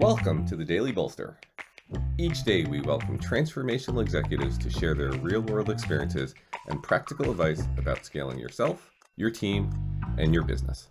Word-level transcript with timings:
Welcome 0.00 0.46
to 0.46 0.54
the 0.54 0.64
Daily 0.64 0.92
Bolster. 0.92 1.40
Each 2.18 2.44
day, 2.44 2.62
we 2.62 2.80
welcome 2.80 3.18
transformational 3.18 4.00
executives 4.00 4.56
to 4.58 4.70
share 4.70 4.94
their 4.94 5.10
real 5.10 5.40
world 5.40 5.70
experiences 5.70 6.36
and 6.68 6.80
practical 6.80 7.32
advice 7.32 7.64
about 7.76 8.04
scaling 8.04 8.38
yourself, 8.38 8.92
your 9.16 9.30
team, 9.30 9.72
and 10.16 10.32
your 10.32 10.44
business. 10.44 10.90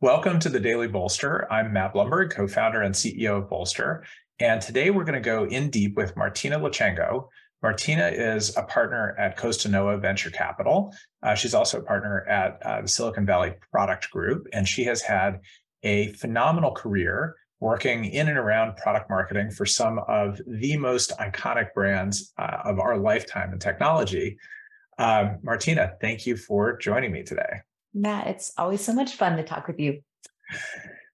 Welcome 0.00 0.38
to 0.38 0.48
the 0.48 0.58
Daily 0.58 0.88
Bolster. 0.88 1.46
I'm 1.52 1.70
Matt 1.74 1.92
Blumberg, 1.92 2.30
co 2.30 2.48
founder 2.48 2.80
and 2.80 2.94
CEO 2.94 3.36
of 3.36 3.50
Bolster. 3.50 4.04
And 4.38 4.62
today 4.62 4.88
we're 4.88 5.04
going 5.04 5.22
to 5.22 5.24
go 5.24 5.44
in 5.44 5.68
deep 5.68 5.96
with 5.96 6.16
Martina 6.16 6.58
Lauchengco. 6.58 7.28
Martina 7.62 8.08
is 8.08 8.56
a 8.56 8.62
partner 8.62 9.14
at 9.18 9.38
Costanoa 9.38 10.00
Venture 10.00 10.30
Capital. 10.30 10.92
Uh, 11.22 11.34
she's 11.34 11.54
also 11.54 11.78
a 11.78 11.82
partner 11.82 12.26
at 12.28 12.60
uh, 12.64 12.82
the 12.82 12.88
Silicon 12.88 13.24
Valley 13.24 13.54
Product 13.70 14.10
Group, 14.10 14.46
and 14.52 14.66
she 14.66 14.84
has 14.84 15.00
had 15.00 15.40
a 15.84 16.12
phenomenal 16.14 16.72
career 16.72 17.36
working 17.60 18.06
in 18.06 18.28
and 18.28 18.36
around 18.36 18.76
product 18.76 19.08
marketing 19.08 19.50
for 19.52 19.64
some 19.64 20.00
of 20.08 20.40
the 20.48 20.76
most 20.76 21.16
iconic 21.18 21.72
brands 21.74 22.32
uh, 22.36 22.58
of 22.64 22.80
our 22.80 22.98
lifetime 22.98 23.52
in 23.52 23.58
technology. 23.60 24.36
Um, 24.98 25.38
Martina, 25.42 25.92
thank 26.00 26.26
you 26.26 26.36
for 26.36 26.76
joining 26.76 27.12
me 27.12 27.22
today. 27.22 27.60
Matt, 27.94 28.26
it's 28.26 28.52
always 28.58 28.84
so 28.84 28.92
much 28.92 29.14
fun 29.14 29.36
to 29.36 29.44
talk 29.44 29.68
with 29.68 29.78
you. 29.78 30.00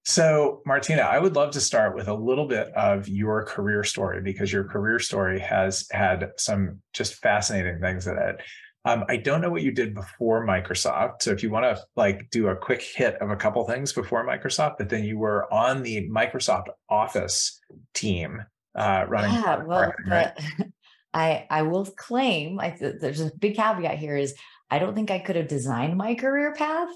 So, 0.09 0.63
Martina, 0.65 1.03
I 1.03 1.19
would 1.19 1.37
love 1.37 1.51
to 1.51 1.61
start 1.61 1.95
with 1.95 2.09
a 2.09 2.15
little 2.15 2.47
bit 2.47 2.69
of 2.69 3.07
your 3.09 3.45
career 3.45 3.85
story 3.85 4.23
because 4.23 4.51
your 4.51 4.65
career 4.65 4.99
story 4.99 5.39
has 5.39 5.87
had 5.93 6.31
some 6.39 6.81
just 6.95 7.17
fascinating 7.17 7.79
things 7.79 8.07
in 8.07 8.17
it. 8.17 8.41
Um, 8.87 9.05
I 9.11 9.19
don't 9.19 9.43
know 9.43 9.51
what 9.51 9.61
you 9.61 9.71
did 9.71 9.95
before 9.95 10.47
Microsoft. 10.47 11.21
So 11.21 11.31
if 11.33 11.43
you 11.43 11.51
want 11.51 11.67
to 11.67 11.85
like 11.95 12.31
do 12.31 12.49
a 12.49 12.57
quick 12.57 12.81
hit 12.81 13.17
of 13.17 13.29
a 13.29 13.37
couple 13.37 13.63
things 13.67 13.93
before 13.93 14.27
Microsoft, 14.27 14.77
but 14.79 14.89
then 14.89 15.05
you 15.05 15.19
were 15.19 15.53
on 15.53 15.83
the 15.83 16.09
Microsoft 16.09 16.69
Office 16.89 17.61
team 17.93 18.43
uh, 18.75 19.05
running. 19.09 19.35
Yeah, 19.35 19.63
well, 19.63 19.93
right? 20.07 20.33
I 21.13 21.47
I 21.51 21.63
will 21.63 21.85
claim 21.85 22.59
I, 22.61 22.75
there's 22.81 23.21
a 23.21 23.31
big 23.39 23.57
caveat 23.57 23.99
here 23.99 24.17
is 24.17 24.35
I 24.71 24.79
don't 24.79 24.95
think 24.95 25.11
I 25.11 25.19
could 25.19 25.37
have 25.37 25.49
designed 25.49 25.97
my 25.97 26.15
career 26.15 26.55
path 26.55 26.91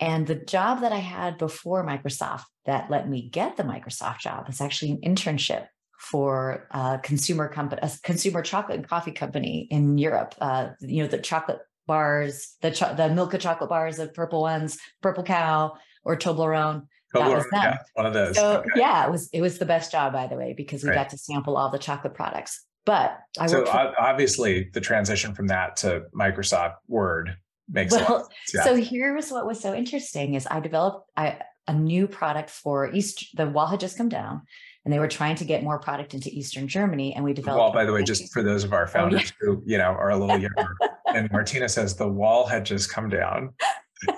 and 0.00 0.26
the 0.26 0.34
job 0.34 0.80
that 0.80 0.92
I 0.92 0.98
had 0.98 1.38
before 1.38 1.86
Microsoft 1.86 2.44
that 2.66 2.90
let 2.90 3.08
me 3.08 3.28
get 3.28 3.56
the 3.56 3.62
Microsoft 3.62 4.20
job 4.20 4.46
was 4.46 4.60
actually 4.60 4.92
an 4.92 5.00
internship 5.02 5.66
for 5.98 6.66
a 6.72 6.98
consumer 7.02 7.48
company, 7.48 7.80
a 7.82 7.90
consumer 8.02 8.42
chocolate 8.42 8.78
and 8.78 8.88
coffee 8.88 9.12
company 9.12 9.68
in 9.70 9.96
Europe. 9.96 10.34
Uh, 10.40 10.68
you 10.80 11.02
know, 11.02 11.08
the 11.08 11.18
chocolate 11.18 11.60
bars, 11.86 12.56
the 12.60 12.70
cho- 12.70 12.94
the 12.94 13.08
Milka 13.08 13.38
chocolate 13.38 13.70
bars, 13.70 13.96
the 13.96 14.08
purple 14.08 14.42
ones, 14.42 14.78
Purple 15.00 15.22
Cow 15.22 15.74
or 16.04 16.16
Toblerone. 16.16 16.86
That 17.14 17.30
was 17.30 17.44
them. 17.44 17.62
Yeah, 17.62 17.78
one 17.94 18.06
of 18.06 18.12
those. 18.12 18.34
So 18.34 18.58
okay. 18.58 18.68
yeah, 18.74 19.06
it 19.06 19.10
was 19.10 19.30
it 19.32 19.40
was 19.40 19.58
the 19.58 19.66
best 19.66 19.92
job, 19.92 20.12
by 20.12 20.26
the 20.26 20.34
way, 20.34 20.52
because 20.56 20.82
we 20.82 20.88
right. 20.88 20.96
got 20.96 21.10
to 21.10 21.18
sample 21.18 21.56
all 21.56 21.70
the 21.70 21.78
chocolate 21.78 22.14
products. 22.14 22.64
But 22.84 23.18
I 23.38 23.46
so 23.46 23.64
for- 23.64 23.94
obviously 23.98 24.70
the 24.72 24.80
transition 24.80 25.34
from 25.34 25.46
that 25.48 25.76
to 25.78 26.04
Microsoft 26.14 26.76
Word 26.88 27.36
makes 27.68 27.92
well, 27.92 28.28
yeah. 28.54 28.64
so 28.64 28.76
here's 28.76 29.30
what 29.30 29.46
was 29.46 29.60
so 29.60 29.74
interesting 29.74 30.34
is 30.34 30.46
I 30.50 30.60
developed 30.60 31.10
I, 31.16 31.38
a 31.66 31.72
new 31.72 32.06
product 32.06 32.50
for 32.50 32.90
East. 32.92 33.36
The 33.36 33.48
wall 33.48 33.66
had 33.66 33.80
just 33.80 33.96
come 33.96 34.08
down, 34.10 34.42
and 34.84 34.92
they 34.92 34.98
were 34.98 35.08
trying 35.08 35.36
to 35.36 35.44
get 35.44 35.62
more 35.62 35.78
product 35.78 36.12
into 36.12 36.28
Eastern 36.30 36.68
Germany, 36.68 37.14
and 37.14 37.24
we 37.24 37.32
developed. 37.32 37.58
Well, 37.58 37.72
by 37.72 37.86
the 37.86 37.92
way, 37.92 38.02
just 38.02 38.32
for 38.32 38.42
those 38.42 38.64
of 38.64 38.72
our 38.72 38.86
founders 38.86 39.32
oh, 39.42 39.46
yeah. 39.48 39.54
who 39.54 39.62
you 39.64 39.78
know 39.78 39.84
are 39.84 40.10
a 40.10 40.16
little 40.16 40.38
younger, 40.38 40.76
and 41.14 41.30
Martina 41.30 41.68
says 41.68 41.96
the 41.96 42.08
wall 42.08 42.46
had 42.46 42.66
just 42.66 42.92
come 42.92 43.08
down. 43.08 43.54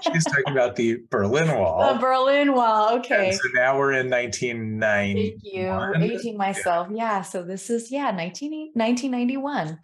She's 0.01 0.25
talking 0.25 0.53
about 0.53 0.77
the 0.77 0.99
Berlin 1.11 1.57
Wall. 1.59 1.95
The 1.95 2.01
Berlin 2.01 2.55
Wall. 2.55 2.99
Okay. 2.99 3.31
And 3.31 3.37
so 3.37 3.49
now 3.55 3.79
we're 3.79 3.93
in 3.93 4.11
1990. 4.11 5.31
Thank 5.31 5.43
you. 5.45 6.15
Aging 6.15 6.37
myself. 6.37 6.89
Yeah. 6.91 6.97
yeah. 6.97 7.23
So 7.23 7.43
this 7.43 7.71
is, 7.71 7.91
yeah, 7.91 8.11
19, 8.11 8.73
1991. 8.75 9.79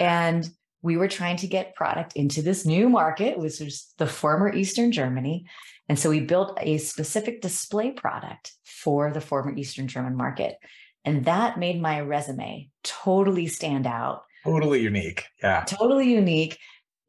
And 0.00 0.48
we 0.82 0.96
were 0.96 1.08
trying 1.08 1.36
to 1.38 1.46
get 1.46 1.74
product 1.74 2.14
into 2.14 2.42
this 2.42 2.66
new 2.66 2.88
market, 2.88 3.38
which 3.38 3.60
was 3.60 3.92
the 3.98 4.06
former 4.06 4.52
Eastern 4.52 4.92
Germany. 4.92 5.46
And 5.88 5.98
so 5.98 6.10
we 6.10 6.20
built 6.20 6.58
a 6.60 6.78
specific 6.78 7.40
display 7.40 7.90
product 7.90 8.52
for 8.64 9.12
the 9.12 9.20
former 9.20 9.54
Eastern 9.56 9.88
German 9.88 10.16
market. 10.16 10.56
And 11.04 11.24
that 11.26 11.58
made 11.58 11.80
my 11.80 12.00
resume 12.00 12.68
totally 12.82 13.46
stand 13.46 13.86
out. 13.86 14.24
Totally 14.44 14.80
unique. 14.80 15.24
Yeah. 15.42 15.64
Totally 15.66 16.12
unique 16.12 16.58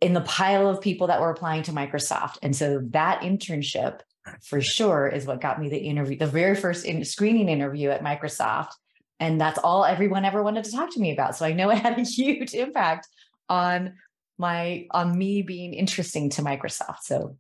in 0.05 0.13
the 0.13 0.21
pile 0.21 0.69
of 0.69 0.79
people 0.79 1.07
that 1.07 1.19
were 1.19 1.31
applying 1.31 1.63
to 1.63 1.71
Microsoft. 1.71 2.38
And 2.43 2.55
so 2.55 2.79
that 2.91 3.21
internship 3.21 4.01
for 4.43 4.61
sure 4.61 5.07
is 5.07 5.25
what 5.25 5.41
got 5.41 5.59
me 5.59 5.67
the 5.67 5.79
interview, 5.79 6.16
the 6.16 6.27
very 6.27 6.55
first 6.55 6.85
in- 6.85 7.03
screening 7.03 7.49
interview 7.49 7.89
at 7.89 8.03
Microsoft. 8.03 8.69
And 9.19 9.41
that's 9.41 9.57
all 9.57 9.83
everyone 9.83 10.23
ever 10.23 10.44
wanted 10.44 10.63
to 10.65 10.71
talk 10.71 10.94
to 10.94 10.99
me 10.99 11.11
about. 11.11 11.35
So 11.35 11.44
I 11.44 11.53
know 11.53 11.71
it 11.71 11.79
had 11.79 11.97
a 11.97 12.03
huge 12.03 12.53
impact 12.53 13.07
on 13.49 13.95
my 14.38 14.85
on 14.91 15.17
me 15.17 15.41
being 15.41 15.73
interesting 15.73 16.29
to 16.31 16.44
Microsoft. 16.44 16.99
So 17.01 17.35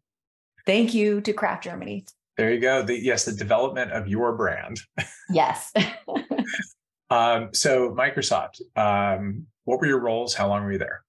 thank 0.65 0.95
you 0.95 1.21
to 1.21 1.33
Kraft 1.33 1.65
Germany. 1.65 2.07
There 2.35 2.51
you 2.51 2.59
go. 2.59 2.81
The, 2.81 2.99
yes, 2.99 3.25
the 3.25 3.33
development 3.33 3.91
of 3.91 4.07
your 4.07 4.35
brand. 4.35 4.81
Yes. 5.29 5.71
um, 7.11 7.49
so 7.53 7.91
Microsoft, 7.91 8.59
um, 8.75 9.45
what 9.65 9.79
were 9.79 9.85
your 9.85 9.99
roles? 9.99 10.33
How 10.33 10.47
long 10.47 10.63
were 10.63 10.71
you 10.71 10.79
there? 10.79 11.04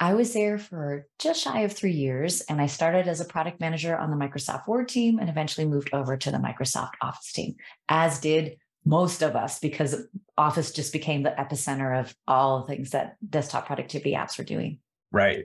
I 0.00 0.14
was 0.14 0.32
there 0.32 0.58
for 0.58 1.06
just 1.18 1.42
shy 1.42 1.60
of 1.60 1.72
three 1.72 1.92
years, 1.92 2.40
and 2.42 2.60
I 2.60 2.66
started 2.66 3.06
as 3.06 3.20
a 3.20 3.24
product 3.24 3.60
manager 3.60 3.96
on 3.96 4.10
the 4.10 4.16
Microsoft 4.16 4.66
Word 4.66 4.88
team 4.88 5.18
and 5.18 5.28
eventually 5.28 5.66
moved 5.66 5.90
over 5.92 6.16
to 6.16 6.30
the 6.30 6.38
Microsoft 6.38 6.92
Office 7.00 7.32
team, 7.32 7.56
as 7.88 8.20
did 8.20 8.56
most 8.84 9.22
of 9.22 9.34
us 9.36 9.58
because 9.58 10.06
Office 10.36 10.72
just 10.72 10.92
became 10.92 11.22
the 11.22 11.30
epicenter 11.30 11.98
of 11.98 12.14
all 12.26 12.60
the 12.60 12.74
things 12.74 12.90
that 12.90 13.16
desktop 13.28 13.66
productivity 13.66 14.12
apps 14.12 14.36
were 14.36 14.44
doing. 14.44 14.78
Right. 15.10 15.44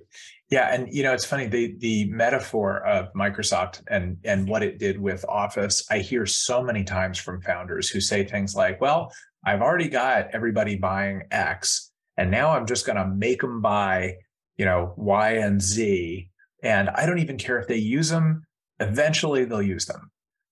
Yeah, 0.50 0.74
and 0.74 0.92
you 0.92 1.04
know 1.04 1.14
it's 1.14 1.26
funny 1.26 1.46
the 1.46 1.76
the 1.78 2.10
metaphor 2.10 2.84
of 2.84 3.14
Microsoft 3.14 3.84
and 3.88 4.18
and 4.24 4.50
what 4.50 4.64
it 4.64 4.80
did 4.80 5.00
with 5.00 5.24
Office. 5.30 5.86
I 5.92 6.00
hear 6.00 6.26
so 6.26 6.64
many 6.64 6.84
times 6.84 7.20
from 7.20 7.40
founders 7.42 7.88
who 7.88 8.02
say 8.02 8.26
things 8.26 8.56
like, 8.56 8.82
"Well, 8.82 9.14
I've 9.46 9.62
already 9.62 9.88
got 9.88 10.30
everybody 10.34 10.76
buying 10.76 11.22
X, 11.30 11.92
and 12.18 12.32
now 12.32 12.50
I'm 12.50 12.66
just 12.66 12.88
going 12.88 12.98
to 12.98 13.06
make 13.06 13.42
them 13.42 13.62
buy, 13.62 14.16
you 14.60 14.66
know, 14.66 14.94
Y 14.98 15.32
and 15.32 15.60
Z, 15.60 16.30
and 16.62 16.90
I 16.92 17.08
don't 17.08 17.20
even 17.20 17.38
care 17.38 17.58
if 17.58 17.68
they 17.68 17.78
use 17.78 18.10
them. 18.10 18.46
Eventually, 18.80 19.46
they'll 19.46 19.64
use 19.64 19.88
them." 19.88 20.12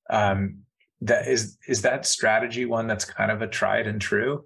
Um, 0.09 0.63
that 1.01 1.27
is 1.27 1.57
is 1.67 1.81
that 1.83 2.05
strategy 2.05 2.65
one 2.65 2.87
that's 2.87 3.05
kind 3.05 3.31
of 3.31 3.41
a 3.41 3.47
tried 3.47 3.87
and 3.87 4.01
true 4.01 4.45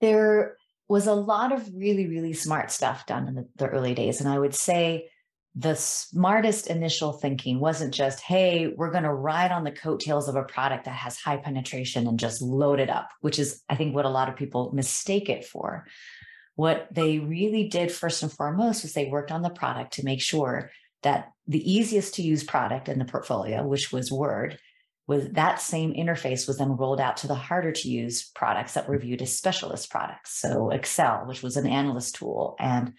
there 0.00 0.56
was 0.88 1.06
a 1.06 1.14
lot 1.14 1.52
of 1.52 1.68
really 1.74 2.06
really 2.06 2.32
smart 2.32 2.70
stuff 2.70 3.04
done 3.06 3.28
in 3.28 3.34
the, 3.34 3.48
the, 3.56 3.68
early 3.68 3.94
days 3.94 4.20
and 4.20 4.28
i 4.28 4.38
would 4.38 4.54
say 4.54 5.08
the 5.54 5.74
smartest 5.74 6.68
initial 6.68 7.12
thinking 7.12 7.60
wasn't 7.60 7.92
just 7.92 8.20
hey 8.20 8.72
we're 8.76 8.90
going 8.90 9.02
to 9.02 9.12
ride 9.12 9.52
on 9.52 9.64
the 9.64 9.72
coattails 9.72 10.28
of 10.28 10.36
a 10.36 10.44
product 10.44 10.84
that 10.84 10.94
has 10.94 11.18
high 11.18 11.36
penetration 11.36 12.06
and 12.06 12.18
just 12.18 12.40
load 12.40 12.80
it 12.80 12.88
up 12.88 13.10
which 13.20 13.38
is 13.38 13.62
i 13.68 13.74
think 13.74 13.94
what 13.94 14.06
a 14.06 14.10
lot 14.10 14.28
of 14.28 14.36
people 14.36 14.70
mistake 14.72 15.28
it 15.28 15.44
for 15.44 15.84
what 16.58 16.88
they 16.90 17.20
really 17.20 17.68
did 17.68 17.92
first 17.92 18.20
and 18.24 18.32
foremost 18.32 18.82
was 18.82 18.92
they 18.92 19.06
worked 19.06 19.30
on 19.30 19.42
the 19.42 19.48
product 19.48 19.92
to 19.92 20.04
make 20.04 20.20
sure 20.20 20.72
that 21.04 21.30
the 21.46 21.72
easiest 21.72 22.14
to 22.14 22.22
use 22.22 22.42
product 22.42 22.88
in 22.88 22.98
the 22.98 23.04
portfolio 23.04 23.64
which 23.64 23.92
was 23.92 24.10
word 24.10 24.58
was 25.06 25.28
that 25.30 25.60
same 25.60 25.94
interface 25.94 26.48
was 26.48 26.58
then 26.58 26.76
rolled 26.76 27.00
out 27.00 27.16
to 27.18 27.28
the 27.28 27.34
harder 27.36 27.70
to 27.70 27.88
use 27.88 28.28
products 28.34 28.74
that 28.74 28.88
were 28.88 28.96
mm-hmm. 28.96 29.06
viewed 29.06 29.22
as 29.22 29.36
specialist 29.36 29.88
products. 29.88 30.38
So 30.38 30.70
Excel, 30.70 31.24
which 31.26 31.42
was 31.42 31.56
an 31.56 31.66
analyst 31.66 32.16
tool, 32.16 32.56
and 32.58 32.92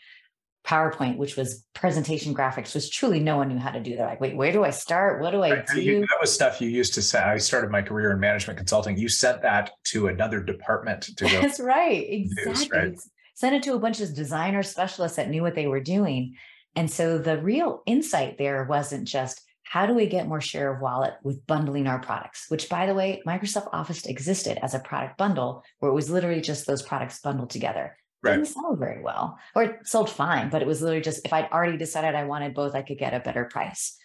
PowerPoint, 0.66 1.18
which 1.18 1.36
was 1.36 1.64
presentation 1.76 2.34
graphics, 2.34 2.74
was 2.74 2.90
truly 2.90 3.20
no 3.20 3.38
one 3.38 3.50
knew 3.50 3.60
how 3.60 3.72
to 3.72 3.80
do. 3.80 3.96
They're 3.96 4.08
like, 4.08 4.22
wait, 4.22 4.36
where 4.36 4.52
do 4.52 4.64
I 4.64 4.72
start? 4.72 5.22
What 5.22 5.32
do 5.32 5.44
I 5.44 5.64
do? 5.76 6.00
That 6.00 6.18
was 6.20 6.34
stuff 6.34 6.60
you 6.62 6.70
used 6.70 6.96
to 6.96 7.02
say. 7.02 7.20
I 7.20 7.38
started 7.38 7.70
my 7.70 7.82
career 7.82 8.12
in 8.12 8.20
management 8.20 8.58
consulting. 8.58 8.98
You 8.98 9.08
sent 9.08 9.44
that 9.44 9.72
to 9.86 10.08
another 10.08 10.42
department 10.42 11.04
to 11.16 11.26
go. 11.26 11.30
That's 11.42 11.60
right. 11.60 12.06
Exactly. 12.10 12.52
Use, 12.52 12.70
right? 12.72 13.00
Sent 13.40 13.56
it 13.56 13.64
to 13.64 13.74
a 13.74 13.80
bunch 13.80 14.02
of 14.02 14.14
designer 14.14 14.64
specialists 14.64 15.16
that 15.16 15.30
knew 15.30 15.42
what 15.42 15.56
they 15.56 15.66
were 15.66 15.80
doing. 15.80 16.36
And 16.76 16.92
so 16.92 17.18
the 17.18 17.42
real 17.42 17.84
insight 17.86 18.38
there 18.38 18.66
wasn't 18.66 19.08
just, 19.08 19.42
how 19.64 19.86
do 19.86 19.94
we 19.94 20.08
get 20.08 20.28
more 20.28 20.42
share 20.42 20.74
of 20.74 20.82
wallet 20.82 21.14
with 21.24 21.48
bundling 21.48 21.88
our 21.88 22.00
products? 22.00 22.48
Which, 22.50 22.68
by 22.68 22.86
the 22.86 22.94
way, 22.94 23.22
Microsoft 23.26 23.70
Office 23.72 24.06
existed 24.06 24.60
as 24.62 24.74
a 24.74 24.80
product 24.80 25.18
bundle 25.18 25.64
where 25.80 25.90
it 25.90 25.96
was 25.96 26.10
literally 26.10 26.42
just 26.42 26.68
those 26.68 26.82
products 26.82 27.22
bundled 27.22 27.50
together. 27.50 27.96
Right. 28.22 28.34
Didn't 28.34 28.48
sell 28.48 28.76
very 28.76 29.02
well, 29.02 29.38
or 29.56 29.64
it 29.64 29.88
sold 29.88 30.10
fine, 30.10 30.50
but 30.50 30.62
it 30.62 30.68
was 30.68 30.82
literally 30.82 31.02
just 31.02 31.26
if 31.26 31.32
I'd 31.32 31.50
already 31.50 31.78
decided 31.78 32.16
I 32.16 32.26
wanted 32.26 32.54
both, 32.54 32.76
I 32.76 32.82
could 32.82 32.98
get 32.98 33.14
a 33.14 33.22
better 33.22 33.46
price. 33.46 33.96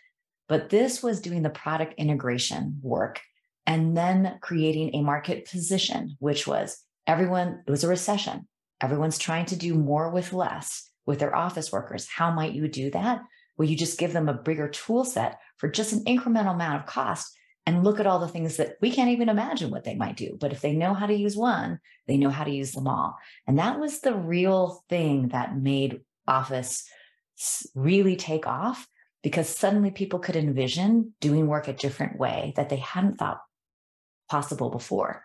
But 0.49 0.71
this 0.71 1.03
was 1.03 1.21
doing 1.21 1.43
the 1.43 1.51
product 1.51 1.95
integration 1.99 2.79
work 2.83 3.21
and 3.67 3.97
then 3.97 4.39
creating 4.41 4.95
a 4.95 5.03
market 5.03 5.51
position, 5.51 6.17
which 6.21 6.47
was 6.47 6.81
everyone, 7.09 7.65
it 7.67 7.71
was 7.73 7.83
a 7.83 7.89
recession. 7.89 8.47
Everyone's 8.85 9.19
trying 9.19 9.47
to 9.47 9.57
do 9.57 9.75
more 9.75 10.11
with 10.11 10.35
less 10.35 10.91
with 11.07 11.19
their 11.19 11.35
office 11.35 11.73
workers. 11.73 12.07
How 12.07 12.31
might 12.31 12.53
you 12.53 12.69
do 12.69 12.91
that? 12.91 13.23
Well, 13.57 13.69
you 13.69 13.77
just 13.77 13.99
give 13.99 14.13
them 14.13 14.29
a 14.29 14.35
bigger 14.35 14.69
tool 14.69 15.07
set 15.07 15.41
for 15.57 15.71
just 15.71 15.95
an 15.95 16.05
incremental 16.05 16.55
amount 16.55 16.81
of 16.81 16.87
cost 16.87 17.35
and 17.65 17.83
look 17.83 17.99
at 17.99 18.07
all 18.07 18.19
the 18.19 18.29
things 18.29 18.59
that 18.59 18.77
we 18.83 18.91
can't 18.91 19.11
even 19.11 19.31
imagine 19.31 19.71
what 19.71 19.85
they 19.85 19.95
might 19.95 20.19
do. 20.19 20.37
But 20.39 20.53
if 20.53 20.61
they 20.61 20.75
know 20.75 20.93
how 20.93 21.07
to 21.07 21.15
use 21.15 21.35
one, 21.35 21.81
they 22.07 22.19
know 22.19 22.29
how 22.29 22.45
to 22.45 22.51
use 22.51 22.73
them 22.73 22.87
all. 22.87 23.17
And 23.47 23.59
that 23.59 23.81
was 23.81 24.01
the 24.01 24.15
real 24.15 24.85
thing 24.91 25.29
that 25.29 25.57
made 25.57 26.03
Office 26.27 26.87
really 27.75 28.17
take 28.17 28.47
off 28.47 28.87
because 29.23 29.49
suddenly 29.49 29.91
people 29.91 30.19
could 30.19 30.37
envision 30.37 31.15
doing 31.21 31.47
work 31.47 31.69
a 31.69 31.73
different 31.73 32.19
way 32.19 32.53
that 32.57 32.69
they 32.69 32.77
hadn't 32.77 33.17
thought 33.17 33.41
possible 34.29 34.69
before. 34.69 35.25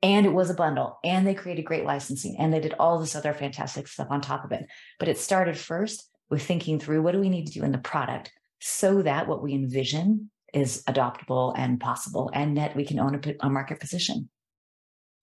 And 0.00 0.26
it 0.26 0.32
was 0.32 0.48
a 0.48 0.54
bundle, 0.54 0.98
and 1.02 1.26
they 1.26 1.34
created 1.34 1.64
great 1.64 1.84
licensing, 1.84 2.36
and 2.38 2.52
they 2.52 2.60
did 2.60 2.74
all 2.78 3.00
this 3.00 3.16
other 3.16 3.34
fantastic 3.34 3.88
stuff 3.88 4.06
on 4.10 4.20
top 4.20 4.44
of 4.44 4.52
it. 4.52 4.66
But 5.00 5.08
it 5.08 5.18
started 5.18 5.58
first 5.58 6.08
with 6.30 6.42
thinking 6.42 6.78
through 6.78 7.02
what 7.02 7.12
do 7.12 7.20
we 7.20 7.28
need 7.28 7.46
to 7.46 7.52
do 7.52 7.64
in 7.64 7.72
the 7.72 7.78
product 7.78 8.30
so 8.60 9.02
that 9.02 9.26
what 9.26 9.42
we 9.42 9.54
envision 9.54 10.30
is 10.54 10.84
adoptable 10.84 11.52
and 11.56 11.80
possible, 11.80 12.30
and 12.32 12.56
that 12.56 12.76
we 12.76 12.84
can 12.84 13.00
own 13.00 13.16
a, 13.16 13.46
a 13.46 13.50
market 13.50 13.80
position. 13.80 14.28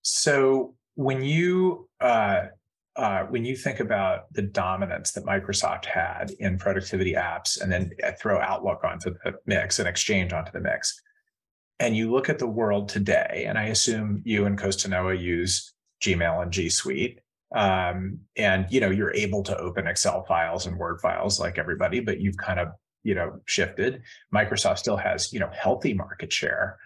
So 0.02 0.76
when 0.96 1.24
you 1.24 1.88
uh, 2.02 2.48
uh, 2.96 3.24
when 3.24 3.44
you 3.44 3.56
think 3.56 3.80
about 3.80 4.32
the 4.34 4.42
dominance 4.42 5.12
that 5.14 5.26
Microsoft 5.26 5.86
had 5.86 6.32
in 6.40 6.58
productivity 6.58 7.14
apps, 7.14 7.60
and 7.62 7.72
then 7.72 7.92
uh, 8.04 8.12
throw 8.20 8.40
Outlook 8.40 8.84
onto 8.84 9.16
the 9.24 9.34
mix 9.46 9.80
and 9.80 9.88
Exchange 9.88 10.32
onto 10.32 10.52
the 10.52 10.62
mix, 10.62 11.02
and 11.80 11.96
you 11.96 12.12
look 12.12 12.30
at 12.30 12.40
the 12.40 12.48
world 12.48 12.90
today, 12.90 13.46
and 13.48 13.58
I 13.58 13.66
assume 13.66 14.22
you 14.26 14.46
and 14.46 14.58
Costanoa 14.58 15.20
use 15.22 15.74
Gmail 16.02 16.42
and 16.42 16.52
G 16.52 16.70
Suite, 16.70 17.20
um, 17.54 18.20
and 18.38 18.66
you 18.70 18.80
know 18.80 18.90
you're 18.90 19.14
able 19.14 19.44
to 19.44 19.58
open 19.58 19.88
Excel 19.88 20.24
files 20.24 20.66
and 20.66 20.78
Word 20.78 21.02
files 21.02 21.40
like 21.40 21.58
everybody, 21.58 22.00
but 22.00 22.22
you've 22.22 22.38
kind 22.38 22.60
of 22.60 22.70
you 23.04 23.16
know 23.16 23.40
shifted. 23.46 24.02
Microsoft 24.34 24.78
still 24.78 24.98
has 24.98 25.34
you 25.34 25.40
know 25.40 25.50
healthy 25.54 25.94
market 25.94 26.32
share. 26.32 26.78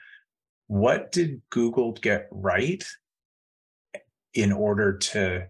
What 0.68 1.12
did 1.12 1.42
Google 1.50 1.94
get 1.94 2.28
right 2.32 2.84
in 4.34 4.52
order 4.52 4.98
to 4.98 5.48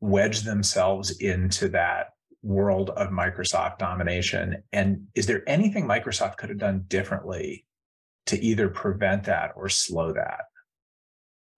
wedge 0.00 0.42
themselves 0.42 1.10
into 1.18 1.68
that 1.68 2.10
world 2.42 2.90
of 2.90 3.08
Microsoft 3.08 3.78
domination? 3.78 4.62
And 4.72 5.06
is 5.14 5.26
there 5.26 5.42
anything 5.46 5.86
Microsoft 5.86 6.36
could 6.36 6.48
have 6.48 6.58
done 6.58 6.84
differently 6.88 7.64
to 8.26 8.42
either 8.42 8.68
prevent 8.68 9.24
that 9.24 9.52
or 9.56 9.68
slow 9.68 10.12
that? 10.12 10.40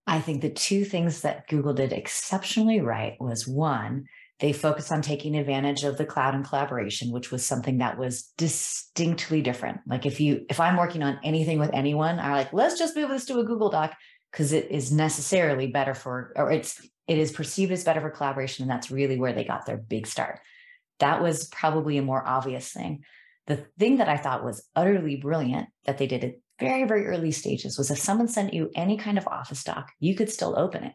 I 0.06 0.20
think 0.20 0.42
the 0.42 0.50
two 0.50 0.84
things 0.84 1.22
that 1.22 1.48
Google 1.48 1.74
did 1.74 1.92
exceptionally 1.92 2.80
right 2.80 3.16
was 3.20 3.46
one, 3.46 4.06
they 4.40 4.52
focused 4.52 4.90
on 4.90 5.00
taking 5.00 5.36
advantage 5.36 5.84
of 5.84 5.96
the 5.96 6.04
cloud 6.04 6.34
and 6.34 6.44
collaboration, 6.44 7.12
which 7.12 7.30
was 7.30 7.46
something 7.46 7.78
that 7.78 7.98
was 7.98 8.32
distinctly 8.36 9.40
different. 9.40 9.80
Like 9.86 10.04
if 10.04 10.20
you 10.20 10.44
if 10.50 10.58
I'm 10.58 10.76
working 10.76 11.02
on 11.02 11.20
anything 11.22 11.60
with 11.60 11.70
anyone, 11.72 12.18
I 12.18 12.32
like, 12.32 12.52
let's 12.52 12.78
just 12.78 12.96
move 12.96 13.10
this 13.10 13.26
to 13.26 13.38
a 13.38 13.44
Google 13.44 13.70
Doc 13.70 13.94
because 14.32 14.52
it 14.52 14.70
is 14.70 14.90
necessarily 14.90 15.68
better 15.68 15.94
for 15.94 16.32
or 16.34 16.50
it's 16.50 16.84
it 17.06 17.18
is 17.18 17.30
perceived 17.30 17.70
as 17.70 17.84
better 17.84 18.00
for 18.00 18.10
collaboration. 18.10 18.64
And 18.64 18.70
that's 18.70 18.90
really 18.90 19.18
where 19.18 19.32
they 19.32 19.44
got 19.44 19.66
their 19.66 19.76
big 19.76 20.06
start. 20.08 20.40
That 20.98 21.22
was 21.22 21.46
probably 21.48 21.98
a 21.98 22.02
more 22.02 22.26
obvious 22.26 22.72
thing. 22.72 23.04
The 23.46 23.66
thing 23.78 23.98
that 23.98 24.08
I 24.08 24.16
thought 24.16 24.44
was 24.44 24.66
utterly 24.74 25.16
brilliant 25.16 25.68
that 25.84 25.98
they 25.98 26.06
did 26.06 26.34
very, 26.62 26.84
very 26.84 27.06
early 27.06 27.30
stages 27.30 27.76
was 27.76 27.90
if 27.90 27.98
someone 27.98 28.28
sent 28.28 28.54
you 28.54 28.70
any 28.74 28.96
kind 28.96 29.18
of 29.18 29.26
office 29.26 29.64
doc, 29.64 29.90
you 30.00 30.14
could 30.14 30.30
still 30.30 30.58
open 30.58 30.84
it. 30.84 30.94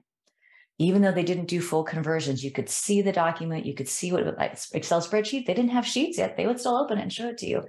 Even 0.80 1.02
though 1.02 1.12
they 1.12 1.24
didn't 1.24 1.48
do 1.48 1.60
full 1.60 1.84
conversions, 1.84 2.44
you 2.44 2.52
could 2.52 2.70
see 2.70 3.02
the 3.02 3.12
document, 3.12 3.66
you 3.66 3.74
could 3.74 3.88
see 3.88 4.12
what 4.12 4.38
like 4.38 4.58
Excel 4.74 5.02
spreadsheet. 5.02 5.46
They 5.46 5.56
didn't 5.56 5.72
have 5.72 5.88
sheets 5.88 6.20
yet. 6.20 6.38
They 6.38 6.46
would 6.46 6.60
still 6.60 6.78
open 6.78 7.00
it 7.00 7.02
and 7.02 7.12
show 7.12 7.30
it 7.30 7.40
to 7.40 7.48
you. 7.48 7.64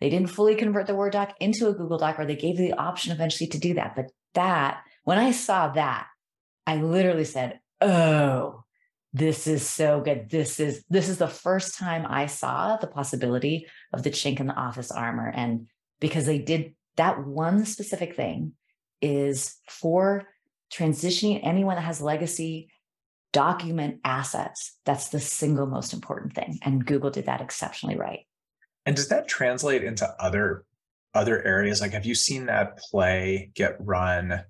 They 0.00 0.10
didn't 0.10 0.30
fully 0.30 0.54
convert 0.54 0.86
the 0.86 0.94
Word 0.94 1.12
doc 1.12 1.34
into 1.40 1.68
a 1.68 1.74
Google 1.74 1.98
Doc, 1.98 2.20
or 2.20 2.26
they 2.26 2.36
gave 2.36 2.60
you 2.60 2.68
the 2.68 2.78
option 2.78 3.12
eventually 3.12 3.48
to 3.48 3.58
do 3.58 3.74
that. 3.74 3.96
But 3.96 4.12
that, 4.34 4.82
when 5.02 5.18
I 5.18 5.32
saw 5.32 5.68
that, 5.72 6.06
I 6.66 6.76
literally 6.76 7.24
said, 7.24 7.58
oh, 7.80 8.62
this 9.12 9.46
is 9.46 9.68
so 9.68 10.00
good. 10.00 10.30
This 10.30 10.58
is 10.58 10.84
this 10.88 11.08
is 11.08 11.18
the 11.18 11.28
first 11.28 11.76
time 11.76 12.06
I 12.08 12.26
saw 12.26 12.76
the 12.76 12.86
possibility 12.86 13.66
of 13.92 14.02
the 14.02 14.10
chink 14.10 14.40
in 14.40 14.46
the 14.46 14.54
office 14.54 14.90
armor. 14.90 15.30
And 15.34 15.66
because 16.00 16.26
they 16.26 16.38
did 16.38 16.74
that 16.96 17.24
one 17.24 17.64
specific 17.64 18.16
thing 18.16 18.52
is 19.00 19.56
for 19.68 20.28
transitioning 20.72 21.40
anyone 21.42 21.76
that 21.76 21.82
has 21.82 22.00
legacy 22.00 22.70
document 23.32 24.00
assets. 24.04 24.76
That's 24.84 25.08
the 25.08 25.20
single 25.20 25.66
most 25.66 25.92
important 25.92 26.34
thing. 26.34 26.58
And 26.62 26.84
Google 26.84 27.10
did 27.10 27.26
that 27.26 27.40
exceptionally 27.40 27.96
right. 27.96 28.26
And 28.84 28.96
does 28.96 29.08
that 29.08 29.28
translate 29.28 29.84
into 29.84 30.08
other 30.18 30.64
other 31.14 31.42
areas? 31.42 31.80
Like 31.80 31.92
have 31.92 32.06
you 32.06 32.14
seen 32.14 32.46
that 32.46 32.78
play 32.78 33.50
get 33.54 33.76
run 33.78 34.44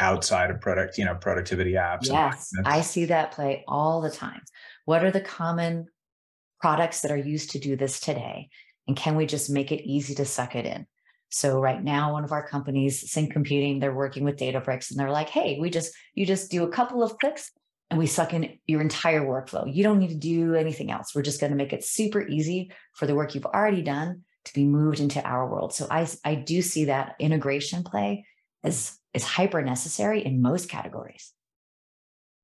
outside 0.00 0.50
of 0.50 0.60
product, 0.60 0.98
you 0.98 1.04
know, 1.04 1.14
productivity 1.14 1.72
apps. 1.72 2.06
Yes, 2.06 2.50
I 2.64 2.82
see 2.82 3.06
that 3.06 3.32
play 3.32 3.64
all 3.66 4.00
the 4.00 4.10
time. 4.10 4.42
What 4.84 5.04
are 5.04 5.10
the 5.10 5.20
common 5.20 5.86
products 6.60 7.00
that 7.00 7.10
are 7.10 7.16
used 7.16 7.50
to 7.52 7.58
do 7.58 7.76
this 7.76 8.00
today? 8.00 8.48
And 8.86 8.96
can 8.96 9.16
we 9.16 9.26
just 9.26 9.50
make 9.50 9.72
it 9.72 9.84
easy 9.84 10.14
to 10.16 10.24
suck 10.24 10.54
it 10.54 10.66
in? 10.66 10.86
So 11.30 11.60
right 11.60 11.82
now, 11.82 12.12
one 12.12 12.24
of 12.24 12.32
our 12.32 12.46
companies, 12.46 13.10
Sync 13.10 13.32
Computing, 13.32 13.78
they're 13.78 13.94
working 13.94 14.24
with 14.24 14.36
Databricks 14.36 14.90
and 14.90 14.98
they're 14.98 15.10
like, 15.10 15.28
hey, 15.28 15.58
we 15.60 15.70
just, 15.70 15.92
you 16.14 16.24
just 16.24 16.50
do 16.50 16.64
a 16.64 16.70
couple 16.70 17.02
of 17.02 17.18
clicks 17.18 17.50
and 17.90 17.98
we 17.98 18.06
suck 18.06 18.34
in 18.34 18.58
your 18.66 18.80
entire 18.80 19.22
workflow. 19.22 19.64
You 19.72 19.82
don't 19.82 19.98
need 19.98 20.08
to 20.08 20.14
do 20.14 20.54
anything 20.54 20.90
else. 20.90 21.14
We're 21.14 21.22
just 21.22 21.40
going 21.40 21.52
to 21.52 21.56
make 21.56 21.72
it 21.72 21.84
super 21.84 22.26
easy 22.26 22.72
for 22.94 23.06
the 23.06 23.14
work 23.14 23.34
you've 23.34 23.46
already 23.46 23.82
done 23.82 24.22
to 24.44 24.54
be 24.54 24.64
moved 24.64 25.00
into 25.00 25.22
our 25.22 25.48
world. 25.48 25.74
So 25.74 25.86
I, 25.90 26.08
I 26.24 26.34
do 26.34 26.62
see 26.62 26.86
that 26.86 27.14
integration 27.18 27.84
play 27.84 28.24
as 28.64 28.98
is 29.14 29.24
hyper 29.24 29.62
necessary 29.62 30.24
in 30.24 30.42
most 30.42 30.68
categories. 30.68 31.32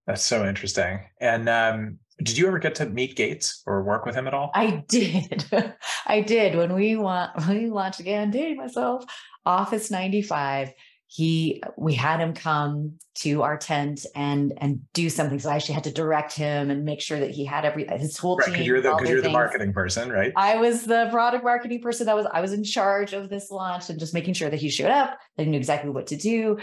That's 0.07 0.25
so 0.25 0.47
interesting. 0.47 1.01
And 1.21 1.49
um, 1.49 1.99
did 2.22 2.38
you 2.38 2.46
ever 2.46 2.58
get 2.58 2.76
to 2.76 2.87
meet 2.87 3.16
Gates 3.16 3.62
or 3.66 3.82
work 3.82 4.06
with 4.06 4.14
him 4.14 4.26
at 4.26 4.34
all? 4.34 4.50
I 4.55 4.84
did. 4.88 5.44
I 6.06 6.20
did. 6.20 6.56
When 6.56 6.75
we 6.75 6.96
want 6.96 7.37
when 7.46 7.58
we 7.62 7.70
launched 7.70 8.00
again, 8.00 8.31
dating 8.31 8.56
myself, 8.56 9.05
Office 9.44 9.90
95, 9.90 10.72
he 11.06 11.62
we 11.76 11.94
had 11.94 12.20
him 12.20 12.32
come 12.34 12.94
to 13.16 13.43
our 13.43 13.56
tent 13.56 14.06
and 14.14 14.52
and 14.58 14.81
do 14.93 15.11
something. 15.11 15.38
So 15.38 15.50
I 15.50 15.56
actually 15.56 15.75
had 15.75 15.84
to 15.84 15.93
direct 15.93 16.32
him 16.32 16.70
and 16.70 16.84
make 16.84 17.00
sure 17.00 17.19
that 17.19 17.31
he 17.31 17.44
had 17.44 17.64
every 17.64 17.87
his 17.87 18.16
whole 18.16 18.37
right, 18.37 18.46
team. 18.46 18.52
Because 18.55 18.66
you're 18.66 18.81
the 18.81 18.94
because 18.94 19.11
you're 19.11 19.22
the 19.22 19.31
marketing 19.31 19.72
person, 19.72 20.11
right? 20.11 20.32
I 20.37 20.56
was 20.56 20.84
the 20.84 21.08
product 21.11 21.44
marketing 21.44 21.81
person 21.81 22.06
that 22.06 22.16
was 22.16 22.26
I 22.32 22.40
was 22.40 22.52
in 22.52 22.62
charge 22.62 23.12
of 23.12 23.28
this 23.28 23.50
launch 23.50 23.90
and 23.90 23.99
just 23.99 24.14
making 24.14 24.34
sure 24.34 24.50
that 24.50 24.61
he 24.61 24.70
showed 24.70 24.90
up, 24.90 25.18
that 25.37 25.44
he 25.44 25.50
knew 25.50 25.59
exactly 25.59 25.90
what 25.90 26.09
to 26.09 26.16
do. 26.16 26.59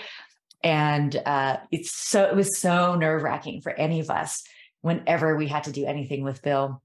And 0.63 1.15
uh, 1.25 1.58
it's 1.72 1.96
so 1.96 2.24
it 2.24 2.36
was 2.36 2.58
so 2.60 2.96
nerve 2.96 3.24
wracking 3.24 3.62
for 3.62 3.72
any 3.72 4.00
of 4.00 4.10
us 4.10 4.43
whenever 4.82 5.36
we 5.36 5.48
had 5.48 5.66
to 5.66 5.72
do 5.72 5.86
anything 5.86 6.24
with 6.24 6.42
Bill 6.42 6.82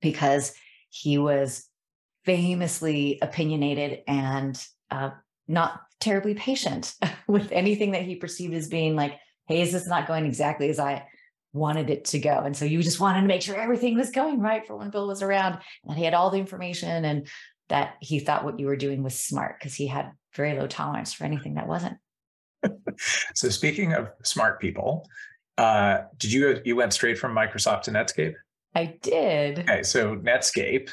because 0.00 0.54
he 0.90 1.18
was 1.18 1.66
famously 2.24 3.18
opinionated 3.20 4.02
and 4.06 4.62
uh, 4.90 5.10
not 5.48 5.80
terribly 6.00 6.34
patient 6.34 6.94
with 7.26 7.50
anything 7.52 7.92
that 7.92 8.02
he 8.02 8.16
perceived 8.16 8.54
as 8.54 8.68
being 8.68 8.96
like, 8.96 9.18
hey, 9.46 9.60
is 9.60 9.72
this 9.72 9.86
not 9.86 10.06
going 10.06 10.26
exactly 10.26 10.68
as 10.70 10.78
I 10.78 11.06
wanted 11.52 11.90
it 11.90 12.06
to 12.06 12.18
go? 12.18 12.38
And 12.38 12.56
so 12.56 12.64
you 12.64 12.82
just 12.82 13.00
wanted 13.00 13.22
to 13.22 13.26
make 13.26 13.42
sure 13.42 13.56
everything 13.56 13.96
was 13.96 14.10
going 14.10 14.40
right 14.40 14.66
for 14.66 14.76
when 14.76 14.90
Bill 14.90 15.06
was 15.06 15.22
around, 15.22 15.58
that 15.84 15.96
he 15.96 16.04
had 16.04 16.14
all 16.14 16.30
the 16.30 16.38
information 16.38 17.04
and 17.04 17.28
that 17.68 17.94
he 18.00 18.18
thought 18.18 18.44
what 18.44 18.58
you 18.58 18.66
were 18.66 18.76
doing 18.76 19.02
was 19.02 19.18
smart 19.18 19.56
because 19.58 19.74
he 19.74 19.86
had 19.86 20.12
very 20.34 20.58
low 20.58 20.66
tolerance 20.66 21.12
for 21.12 21.24
anything 21.24 21.54
that 21.54 21.68
wasn't. 21.68 21.96
so 23.34 23.48
speaking 23.48 23.92
of 23.92 24.10
smart 24.22 24.60
people, 24.60 25.06
uh, 25.58 25.98
did 26.18 26.32
you 26.32 26.60
you 26.64 26.76
went 26.76 26.92
straight 26.92 27.18
from 27.18 27.34
Microsoft 27.34 27.82
to 27.82 27.90
Netscape? 27.90 28.34
I 28.74 28.96
did. 29.02 29.60
Okay, 29.60 29.82
so 29.82 30.16
Netscape, 30.16 30.90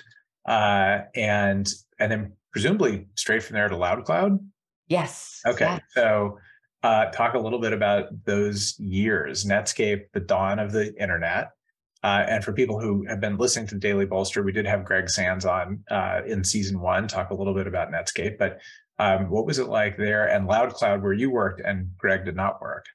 uh, 0.47 0.99
and 1.15 1.67
and 1.99 2.11
then 2.11 2.33
presumably 2.51 3.07
straight 3.15 3.43
from 3.43 3.55
there 3.55 3.67
to 3.67 3.75
LoudCloud. 3.75 4.39
Yes. 4.87 5.41
Okay. 5.45 5.65
Yes. 5.65 5.81
So 5.93 6.37
uh, 6.83 7.05
talk 7.05 7.33
a 7.33 7.39
little 7.39 7.59
bit 7.59 7.73
about 7.73 8.05
those 8.25 8.75
years, 8.79 9.45
Netscape, 9.45 10.05
the 10.13 10.19
dawn 10.19 10.59
of 10.59 10.71
the 10.71 10.93
internet. 11.01 11.51
Uh, 12.03 12.25
and 12.27 12.43
for 12.43 12.51
people 12.51 12.79
who 12.79 13.05
have 13.07 13.21
been 13.21 13.37
listening 13.37 13.67
to 13.67 13.75
Daily 13.75 14.05
Bolster, 14.05 14.41
we 14.41 14.51
did 14.51 14.65
have 14.65 14.83
Greg 14.83 15.07
Sands 15.07 15.45
on 15.45 15.83
uh, 15.91 16.21
in 16.25 16.43
season 16.43 16.79
one, 16.79 17.07
talk 17.07 17.29
a 17.29 17.35
little 17.35 17.53
bit 17.53 17.67
about 17.67 17.91
Netscape. 17.91 18.37
But 18.39 18.59
um, 18.97 19.29
what 19.29 19.45
was 19.45 19.59
it 19.59 19.67
like 19.67 19.97
there 19.97 20.27
and 20.27 20.47
LoudCloud, 20.47 21.01
where 21.01 21.13
you 21.13 21.29
worked 21.29 21.61
and 21.61 21.95
Greg 21.97 22.25
did 22.25 22.35
not 22.35 22.61
work? 22.61 22.85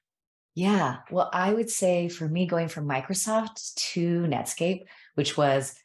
Yeah. 0.57 0.97
Well, 1.11 1.29
I 1.31 1.53
would 1.53 1.69
say 1.69 2.09
for 2.09 2.27
me, 2.27 2.47
going 2.47 2.67
from 2.67 2.89
Microsoft 2.89 3.75
to 3.93 4.21
Netscape, 4.23 4.85
which 5.13 5.37
was 5.37 5.75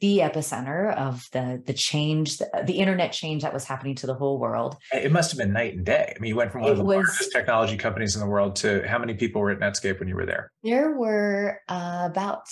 the 0.00 0.20
epicenter 0.20 0.96
of 0.96 1.28
the 1.32 1.62
the 1.66 1.74
change, 1.74 2.38
the, 2.38 2.48
the, 2.66 2.78
internet 2.78 3.12
change 3.12 3.42
that 3.42 3.52
was 3.52 3.64
happening 3.66 3.94
to 3.96 4.06
the 4.06 4.14
whole 4.14 4.38
world. 4.38 4.78
It 4.90 5.12
must 5.12 5.30
have 5.32 5.38
been 5.38 5.52
night 5.52 5.74
and 5.74 5.84
day. 5.84 6.14
I 6.16 6.18
mean, 6.18 6.30
you 6.30 6.36
went 6.36 6.50
from 6.50 6.62
one 6.62 6.70
it 6.70 6.72
of 6.72 6.78
the 6.78 6.84
was, 6.84 7.06
largest 7.06 7.30
technology 7.30 7.76
companies 7.76 8.16
in 8.16 8.22
the 8.22 8.26
world 8.26 8.56
to 8.56 8.88
how 8.88 8.98
many 8.98 9.12
people 9.12 9.42
were 9.42 9.50
at 9.50 9.60
Netscape 9.60 9.98
when 9.98 10.08
you 10.08 10.16
were 10.16 10.24
there? 10.24 10.50
There 10.64 10.92
were 10.92 11.60
uh, 11.68 12.08
about 12.10 12.46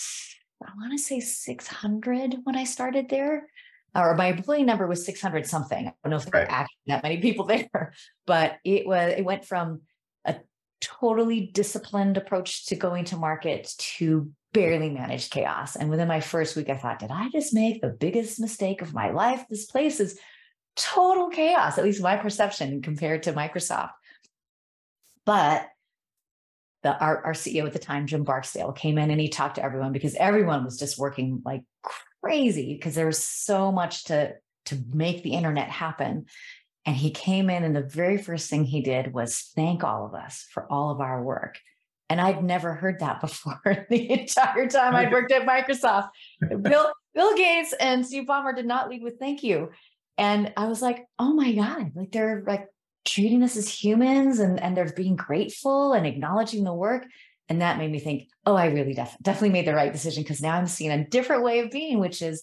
I 0.63 0.73
want 0.77 0.93
to 0.93 0.99
say 0.99 1.21
600 1.21 2.37
when 2.45 2.57
I 2.57 2.65
started 2.65 3.09
there. 3.09 3.47
or 3.95 4.15
my 4.17 4.27
employee 4.27 4.65
number 4.65 4.87
was 4.87 5.07
600 5.07 5.47
something. 5.47 5.89
I 5.89 5.95
don't 6.05 6.11
know 6.11 6.17
if 6.19 6.27
there 6.27 6.43
Right. 6.43 6.47
were 6.49 6.55
actually 6.55 6.77
that 6.89 7.03
many 7.03 7.23
people 7.23 7.47
there, 7.55 7.95
but 8.27 8.59
it 8.65 8.87
was, 8.87 9.15
it 9.17 9.25
went 9.25 9.47
from 9.47 9.81
totally 10.81 11.51
disciplined 11.53 12.17
approach 12.17 12.67
to 12.67 12.77
going 12.77 13.05
to 13.07 13.17
market 13.17 13.73
to 13.79 14.31
barely 14.53 14.91
manage 14.91 15.31
chaos. 15.31 15.77
And 15.77 15.91
within 15.91 16.09
my 16.09 16.21
first 16.21 16.57
week, 16.57 16.69
I 16.69 16.77
thought, 16.77 16.99
did 16.99 17.11
I 17.11 17.29
just 17.31 17.55
make 17.55 17.81
the 17.81 17.89
biggest 17.89 18.41
mistake 18.41 18.83
of 18.83 18.95
my 18.95 19.11
life? 19.11 19.45
This 19.49 19.67
place 19.67 20.01
is 20.01 20.19
total 20.77 21.29
chaos, 21.29 21.79
at 21.79 21.85
least 21.85 22.03
my 22.03 22.17
perception 22.17 22.83
compared 22.83 23.25
to 23.25 23.33
Microsoft. 23.33 23.91
But 25.25 25.69
the 26.83 26.99
our, 26.99 27.25
our 27.27 27.33
CEO 27.33 27.67
at 27.67 27.73
the 27.73 27.79
time, 27.79 28.07
Jim 28.07 28.25
Barksdale, 28.25 28.73
came 28.73 28.99
in 28.99 29.11
and 29.11 29.21
he 29.21 29.29
talked 29.29 29.57
to 29.57 29.65
everyone 29.65 29.93
because 29.93 30.15
everyone 30.15 30.65
was 30.65 30.79
just 30.79 30.99
working 30.99 31.43
like 31.45 31.63
crazy 32.23 32.75
because 32.75 32.95
there 32.95 33.07
was 33.07 33.23
so 33.23 33.71
much 33.71 34.05
to 34.05 34.35
to 34.67 34.79
make 34.93 35.23
the 35.23 35.35
internet 35.35 35.69
happen. 35.69 36.27
And 36.91 36.97
he 36.97 37.13
came 37.13 37.51
in, 37.51 37.63
and 37.63 37.77
the 37.77 37.85
very 37.85 38.19
first 38.19 38.51
thing 38.51 38.65
he 38.65 38.81
did 38.81 39.15
was 39.15 39.53
thank 39.55 39.85
all 39.85 40.05
of 40.05 40.13
us 40.13 40.49
for 40.51 40.67
all 40.73 40.91
of 40.91 41.01
our 41.01 41.23
work. 41.23 41.57
And 42.09 42.21
I'd 42.21 42.43
never 42.43 42.75
heard 42.75 42.99
that 42.99 43.21
before 43.21 43.87
the 43.89 44.11
entire 44.11 44.67
time 44.67 44.97
I'd 44.97 45.13
worked 45.13 45.31
at 45.31 45.47
Microsoft. 45.47 46.09
Bill, 46.41 46.91
Bill 47.15 47.37
Gates 47.37 47.73
and 47.79 48.05
Steve 48.05 48.25
Ballmer 48.25 48.57
did 48.57 48.67
not 48.67 48.91
lead 48.91 49.05
with 49.05 49.21
thank 49.21 49.45
you. 49.45 49.71
And 50.19 50.53
I 50.57 50.67
was 50.67 50.83
like, 50.83 51.07
oh 51.21 51.33
my 51.33 51.53
God, 51.53 51.93
like 51.95 52.11
they're 52.11 52.43
like 52.45 52.67
treating 53.05 53.45
us 53.45 53.57
as 53.57 53.69
humans 53.69 54.41
and, 54.41 54.61
and 54.61 54.77
they're 54.77 54.93
being 54.93 55.15
grateful 55.15 55.93
and 55.93 56.09
acknowledging 56.09 56.65
the 56.65 56.75
work. 56.75 57.07
And 57.49 57.61
that 57.61 57.79
made 57.79 57.93
me 57.93 58.01
think, 58.01 58.27
oh, 58.47 58.57
I 58.57 58.67
really 58.67 58.95
def- 58.95 59.17
definitely 59.23 59.51
made 59.51 59.69
the 59.69 59.77
right 59.77 59.93
decision 59.93 60.25
because 60.25 60.43
now 60.43 60.57
I'm 60.57 60.67
seeing 60.67 60.91
a 60.91 61.07
different 61.07 61.45
way 61.45 61.61
of 61.61 61.71
being, 61.71 62.01
which 62.01 62.21
is 62.21 62.43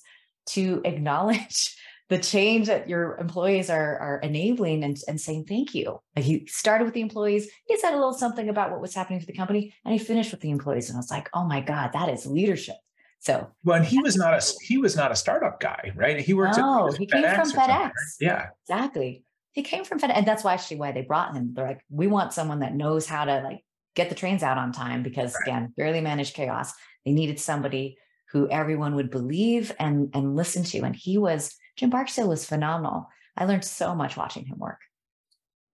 to 0.52 0.82
acknowledge 0.86 1.76
the 2.10 2.18
change 2.18 2.68
that 2.68 2.88
your 2.88 3.18
employees 3.18 3.70
are, 3.70 4.00
are 4.00 4.20
enabling 4.20 4.84
and, 4.84 4.98
and 5.08 5.20
saying 5.20 5.46
thank 5.46 5.76
you. 5.76 6.00
Like 6.16 6.26
he 6.26 6.46
started 6.48 6.86
with 6.86 6.94
the 6.94 7.02
employees, 7.02 7.50
he 7.68 7.78
said 7.78 7.94
a 7.94 7.98
little 7.98 8.14
something 8.14 8.48
about 8.48 8.72
what 8.72 8.82
was 8.82 8.96
happening 8.96 9.20
for 9.20 9.26
the 9.26 9.34
company, 9.34 9.74
and 9.84 9.92
he 9.94 10.00
finished 10.00 10.32
with 10.32 10.42
the 10.42 10.52
employees. 10.52 10.90
And 10.90 10.96
I 10.96 11.00
was 11.00 11.12
like, 11.12 11.30
oh 11.34 11.44
my 11.46 11.62
God, 11.62 11.92
that 11.94 12.10
is 12.10 12.26
leadership. 12.26 12.76
So 13.20 13.48
Well, 13.64 13.78
and 13.78 13.86
he 13.86 14.00
was 14.00 14.16
not 14.16 14.34
a 14.34 14.54
he 14.62 14.78
was 14.78 14.96
not 14.96 15.12
a 15.12 15.16
startup 15.16 15.60
guy, 15.60 15.92
right? 15.96 16.20
He 16.20 16.34
worked. 16.34 16.58
No, 16.58 16.88
at 16.88 16.98
he 16.98 17.06
came 17.08 17.24
from 17.24 17.52
FedEx. 17.52 17.92
Yeah, 18.20 18.50
Exactly. 18.64 19.24
He 19.52 19.64
came 19.64 19.84
from 19.84 20.00
FedEx, 20.00 20.18
and 20.18 20.26
that's 20.26 20.44
why 20.44 20.54
actually 20.54 20.78
why 20.78 20.92
they 20.92 21.02
brought 21.02 21.36
him. 21.36 21.54
They're 21.54 21.68
like, 21.68 21.82
we 21.90 22.08
want 22.08 22.32
someone 22.34 22.60
that 22.60 22.76
knows 22.76 23.08
how 23.08 23.26
to 23.26 23.42
like 23.42 23.62
get 23.96 24.10
the 24.10 24.16
trains 24.16 24.44
out 24.44 24.58
on 24.58 24.72
time 24.72 25.04
because 25.04 25.34
Right. 25.34 25.48
again, 25.48 25.74
barely 25.76 26.00
managed 26.00 26.36
chaos. 26.36 26.72
They 27.06 27.12
needed 27.12 27.40
somebody 27.40 27.98
who 28.32 28.48
everyone 28.50 28.96
would 28.96 29.10
believe 29.10 29.74
and 29.80 30.12
and 30.14 30.36
listen 30.36 30.64
to. 30.66 30.82
And 30.82 30.96
he 30.96 31.18
was 31.18 31.56
Jim 31.78 31.90
Barksdale 31.90 32.28
was 32.28 32.46
phenomenal. 32.46 33.08
I 33.38 33.46
learned 33.46 33.64
so 33.64 33.96
much 33.96 34.18
watching 34.18 34.46
him 34.46 34.58
work. 34.58 34.80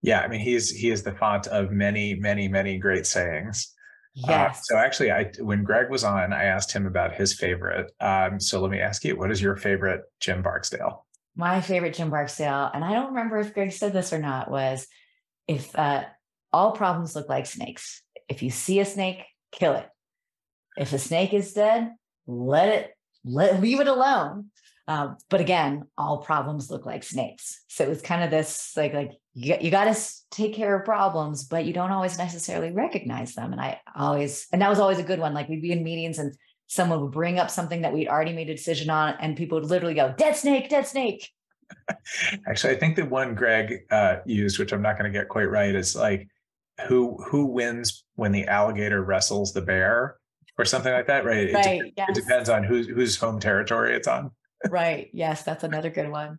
yeah. 0.02 0.20
I 0.20 0.28
mean, 0.28 0.40
he's 0.40 0.70
he 0.70 0.90
is 0.90 1.02
the 1.02 1.12
font 1.14 1.46
of 1.48 1.70
many, 1.70 2.14
many, 2.14 2.46
many 2.48 2.78
great 2.78 3.06
sayings. 3.06 3.72
Uh, 4.24 4.28
Yes. 4.28 4.62
so 4.68 4.76
actually, 4.76 5.10
I 5.10 5.32
when 5.40 5.64
Greg 5.64 5.90
was 5.90 6.04
on, 6.04 6.32
I 6.32 6.44
asked 6.44 6.70
him 6.72 6.86
about 6.86 7.14
his 7.14 7.34
favorite. 7.34 7.90
Um, 8.00 8.38
so 8.38 8.60
let 8.60 8.70
me 8.70 8.80
ask 8.80 9.02
you, 9.04 9.16
what 9.16 9.32
is 9.32 9.42
your 9.42 9.56
favorite 9.56 10.02
Jim 10.20 10.40
Barksdale? 10.42 11.04
My 11.34 11.60
favorite 11.60 11.94
Jim 11.94 12.10
Barksdale, 12.10 12.70
and 12.72 12.84
I 12.84 12.92
don't 12.92 13.08
remember 13.08 13.38
if 13.38 13.52
Greg 13.54 13.72
said 13.72 13.92
this 13.92 14.12
or 14.12 14.20
not, 14.20 14.48
was 14.48 14.86
if 15.48 15.76
uh, 15.76 16.04
all 16.52 16.70
problems 16.72 17.16
look 17.16 17.28
like 17.28 17.46
snakes. 17.46 18.02
If 18.28 18.42
you 18.44 18.50
see 18.50 18.78
a 18.78 18.84
snake, 18.84 19.24
kill 19.50 19.74
it. 19.74 19.88
If 20.76 20.92
a 20.92 20.98
snake 20.98 21.32
is 21.34 21.52
dead, 21.52 21.90
let 22.28 22.68
it 22.68 22.90
let 23.24 23.60
leave 23.60 23.80
it 23.80 23.88
alone. 23.88 24.50
Um, 24.86 25.16
but 25.30 25.40
again, 25.40 25.84
all 25.96 26.18
problems 26.18 26.70
look 26.70 26.84
like 26.84 27.02
snakes. 27.02 27.62
So 27.68 27.90
it's 27.90 28.02
kind 28.02 28.22
of 28.22 28.30
this 28.30 28.72
like 28.76 28.92
like 28.92 29.12
you 29.32 29.52
got, 29.52 29.62
you 29.62 29.70
got 29.70 29.92
to 29.92 30.00
take 30.30 30.54
care 30.54 30.78
of 30.78 30.84
problems, 30.84 31.44
but 31.44 31.64
you 31.64 31.72
don't 31.72 31.90
always 31.90 32.18
necessarily 32.18 32.70
recognize 32.70 33.34
them. 33.34 33.52
And 33.52 33.60
I 33.60 33.80
always 33.96 34.46
and 34.52 34.60
that 34.60 34.68
was 34.68 34.78
always 34.78 34.98
a 34.98 35.02
good 35.02 35.18
one. 35.18 35.32
Like 35.34 35.48
we'd 35.48 35.62
be 35.62 35.72
in 35.72 35.82
meetings 35.82 36.18
and 36.18 36.34
someone 36.66 37.00
would 37.00 37.12
bring 37.12 37.38
up 37.38 37.50
something 37.50 37.82
that 37.82 37.92
we'd 37.92 38.08
already 38.08 38.32
made 38.32 38.50
a 38.50 38.54
decision 38.54 38.90
on, 38.90 39.14
and 39.20 39.36
people 39.36 39.58
would 39.60 39.68
literally 39.68 39.94
go, 39.94 40.12
"Dead 40.16 40.36
snake, 40.36 40.68
dead 40.68 40.86
snake." 40.86 41.30
Actually, 42.46 42.74
I 42.74 42.78
think 42.78 42.96
the 42.96 43.04
one 43.06 43.34
Greg 43.34 43.80
uh, 43.90 44.16
used, 44.26 44.58
which 44.58 44.72
I'm 44.72 44.82
not 44.82 44.98
going 44.98 45.10
to 45.10 45.18
get 45.18 45.28
quite 45.28 45.48
right, 45.50 45.74
is 45.74 45.96
like 45.96 46.28
who 46.88 47.16
who 47.30 47.46
wins 47.46 48.04
when 48.16 48.32
the 48.32 48.46
alligator 48.46 49.02
wrestles 49.02 49.52
the 49.52 49.62
bear 49.62 50.16
or 50.58 50.64
something 50.64 50.92
like 50.92 51.06
that, 51.06 51.24
right? 51.24 51.48
It, 51.48 51.62
de- 51.62 51.80
Right. 51.80 51.92
it 51.96 52.14
depends 52.14 52.48
on 52.48 52.64
whose 52.64 52.86
whose 52.86 53.16
home 53.16 53.40
territory 53.40 53.94
it's 53.94 54.08
on. 54.08 54.30
Right. 54.70 55.10
Yes, 55.12 55.42
that's 55.42 55.64
another 55.64 55.90
good 55.90 56.10
one. 56.10 56.38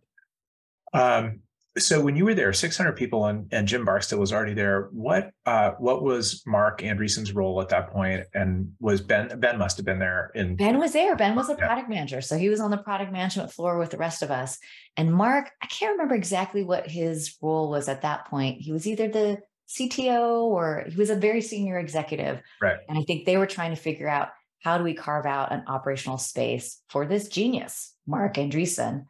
Um, 0.92 1.40
so 1.78 2.00
when 2.00 2.16
you 2.16 2.24
were 2.24 2.34
there, 2.34 2.52
600 2.54 2.92
people 2.92 3.26
and, 3.26 3.52
and 3.52 3.68
Jim 3.68 3.84
Barksdale 3.84 4.18
was 4.18 4.32
already 4.32 4.54
there. 4.54 4.88
What 4.92 5.30
uh, 5.44 5.72
what 5.72 6.02
was 6.02 6.42
Marc 6.46 6.80
Andreessen's 6.80 7.34
role 7.34 7.60
at 7.60 7.68
that 7.68 7.90
point? 7.90 8.24
And 8.32 8.72
was 8.80 9.02
Ben 9.02 9.38
Ben 9.38 9.58
must 9.58 9.76
have 9.76 9.84
been 9.84 9.98
there 9.98 10.30
in 10.34 10.56
Ben 10.56 10.78
was 10.78 10.94
there. 10.94 11.14
Ben 11.16 11.34
was 11.34 11.50
a 11.50 11.52
Yeah. 11.58 11.66
product 11.66 11.90
manager. 11.90 12.22
So 12.22 12.38
he 12.38 12.48
was 12.48 12.60
on 12.60 12.70
the 12.70 12.78
product 12.78 13.12
management 13.12 13.52
floor 13.52 13.78
with 13.78 13.90
the 13.90 13.98
rest 13.98 14.22
of 14.22 14.30
us. 14.30 14.58
And 14.96 15.12
Marc, 15.12 15.50
I 15.62 15.66
can't 15.66 15.92
remember 15.92 16.14
exactly 16.14 16.64
what 16.64 16.88
his 16.90 17.36
role 17.42 17.68
was 17.68 17.88
at 17.88 18.02
that 18.02 18.26
point. 18.26 18.62
He 18.62 18.72
was 18.72 18.86
either 18.86 19.08
the 19.08 19.38
CTO 19.68 20.44
or 20.44 20.86
he 20.88 20.96
was 20.96 21.10
a 21.10 21.16
very 21.16 21.42
senior 21.42 21.78
executive. 21.78 22.40
Right. 22.62 22.78
And 22.88 22.96
I 22.96 23.02
think 23.02 23.26
they 23.26 23.36
were 23.36 23.46
trying 23.46 23.74
to 23.74 23.80
figure 23.80 24.08
out 24.08 24.28
how 24.66 24.78
do 24.78 24.82
we 24.82 24.94
carve 24.94 25.26
out 25.26 25.52
an 25.52 25.62
operational 25.68 26.18
space 26.18 26.82
for 26.88 27.06
this 27.06 27.28
genius, 27.28 27.94
Marc 28.04 28.34
Andreessen. 28.34 29.04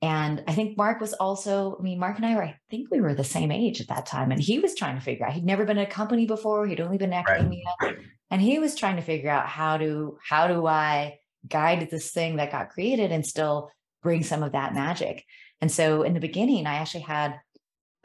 And 0.00 0.42
I 0.48 0.54
think 0.54 0.78
Marc 0.78 1.02
was 1.02 1.12
also, 1.12 1.76
I 1.78 1.82
mean, 1.82 1.98
Marc 1.98 2.16
and 2.16 2.24
I 2.24 2.34
were, 2.34 2.44
I 2.44 2.56
think 2.70 2.90
we 2.90 3.02
were 3.02 3.12
the 3.12 3.22
same 3.22 3.52
age 3.52 3.82
at 3.82 3.88
that 3.88 4.06
time. 4.06 4.32
And 4.32 4.40
he 4.40 4.58
was 4.58 4.74
trying 4.74 4.94
to 4.94 5.02
figure 5.02 5.26
out, 5.26 5.34
he'd 5.34 5.44
never 5.44 5.66
been 5.66 5.76
in 5.76 5.86
a 5.86 5.90
company 5.90 6.24
before, 6.24 6.66
he'd 6.66 6.80
only 6.80 6.96
been 6.96 7.12
in 7.12 7.18
academia. 7.18 7.62
And 8.30 8.40
he 8.40 8.58
was 8.58 8.74
trying 8.74 8.96
to 8.96 9.02
figure 9.02 9.28
out 9.28 9.46
how 9.46 9.76
to, 9.76 10.16
how 10.26 10.46
do 10.46 10.66
I 10.66 11.18
guide 11.46 11.90
this 11.90 12.10
thing 12.10 12.36
that 12.36 12.50
got 12.50 12.70
created 12.70 13.12
and 13.12 13.26
still 13.26 13.70
bring 14.02 14.22
some 14.22 14.42
of 14.42 14.52
that 14.52 14.72
magic. 14.72 15.26
And 15.60 15.70
so 15.70 16.04
in 16.04 16.14
the 16.14 16.20
beginning, 16.20 16.66
I 16.66 16.76
actually 16.76 17.02
had, 17.02 17.38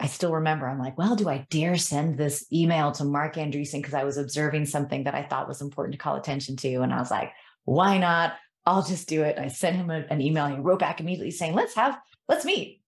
I 0.00 0.06
still 0.06 0.32
remember, 0.32 0.68
I'm 0.68 0.78
like, 0.78 0.96
well, 0.96 1.16
do 1.16 1.28
I 1.28 1.46
dare 1.50 1.76
send 1.76 2.16
this 2.16 2.46
email 2.52 2.92
to 2.92 3.04
Marc 3.04 3.34
Andreessen? 3.34 3.80
Because 3.80 3.94
I 3.94 4.04
was 4.04 4.16
observing 4.16 4.66
something 4.66 5.04
that 5.04 5.14
I 5.14 5.24
thought 5.24 5.48
was 5.48 5.60
important 5.60 5.94
to 5.94 5.98
call 5.98 6.14
attention 6.14 6.56
to. 6.56 6.82
And 6.82 6.94
I 6.94 6.98
was 6.98 7.10
like, 7.10 7.32
why 7.64 7.98
not? 7.98 8.34
I'll 8.64 8.84
just 8.84 9.08
do 9.08 9.22
it. 9.22 9.38
I 9.38 9.48
sent 9.48 9.76
him 9.76 9.90
a- 9.90 10.06
an 10.08 10.20
email. 10.20 10.44
And 10.44 10.54
he 10.54 10.60
wrote 10.60 10.78
back 10.78 11.00
immediately 11.00 11.32
saying, 11.32 11.54
let's 11.54 11.74
have, 11.74 11.98
let's 12.28 12.44
meet. 12.44 12.80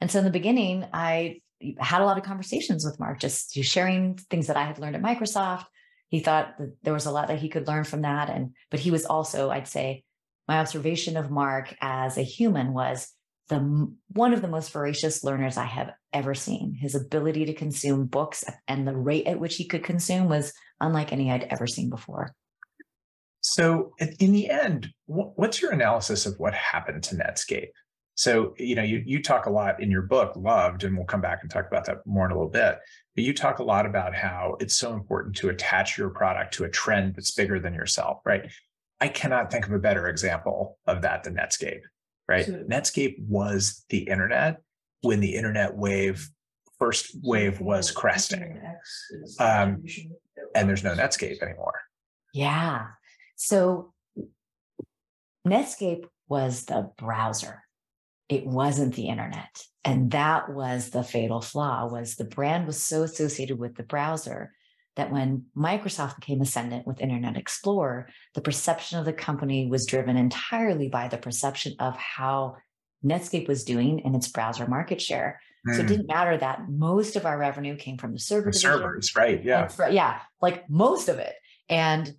And 0.00 0.10
so 0.10 0.18
in 0.18 0.24
the 0.24 0.30
beginning, 0.30 0.84
I 0.92 1.40
had 1.78 2.00
a 2.00 2.06
lot 2.06 2.18
of 2.18 2.24
conversations 2.24 2.84
with 2.84 2.98
Marc, 2.98 3.20
just 3.20 3.54
sharing 3.62 4.16
things 4.16 4.48
that 4.48 4.56
I 4.56 4.64
had 4.64 4.78
learned 4.78 4.96
at 4.96 5.02
Microsoft. 5.02 5.66
He 6.08 6.20
thought 6.20 6.58
that 6.58 6.70
there 6.82 6.94
was 6.94 7.06
a 7.06 7.12
lot 7.12 7.28
that 7.28 7.38
he 7.38 7.48
could 7.48 7.68
learn 7.68 7.84
from 7.84 8.02
that. 8.02 8.30
And, 8.30 8.54
but 8.70 8.80
he 8.80 8.90
was 8.90 9.04
also, 9.04 9.50
I'd 9.50 9.68
say, 9.68 10.02
my 10.48 10.58
observation 10.58 11.16
of 11.16 11.30
Marc 11.30 11.76
as 11.80 12.18
a 12.18 12.22
human 12.22 12.72
was 12.72 13.12
the 13.50 13.92
one 14.12 14.32
of 14.32 14.40
the 14.40 14.48
most 14.48 14.72
voracious 14.72 15.22
learners 15.22 15.58
I 15.58 15.64
have 15.64 15.92
ever 16.12 16.34
seen. 16.34 16.74
His 16.74 16.94
ability 16.94 17.44
to 17.46 17.52
consume 17.52 18.06
books 18.06 18.44
and 18.66 18.88
the 18.88 18.96
rate 18.96 19.26
at 19.26 19.38
which 19.38 19.56
he 19.56 19.66
could 19.66 19.84
consume 19.84 20.28
was 20.28 20.54
unlike 20.80 21.12
any 21.12 21.30
I'd 21.30 21.48
ever 21.50 21.66
seen 21.66 21.90
before. 21.90 22.34
So 23.42 23.94
in 23.98 24.32
the 24.32 24.48
end, 24.48 24.88
what's 25.06 25.60
your 25.60 25.72
analysis 25.72 26.26
of 26.26 26.38
what 26.38 26.54
happened 26.54 27.02
to 27.04 27.16
Netscape? 27.16 27.70
So, 28.14 28.54
you 28.58 28.74
know, 28.74 28.82
you, 28.82 29.02
you 29.06 29.22
talk 29.22 29.46
a 29.46 29.50
lot 29.50 29.82
in 29.82 29.90
your 29.90 30.02
book, 30.02 30.34
Loved, 30.36 30.84
and 30.84 30.94
we'll 30.94 31.06
come 31.06 31.22
back 31.22 31.38
and 31.40 31.50
talk 31.50 31.66
about 31.66 31.86
that 31.86 32.06
more 32.06 32.26
in 32.26 32.32
a 32.32 32.34
little 32.34 32.50
bit. 32.50 32.78
But 33.14 33.24
you 33.24 33.32
talk 33.32 33.60
a 33.60 33.64
lot 33.64 33.86
about 33.86 34.14
how 34.14 34.56
it's 34.60 34.76
so 34.76 34.92
important 34.92 35.36
to 35.36 35.48
attach 35.48 35.96
your 35.96 36.10
product 36.10 36.52
to 36.54 36.64
a 36.64 36.68
trend 36.68 37.14
that's 37.16 37.30
bigger 37.30 37.58
than 37.58 37.72
yourself, 37.72 38.20
right? 38.26 38.50
I 39.00 39.08
cannot 39.08 39.50
think 39.50 39.66
of 39.66 39.72
a 39.72 39.78
better 39.78 40.06
example 40.08 40.78
of 40.86 41.00
that 41.02 41.24
than 41.24 41.36
Netscape, 41.36 41.80
right? 42.30 42.46
Sure. 42.46 42.64
Netscape 42.64 43.16
was 43.26 43.84
the 43.90 44.08
internet 44.08 44.62
when 45.02 45.20
the 45.20 45.34
internet 45.34 45.76
wave, 45.76 46.30
first 46.78 47.16
wave 47.22 47.60
was 47.60 47.90
cresting, 47.90 48.60
Um, 49.38 49.82
and 50.54 50.68
there's 50.68 50.84
no 50.84 50.94
Netscape 50.94 51.42
anymore. 51.42 51.80
Yeah. 52.32 52.86
So 53.36 53.92
Netscape 55.46 56.04
was 56.28 56.64
the 56.66 56.90
browser. 56.96 57.64
It 58.28 58.46
wasn't 58.46 58.94
the 58.94 59.08
internet. 59.08 59.62
And 59.84 60.12
that 60.12 60.52
was 60.52 60.90
the 60.90 61.02
fatal 61.02 61.40
flaw 61.40 61.88
was 61.88 62.14
the 62.14 62.24
brand 62.24 62.66
was 62.66 62.80
so 62.82 63.02
associated 63.02 63.58
with 63.58 63.74
the 63.74 63.82
browser 63.82 64.52
that 64.96 65.12
when 65.12 65.46
Microsoft 65.56 66.16
became 66.16 66.40
ascendant 66.40 66.86
with 66.86 67.00
Internet 67.00 67.36
Explorer, 67.36 68.08
the 68.34 68.40
perception 68.40 68.98
of 68.98 69.04
the 69.04 69.12
company 69.12 69.66
was 69.68 69.86
driven 69.86 70.16
entirely 70.16 70.88
by 70.88 71.08
the 71.08 71.18
perception 71.18 71.74
of 71.78 71.96
how 71.96 72.56
Netscape 73.04 73.48
was 73.48 73.64
doing 73.64 74.00
in 74.00 74.14
its 74.14 74.28
browser 74.28 74.66
market 74.66 75.00
share. 75.00 75.40
So 75.72 75.82
it 75.82 75.82
Hmm, 75.82 75.88
didn't 75.88 76.06
matter 76.08 76.36
that 76.38 76.68
most 76.68 77.16
of 77.16 77.26
our 77.26 77.38
revenue 77.38 77.76
came 77.76 77.98
from 77.98 78.12
the 78.12 78.18
server 78.18 78.50
the 78.50 78.58
servers, 78.58 79.14
right? 79.14 79.42
Yeah. 79.44 79.68
yeah, 79.90 80.20
like 80.40 80.68
most 80.70 81.08
of 81.08 81.18
it. 81.18 81.34
And 81.68 82.12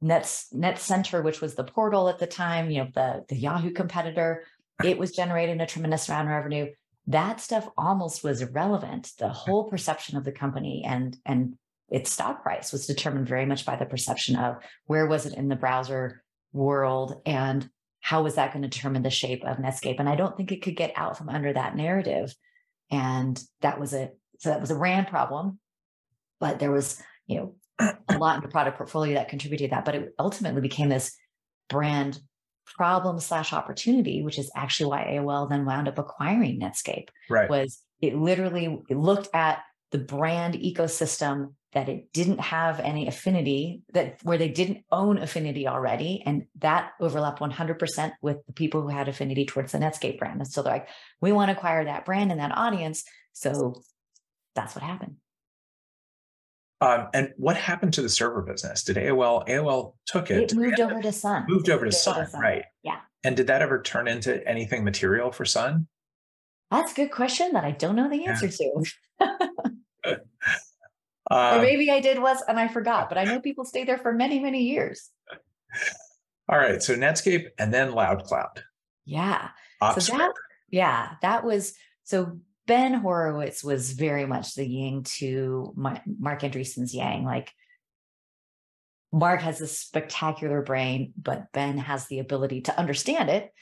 Nets 0.00 0.52
Net 0.52 0.78
Center, 0.78 1.22
which 1.22 1.40
was 1.40 1.54
the 1.54 1.64
portal 1.64 2.08
at 2.08 2.18
the 2.18 2.26
time, 2.26 2.70
you 2.70 2.82
know, 2.84 2.88
the 2.94 3.24
the 3.28 3.36
Yahoo 3.36 3.70
competitor, 3.70 4.44
it 4.82 4.98
was 4.98 5.12
generating 5.12 5.60
a 5.60 5.66
tremendous 5.66 6.08
amount 6.08 6.28
of 6.28 6.34
revenue. 6.34 6.66
That 7.06 7.40
stuff 7.40 7.68
almost 7.76 8.24
was 8.24 8.42
irrelevant. 8.42 9.12
The 9.18 9.28
whole 9.28 9.64
perception 9.64 10.16
of 10.16 10.24
the 10.24 10.32
company 10.32 10.84
and 10.86 11.16
and 11.24 11.56
its 11.88 12.10
stock 12.10 12.42
price 12.42 12.72
was 12.72 12.86
determined 12.86 13.28
very 13.28 13.46
much 13.46 13.66
by 13.66 13.76
the 13.76 13.86
perception 13.86 14.36
of 14.36 14.56
where 14.86 15.06
was 15.06 15.26
it 15.26 15.34
in 15.34 15.48
the 15.48 15.56
browser 15.56 16.22
world 16.52 17.20
and 17.26 17.68
how 18.00 18.22
was 18.22 18.34
that 18.34 18.52
going 18.52 18.62
to 18.62 18.68
determine 18.68 19.02
the 19.02 19.10
shape 19.10 19.44
of 19.44 19.56
Netscape? 19.56 19.98
And 19.98 20.08
I 20.08 20.14
don't 20.14 20.36
think 20.36 20.52
it 20.52 20.62
could 20.62 20.76
get 20.76 20.92
out 20.94 21.16
from 21.16 21.30
under 21.30 21.52
that 21.52 21.74
narrative. 21.74 22.34
And 22.90 23.42
that 23.62 23.80
was 23.80 23.94
a 23.94 24.10
so 24.40 24.50
that 24.50 24.60
was 24.60 24.70
a 24.70 24.76
RAND 24.76 25.06
problem, 25.06 25.58
but 26.38 26.58
there 26.58 26.70
was 26.70 27.00
you 27.26 27.36
know 27.38 27.54
a 28.08 28.18
lot 28.18 28.36
in 28.36 28.42
the 28.42 28.48
product 28.48 28.76
portfolio 28.76 29.14
that 29.14 29.30
contributed 29.30 29.70
to 29.70 29.76
that. 29.76 29.84
But 29.86 29.94
it 29.94 30.14
ultimately 30.18 30.60
became 30.60 30.90
this 30.90 31.16
brand 31.68 32.20
problem 32.66 33.20
slash 33.20 33.52
opportunity, 33.52 34.22
which 34.22 34.38
is 34.38 34.50
actually 34.54 34.90
why 34.90 35.04
AOL 35.04 35.48
then 35.48 35.64
wound 35.64 35.88
up 35.88 35.98
acquiring 35.98 36.60
Netscape. 36.60 37.08
Right. 37.30 37.48
Was 37.48 37.80
it 38.00 38.14
literally 38.16 38.82
it 38.88 38.96
looked 38.96 39.28
at 39.34 39.60
the 39.92 39.98
brand 39.98 40.54
ecosystem 40.54 41.54
that 41.74 41.88
it 41.88 42.12
didn't 42.12 42.40
have 42.40 42.80
any 42.80 43.08
affinity 43.08 43.82
that 43.92 44.18
where 44.22 44.38
they 44.38 44.48
didn't 44.48 44.84
own 44.92 45.18
affinity 45.18 45.66
already 45.66 46.22
and 46.24 46.46
that 46.60 46.92
overlapped 47.00 47.40
100% 47.40 48.12
with 48.22 48.38
the 48.46 48.52
people 48.52 48.80
who 48.80 48.88
had 48.88 49.08
affinity 49.08 49.44
towards 49.44 49.72
the 49.72 49.78
netscape 49.78 50.18
brand. 50.18 50.40
And 50.40 50.50
so 50.50 50.62
they're 50.62 50.72
like 50.72 50.88
we 51.20 51.32
want 51.32 51.50
to 51.50 51.56
acquire 51.56 51.84
that 51.84 52.04
brand 52.04 52.30
and 52.30 52.40
that 52.40 52.56
audience. 52.56 53.04
So 53.32 53.82
that's 54.54 54.74
what 54.74 54.84
happened. 54.84 55.16
Um, 56.80 57.08
and 57.12 57.32
what 57.36 57.56
happened 57.56 57.94
to 57.94 58.02
the 58.02 58.08
server 58.08 58.42
business? 58.42 58.84
Did 58.84 58.96
aol 58.96 59.46
aol 59.48 59.94
took 60.06 60.30
it, 60.30 60.52
it 60.52 60.54
moved 60.54 60.80
over 60.80 61.02
to 61.02 61.12
sun. 61.12 61.44
Moved 61.48 61.70
over 61.70 61.84
to 61.84 61.92
sun, 61.92 62.28
sun. 62.28 62.40
right. 62.40 62.64
Yeah. 62.82 63.00
And 63.24 63.36
did 63.36 63.48
that 63.48 63.62
ever 63.62 63.82
turn 63.82 64.06
into 64.06 64.46
anything 64.46 64.84
material 64.84 65.32
for 65.32 65.44
sun? 65.44 65.88
That's 66.70 66.92
a 66.92 66.94
good 66.94 67.12
question 67.12 67.52
that 67.52 67.64
i 67.64 67.70
don't 67.70 67.94
know 67.94 68.08
the 68.08 68.26
answer 68.26 68.46
yeah. 68.46 68.82
to 69.20 69.33
Uh, 71.30 71.56
or 71.56 71.62
maybe 71.62 71.90
I 71.90 72.00
did 72.00 72.20
was 72.20 72.42
and 72.46 72.58
I 72.58 72.68
forgot, 72.68 73.08
but 73.08 73.18
I 73.18 73.24
know 73.24 73.40
people 73.42 73.64
stay 73.64 73.84
there 73.84 73.98
for 73.98 74.12
many, 74.12 74.40
many 74.40 74.64
years. 74.64 75.10
All 76.48 76.58
right. 76.58 76.82
So 76.82 76.94
Netscape 76.94 77.48
and 77.58 77.72
then 77.72 77.92
LoudCloud. 77.92 78.62
Yeah. 79.04 79.48
So 79.98 80.16
that, 80.16 80.32
yeah, 80.70 81.10
that 81.22 81.44
was 81.44 81.74
so 82.04 82.38
Ben 82.66 82.94
Horowitz 82.94 83.62
was 83.62 83.92
very 83.92 84.26
much 84.26 84.54
the 84.54 84.66
yin 84.66 85.04
to 85.18 85.72
Marc 85.76 86.40
Andreessen's 86.40 86.94
yang. 86.94 87.24
Like 87.24 87.52
Marc 89.12 89.42
has 89.42 89.60
a 89.60 89.66
spectacular 89.66 90.62
brain, 90.62 91.12
but 91.20 91.52
Ben 91.52 91.78
has 91.78 92.06
the 92.06 92.18
ability 92.18 92.62
to 92.62 92.78
understand 92.78 93.28
it 93.28 93.52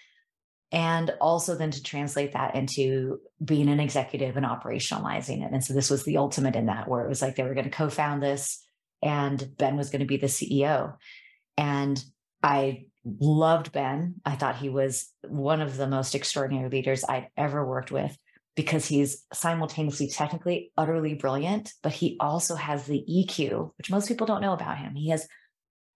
and 0.73 1.11
also 1.21 1.55
then 1.55 1.71
to 1.71 1.83
translate 1.83 2.33
that 2.33 2.57
into 2.57 3.21
being 3.45 3.69
an 3.69 3.79
executive 3.79 4.39
and 4.39 4.47
operationalizing 4.47 5.45
it. 5.45 5.53
And 5.53 5.63
so 5.63 5.75
this 5.75 5.91
was 5.91 6.05
the 6.05 6.17
ultimate 6.17 6.57
in 6.57 6.67
that, 6.67 6.89
where 6.89 7.05
it 7.05 7.09
was 7.09 7.21
like 7.21 7.37
they 7.37 7.43
were 7.43 7.55
going 7.55 7.65
to 7.65 7.71
co 7.71 7.91
found 7.91 8.23
this 8.23 8.65
and 9.03 9.55
Ben 9.59 9.77
was 9.77 9.91
going 9.91 10.01
to 10.01 10.07
be 10.07 10.17
the 10.17 10.29
CEO. 10.29 10.97
And 11.59 12.03
I 12.43 12.87
loved 13.05 13.73
Ben. 13.73 14.15
I 14.25 14.35
thought 14.35 14.57
he 14.57 14.71
was 14.71 15.13
one 15.29 15.61
of 15.61 15.77
the 15.77 15.87
most 15.87 16.15
extraordinary 16.15 16.71
leaders 16.71 17.05
I'd 17.07 17.29
ever 17.37 17.67
worked 17.67 17.93
with 17.93 18.17
because 18.55 18.87
he's 18.87 19.25
simultaneously 19.33 20.09
technically 20.09 20.73
utterly 20.77 21.15
brilliant, 21.15 21.73
but 21.83 21.93
he 21.93 22.17
also 22.19 22.55
has 22.55 22.85
the 22.87 23.05
EQ, 23.11 23.73
which 23.77 23.91
most 23.91 24.09
people 24.09 24.27
don't 24.27 24.43
know 24.43 24.53
about 24.53 24.79
him. 24.79 24.95
He 24.95 25.11
has 25.11 25.27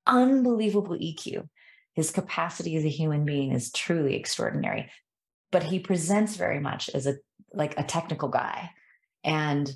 unbelievable 0.06 0.96
EQ 0.96 1.48
his 1.96 2.12
capacity 2.12 2.76
as 2.76 2.84
a 2.84 2.88
human 2.88 3.24
being 3.24 3.50
is 3.50 3.72
truly 3.72 4.14
extraordinary 4.14 4.90
but 5.52 5.62
he 5.62 5.78
presents 5.78 6.36
very 6.36 6.60
much 6.60 6.90
as 6.90 7.06
a 7.06 7.14
like 7.52 7.78
a 7.78 7.82
technical 7.82 8.28
guy. 8.28 8.70
And 9.24 9.70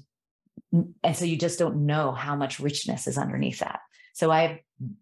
and 1.03 1.17
so 1.17 1.25
you 1.25 1.37
just 1.37 1.59
don't 1.59 1.87
know 1.87 2.13
how 2.13 2.37
much 2.37 2.61
richness 2.61 3.07
is 3.07 3.19
underneath 3.19 3.61
that. 3.61 3.81
So 4.13 4.31
i 4.31 4.61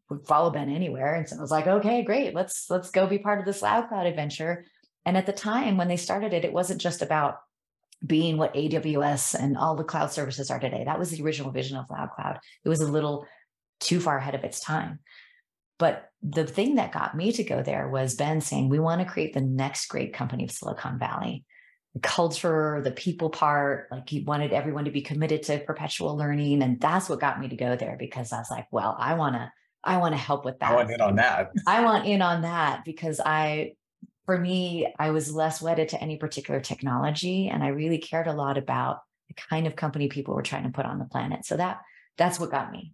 would 0.08 0.26
follow 0.26 0.50
ben 0.50 0.68
anywhere 0.68 1.14
and 1.14 1.28
so 1.28 1.36
i 1.36 1.40
was 1.40 1.50
like 1.50 1.66
okay 1.66 2.02
great. 2.02 2.34
Let's 2.34 2.66
let's 2.70 2.90
go 2.90 3.06
be 3.06 3.18
part 3.18 3.40
of 3.40 3.44
this 3.44 3.62
LoudCloud 3.62 4.06
adventure. 4.06 4.64
And 5.04 5.16
at 5.16 5.26
the 5.26 5.32
time 5.32 5.76
when 5.76 5.88
they 5.88 5.96
started 5.96 6.32
it 6.32 6.44
it 6.44 6.52
wasn't 6.52 6.80
just 6.80 7.02
about 7.02 7.38
being 8.06 8.36
what 8.36 8.54
aws 8.54 9.34
and 9.34 9.56
all 9.56 9.74
the 9.74 9.82
cloud 9.82 10.12
services 10.12 10.50
are 10.50 10.60
today. 10.60 10.84
That 10.84 11.00
was 11.00 11.10
the 11.10 11.22
original 11.24 11.50
vision 11.50 11.76
of 11.76 11.88
LoudCloud 11.88 12.38
it 12.64 12.68
was 12.68 12.80
a 12.80 12.92
little 12.92 13.26
too 13.80 14.00
far 14.00 14.18
ahead 14.18 14.34
of 14.34 14.44
its 14.44 14.60
time 14.60 15.00
but 15.78 16.10
the 16.22 16.46
thing 16.46 16.74
that 16.74 16.92
got 16.92 17.16
me 17.16 17.32
to 17.32 17.44
go 17.44 17.62
there 17.62 17.88
was 17.88 18.16
Ben 18.16 18.40
saying, 18.40 18.68
we 18.68 18.80
want 18.80 19.00
to 19.00 19.06
create 19.06 19.32
the 19.32 19.40
next 19.40 19.86
great 19.86 20.12
company 20.12 20.44
of 20.44 20.50
Silicon 20.50 20.98
Valley. 20.98 21.44
The 21.94 22.00
culture, 22.00 22.80
the 22.82 22.90
people 22.90 23.30
part, 23.30 23.88
like 23.90 24.08
he 24.08 24.20
wanted 24.20 24.52
everyone 24.52 24.84
to 24.84 24.90
be 24.90 25.00
committed 25.00 25.44
to 25.44 25.60
perpetual 25.60 26.16
learning. 26.16 26.62
And 26.62 26.80
that's 26.80 27.08
what 27.08 27.20
got 27.20 27.40
me 27.40 27.48
to 27.48 27.56
go 27.56 27.76
there 27.76 27.96
because 27.98 28.32
I 28.32 28.38
was 28.38 28.50
like, 28.50 28.66
well, 28.72 28.96
I 28.98 29.14
want 29.14 29.36
to, 29.36 29.52
I 29.84 29.98
want 29.98 30.14
to 30.14 30.18
help 30.18 30.44
with 30.44 30.58
that. 30.58 30.72
I 30.72 30.74
want 30.74 30.90
in 30.90 31.00
on 31.00 31.16
that. 31.16 31.52
I 31.66 31.84
want 31.84 32.06
in 32.06 32.20
on 32.20 32.42
that 32.42 32.84
because 32.84 33.20
I, 33.24 33.74
for 34.26 34.36
me, 34.36 34.92
I 34.98 35.10
was 35.10 35.32
less 35.32 35.62
wedded 35.62 35.90
to 35.90 36.02
any 36.02 36.18
particular 36.18 36.60
technology. 36.60 37.48
And 37.48 37.62
I 37.62 37.68
really 37.68 37.98
cared 37.98 38.26
a 38.26 38.32
lot 38.32 38.58
about 38.58 38.98
the 39.28 39.34
kind 39.34 39.66
of 39.66 39.76
company 39.76 40.08
people 40.08 40.34
were 40.34 40.42
trying 40.42 40.64
to 40.64 40.70
put 40.70 40.84
on 40.84 40.98
the 40.98 41.04
planet. 41.04 41.46
So 41.46 41.56
that, 41.56 41.80
that's 42.18 42.40
what 42.40 42.50
got 42.50 42.72
me. 42.72 42.92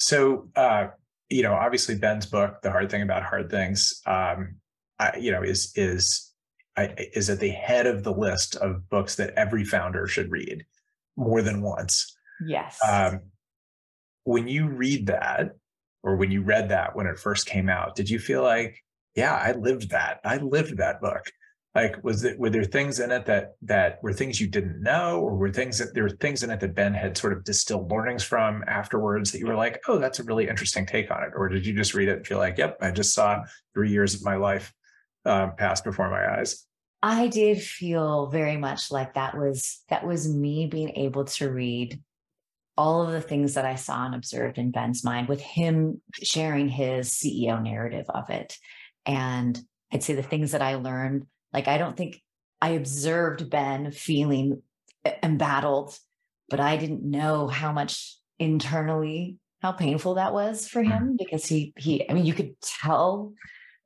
So, 0.00 0.48
uh, 0.56 0.88
you 1.30 1.42
know, 1.42 1.54
obviously 1.54 1.94
Ben's 1.94 2.26
book, 2.26 2.60
"The 2.62 2.70
Hard 2.70 2.90
Thing 2.90 3.02
About 3.02 3.22
Hard 3.22 3.50
Things," 3.50 4.02
um, 4.06 4.56
I, 4.98 5.16
you 5.16 5.32
know, 5.32 5.42
is 5.42 5.72
is 5.76 6.32
I, 6.76 6.94
is 7.14 7.30
at 7.30 7.40
the 7.40 7.50
head 7.50 7.86
of 7.86 8.04
the 8.04 8.12
list 8.12 8.56
of 8.56 8.88
books 8.88 9.16
that 9.16 9.34
every 9.36 9.64
founder 9.64 10.06
should 10.06 10.30
read 10.30 10.64
more 11.16 11.42
than 11.42 11.62
once. 11.62 12.16
Yes. 12.46 12.78
Um, 12.86 13.20
when 14.24 14.48
you 14.48 14.68
read 14.68 15.06
that, 15.06 15.52
or 16.02 16.16
when 16.16 16.30
you 16.30 16.42
read 16.42 16.68
that 16.70 16.96
when 16.96 17.06
it 17.06 17.18
first 17.18 17.46
came 17.46 17.68
out, 17.68 17.94
did 17.94 18.10
you 18.10 18.18
feel 18.18 18.42
like, 18.42 18.82
yeah, 19.14 19.34
I 19.34 19.52
lived 19.52 19.90
that. 19.90 20.20
I 20.24 20.38
lived 20.38 20.78
that 20.78 21.00
book 21.00 21.22
like 21.74 22.02
was 22.04 22.22
it 22.24 22.38
were 22.38 22.50
there 22.50 22.64
things 22.64 23.00
in 23.00 23.10
it 23.10 23.26
that 23.26 23.54
that 23.62 23.98
were 24.02 24.12
things 24.12 24.40
you 24.40 24.46
didn't 24.46 24.80
know? 24.80 25.20
Or 25.20 25.34
were 25.34 25.50
things 25.50 25.78
that 25.78 25.92
there 25.92 26.04
were 26.04 26.10
things 26.10 26.42
in 26.42 26.50
it 26.50 26.60
that 26.60 26.74
ben 26.74 26.94
had 26.94 27.16
sort 27.16 27.32
of 27.32 27.42
distilled 27.42 27.90
learnings 27.90 28.22
from 28.22 28.62
afterwards 28.68 29.32
that 29.32 29.40
you 29.40 29.46
were 29.46 29.56
like 29.56 29.82
oh 29.88 29.98
that's 29.98 30.20
a 30.20 30.24
really 30.24 30.48
interesting 30.48 30.86
take 30.86 31.10
on 31.10 31.24
it. 31.24 31.32
Or 31.34 31.48
did 31.48 31.66
you 31.66 31.74
just 31.74 31.94
read 31.94 32.08
it 32.08 32.18
and 32.18 32.26
feel 32.26 32.38
like 32.38 32.58
yep 32.58 32.78
i 32.80 32.90
just 32.90 33.12
saw 33.12 33.42
three 33.74 33.90
years 33.90 34.14
of 34.14 34.24
my 34.24 34.36
life 34.36 34.72
uh, 35.24 35.48
pass 35.48 35.80
before 35.80 36.10
my 36.10 36.38
eyes 36.38 36.64
i 37.02 37.26
did 37.26 37.60
feel 37.60 38.26
very 38.26 38.56
much 38.56 38.92
like 38.92 39.14
that 39.14 39.36
was 39.36 39.82
that 39.88 40.06
was 40.06 40.32
me 40.32 40.66
being 40.66 40.90
able 40.90 41.24
to 41.24 41.50
read 41.50 41.98
all 42.76 43.02
of 43.02 43.10
the 43.10 43.20
things 43.20 43.54
that 43.54 43.64
i 43.64 43.74
saw 43.74 44.06
and 44.06 44.14
observed 44.14 44.58
in 44.58 44.70
ben's 44.70 45.02
mind 45.02 45.28
with 45.28 45.40
him 45.40 46.00
sharing 46.22 46.68
his 46.68 47.10
ceo 47.10 47.60
narrative 47.60 48.06
of 48.10 48.30
it. 48.30 48.58
And 49.06 49.58
i'd 49.92 50.02
say 50.02 50.14
the 50.14 50.22
things 50.22 50.52
that 50.52 50.62
i 50.62 50.74
learned 50.74 51.26
like, 51.54 51.68
I 51.68 51.78
don't 51.78 51.96
think 51.96 52.20
I 52.60 52.70
observed 52.70 53.48
Ben 53.48 53.92
feeling 53.92 54.60
embattled, 55.22 55.96
but 56.50 56.60
I 56.60 56.76
didn't 56.76 57.08
know 57.08 57.48
how 57.48 57.72
much 57.72 58.18
internally 58.38 59.38
how 59.64 59.72
painful 59.72 60.16
that 60.16 60.34
was 60.34 60.68
for 60.68 60.82
mm. 60.82 60.90
him 60.90 61.16
because 61.16 61.46
he 61.46 61.72
he 61.78 62.08
I 62.08 62.12
mean 62.12 62.26
you 62.26 62.34
could 62.34 62.54
tell 62.60 63.32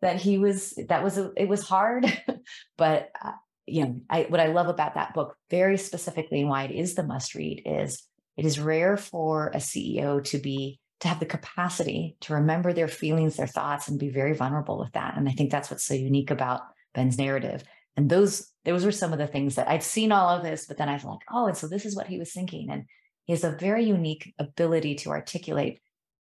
that 0.00 0.16
he 0.16 0.36
was 0.36 0.74
that 0.88 1.04
was 1.04 1.18
a, 1.18 1.30
it 1.36 1.48
was 1.48 1.62
hard 1.62 2.04
but 2.76 3.10
uh, 3.22 3.32
you 3.66 3.84
know 3.84 4.00
I 4.10 4.22
what 4.28 4.40
I 4.40 4.48
love 4.48 4.66
about 4.66 4.94
that 4.94 5.14
book 5.14 5.36
very 5.50 5.78
specifically 5.78 6.40
and 6.40 6.48
why 6.48 6.64
it 6.64 6.72
is 6.72 6.96
the 6.96 7.04
must 7.04 7.36
read 7.36 7.62
is 7.64 8.02
it 8.36 8.44
is 8.44 8.58
rare 8.58 8.96
for 8.96 9.48
a 9.48 9.58
CEO 9.58 10.24
to 10.24 10.38
be 10.38 10.80
to 11.00 11.06
have 11.06 11.20
the 11.20 11.26
capacity 11.26 12.16
to 12.22 12.34
remember 12.34 12.72
their 12.72 12.88
feelings 12.88 13.36
their 13.36 13.46
thoughts 13.46 13.86
and 13.86 14.00
be 14.00 14.08
very 14.08 14.34
vulnerable 14.34 14.80
with 14.80 14.92
that 14.94 15.16
and 15.16 15.28
I 15.28 15.32
think 15.32 15.52
that's 15.52 15.70
what's 15.70 15.84
so 15.84 15.94
unique 15.94 16.32
about 16.32 16.62
Ben's 16.94 17.18
narrative. 17.18 17.62
And 17.96 18.08
those 18.08 18.52
those 18.64 18.84
were 18.84 18.92
some 18.92 19.12
of 19.12 19.18
the 19.18 19.26
things 19.26 19.56
that 19.56 19.68
I'd 19.68 19.82
seen 19.82 20.12
all 20.12 20.28
of 20.28 20.42
this, 20.42 20.66
but 20.66 20.76
then 20.76 20.88
I 20.88 20.94
was 20.94 21.04
like, 21.04 21.20
oh, 21.32 21.46
and 21.46 21.56
so 21.56 21.66
this 21.66 21.84
is 21.84 21.96
what 21.96 22.06
he 22.06 22.18
was 22.18 22.32
thinking. 22.32 22.70
And 22.70 22.84
he 23.24 23.32
has 23.32 23.44
a 23.44 23.56
very 23.56 23.84
unique 23.84 24.34
ability 24.38 24.96
to 24.96 25.10
articulate 25.10 25.80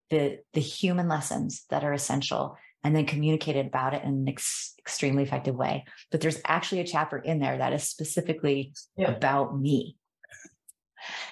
the 0.10 0.39
the 0.54 0.62
human 0.62 1.08
lessons 1.08 1.65
that 1.69 1.84
are 1.84 1.93
essential 1.93 2.58
and 2.84 2.95
then 2.95 3.06
communicated 3.06 3.67
about 3.67 3.93
it 3.93 4.04
in 4.04 4.10
an 4.10 4.30
ex- 4.30 4.74
extremely 4.80 5.24
effective 5.24 5.56
way. 5.56 5.86
But 6.10 6.21
there's 6.21 6.41
actually 6.45 6.82
a 6.82 6.88
chapter 6.88 7.17
in 7.17 7.39
there 7.39 7.58
that 7.58 7.74
is 7.74 7.84
specifically 7.84 8.74
yeah. 8.97 9.12
about 9.12 9.60
me 9.60 9.97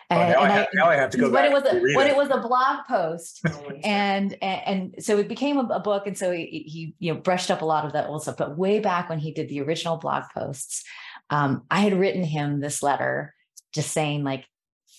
and, 0.10 0.30
now, 0.32 0.42
I 0.42 0.50
have, 0.50 0.62
I, 0.62 0.68
now, 0.74 0.90
I 0.90 0.96
have, 0.96 1.10
to 1.12 1.18
go 1.18 1.30
when 1.32 1.46
it 1.46 1.52
was 1.52 1.64
a, 1.64 1.80
when 1.96 2.08
it. 2.08 2.12
it. 2.12 2.16
was 2.16 2.30
a 2.30 2.40
blog 2.40 2.86
post 2.88 3.42
and, 3.84 4.36
and, 4.42 4.94
and 4.94 5.04
so 5.04 5.18
it 5.18 5.28
became 5.28 5.58
a, 5.58 5.64
a, 5.66 5.80
book 5.80 6.08
and 6.08 6.18
so 6.18 6.32
he, 6.32 6.46
he 6.46 6.96
you 7.00 7.14
know 7.14 7.20
brushed 7.20 7.52
up 7.52 7.62
a 7.62 7.66
lot 7.66 7.86
of 7.86 7.94
that 7.94 8.08
old 8.08 8.22
stuff 8.22 8.38
but 8.38 8.58
way 8.58 8.80
back 8.80 9.10
when 9.10 9.20
he 9.20 9.32
did 9.32 9.50
the 9.50 9.62
original 9.62 9.98
blog 9.98 10.24
posts 10.34 10.84
um, 11.30 11.64
i 11.72 11.80
had 11.80 11.94
written 11.94 12.24
him 12.24 12.60
this 12.60 12.84
letter 12.84 13.34
just 13.74 13.92
saying 13.92 14.24
like 14.24 14.46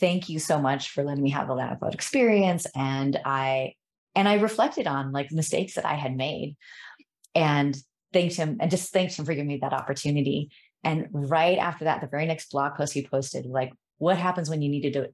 thank 0.00 0.28
you 0.28 0.38
so 0.38 0.58
much 0.58 0.90
for 0.90 1.04
letting 1.04 1.22
me 1.22 1.30
have 1.30 1.48
the 1.48 1.54
LoudCloud 1.54 1.94
experience 1.94 2.66
and 2.74 3.20
i 3.24 3.74
and 4.14 4.28
i 4.28 4.34
reflected 4.34 4.86
on 4.86 5.12
like 5.12 5.30
mistakes 5.30 5.74
that 5.74 5.84
i 5.84 5.94
had 5.94 6.16
made 6.16 6.56
and 7.34 7.76
thanked 8.12 8.36
him 8.36 8.58
and 8.60 8.70
just 8.70 8.92
thanked 8.92 9.18
him 9.18 9.24
for 9.24 9.32
giving 9.32 9.48
me 9.48 9.58
that 9.58 9.72
opportunity. 9.72 10.50
And 10.82 11.08
right 11.12 11.58
after 11.58 11.84
that, 11.84 12.00
the 12.00 12.06
very 12.06 12.26
next 12.26 12.50
blog 12.50 12.74
post 12.74 12.92
he 12.92 13.06
posted, 13.06 13.46
like, 13.46 13.72
what 14.00 14.16
happens 14.16 14.50
when 14.50 14.62
you 14.62 14.68
need 14.68 14.92
to 14.92 15.10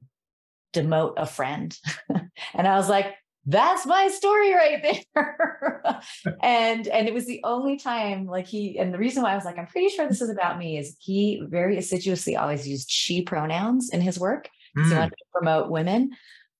demote 0.73 1.13
a 1.17 1.25
friend? 1.25 1.77
and 2.53 2.67
I 2.67 2.77
was 2.77 2.89
like, 2.89 3.13
that's 3.45 3.85
my 3.85 4.07
story 4.09 4.53
right 4.53 5.03
there. 5.15 5.81
and 6.43 6.87
and 6.87 7.07
it 7.07 7.13
was 7.13 7.25
the 7.25 7.39
only 7.43 7.77
time 7.77 8.25
like 8.25 8.45
he 8.45 8.77
and 8.77 8.93
the 8.93 8.97
reason 8.97 9.23
why 9.23 9.31
I 9.31 9.35
was 9.35 9.45
like, 9.45 9.57
I'm 9.57 9.67
pretty 9.67 9.89
sure 9.89 10.07
this 10.07 10.21
is 10.21 10.29
about 10.29 10.57
me 10.57 10.77
is 10.77 10.97
he 10.99 11.41
very 11.47 11.77
assiduously 11.77 12.35
always 12.35 12.67
used 12.67 12.89
she 12.89 13.21
pronouns 13.21 13.89
in 13.89 14.01
his 14.01 14.19
work. 14.19 14.49
Mm. 14.77 14.89
He 14.89 14.93
wanted 14.95 15.09
to 15.11 15.25
promote 15.33 15.69
women. 15.69 16.11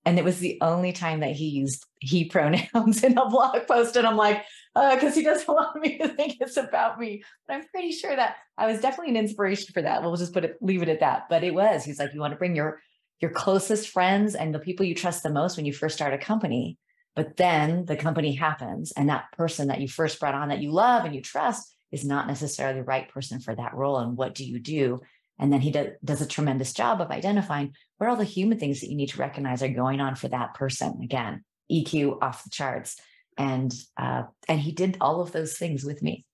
And 0.05 0.17
it 0.17 0.23
was 0.23 0.39
the 0.39 0.57
only 0.61 0.93
time 0.93 1.19
that 1.19 1.31
he 1.31 1.47
used 1.47 1.85
he 1.99 2.25
pronouns 2.25 3.03
in 3.03 3.17
a 3.17 3.29
blog 3.29 3.67
post. 3.67 3.95
And 3.95 4.07
I'm 4.07 4.17
like, 4.17 4.43
because 4.73 5.13
uh, 5.13 5.15
he 5.15 5.23
doesn't 5.23 5.47
want 5.53 5.81
me 5.81 5.97
to 5.97 6.09
think 6.09 6.37
it's 6.39 6.57
about 6.57 6.99
me. 6.99 7.23
But 7.47 7.55
I'm 7.55 7.67
pretty 7.67 7.91
sure 7.91 8.15
that 8.15 8.37
I 8.57 8.67
was 8.67 8.81
definitely 8.81 9.11
an 9.11 9.23
inspiration 9.23 9.73
for 9.73 9.81
that. 9.81 10.01
We'll 10.01 10.15
just 10.15 10.33
put 10.33 10.45
it, 10.45 10.57
leave 10.61 10.81
it 10.81 10.89
at 10.89 10.99
that. 10.99 11.27
But 11.29 11.43
it 11.43 11.53
was. 11.53 11.83
He's 11.83 11.99
like, 11.99 12.13
you 12.13 12.19
want 12.19 12.33
to 12.33 12.39
bring 12.39 12.55
your 12.55 12.81
your 13.19 13.31
closest 13.31 13.89
friends 13.89 14.35
and 14.35 14.53
the 14.53 14.59
people 14.59 14.85
you 14.85 14.93
trust 14.93 15.23
the 15.23 15.31
most 15.31 15.57
when 15.57 15.65
you 15.65 15.73
first 15.73 15.95
start 15.95 16.13
a 16.13 16.19
company. 16.19 16.77
But 17.15 17.35
then 17.35 17.85
the 17.85 17.95
company 17.95 18.33
happens, 18.33 18.91
and 18.91 19.09
that 19.09 19.31
person 19.31 19.69
that 19.69 19.81
you 19.81 19.87
first 19.87 20.19
brought 20.19 20.35
on 20.35 20.49
that 20.49 20.61
you 20.61 20.71
love 20.71 21.03
and 21.03 21.15
you 21.15 21.21
trust 21.21 21.75
is 21.91 22.05
not 22.05 22.27
necessarily 22.27 22.79
the 22.79 22.85
right 22.85 23.09
person 23.09 23.39
for 23.39 23.55
that 23.55 23.73
role. 23.73 23.97
And 23.97 24.15
what 24.15 24.35
do 24.35 24.45
you 24.45 24.59
do? 24.59 25.01
And 25.39 25.51
then 25.51 25.61
he 25.61 25.71
do, 25.71 25.93
does 26.03 26.21
a 26.21 26.27
tremendous 26.27 26.73
job 26.73 27.01
of 27.01 27.09
identifying 27.09 27.73
what 27.97 28.09
all 28.09 28.15
the 28.15 28.23
human 28.23 28.59
things 28.59 28.81
that 28.81 28.89
you 28.89 28.95
need 28.95 29.09
to 29.09 29.19
recognize 29.19 29.63
are 29.63 29.67
going 29.67 29.99
on 29.99 30.15
for 30.15 30.27
that 30.27 30.53
person. 30.53 30.99
Again, 31.03 31.43
EQ 31.71 32.21
off 32.21 32.43
the 32.43 32.49
charts. 32.49 32.99
And 33.37 33.73
uh, 33.97 34.23
and 34.47 34.59
he 34.59 34.71
did 34.71 34.97
all 34.99 35.21
of 35.21 35.31
those 35.31 35.57
things 35.57 35.83
with 35.83 36.01
me. 36.01 36.25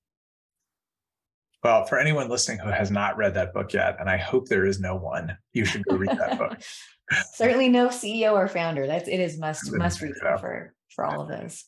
Well, 1.64 1.86
for 1.86 1.98
anyone 1.98 2.30
listening 2.30 2.60
who 2.60 2.70
has 2.70 2.92
not 2.92 3.18
read 3.18 3.36
that 3.36 3.54
book 3.54 3.72
yet, 3.74 3.98
and 4.00 4.10
I 4.10 4.18
hope 4.18 4.48
there 4.48 4.66
is 4.66 4.80
no 4.80 4.96
one, 4.96 5.38
you 5.54 5.64
should 5.64 5.86
go 5.86 5.96
read 5.96 6.18
that 6.18 6.38
book. 6.38 6.58
Certainly 7.34 7.70
no 7.70 7.88
CEO 7.88 8.34
or 8.34 8.48
founder. 8.48 8.88
That's 8.88 9.08
it 9.08 9.20
is 9.20 9.38
must 9.38 9.72
must 9.74 10.02
read 10.02 10.14
for 10.22 10.74
for 10.90 11.06
all 11.06 11.22
of 11.22 11.30
those. 11.30 11.66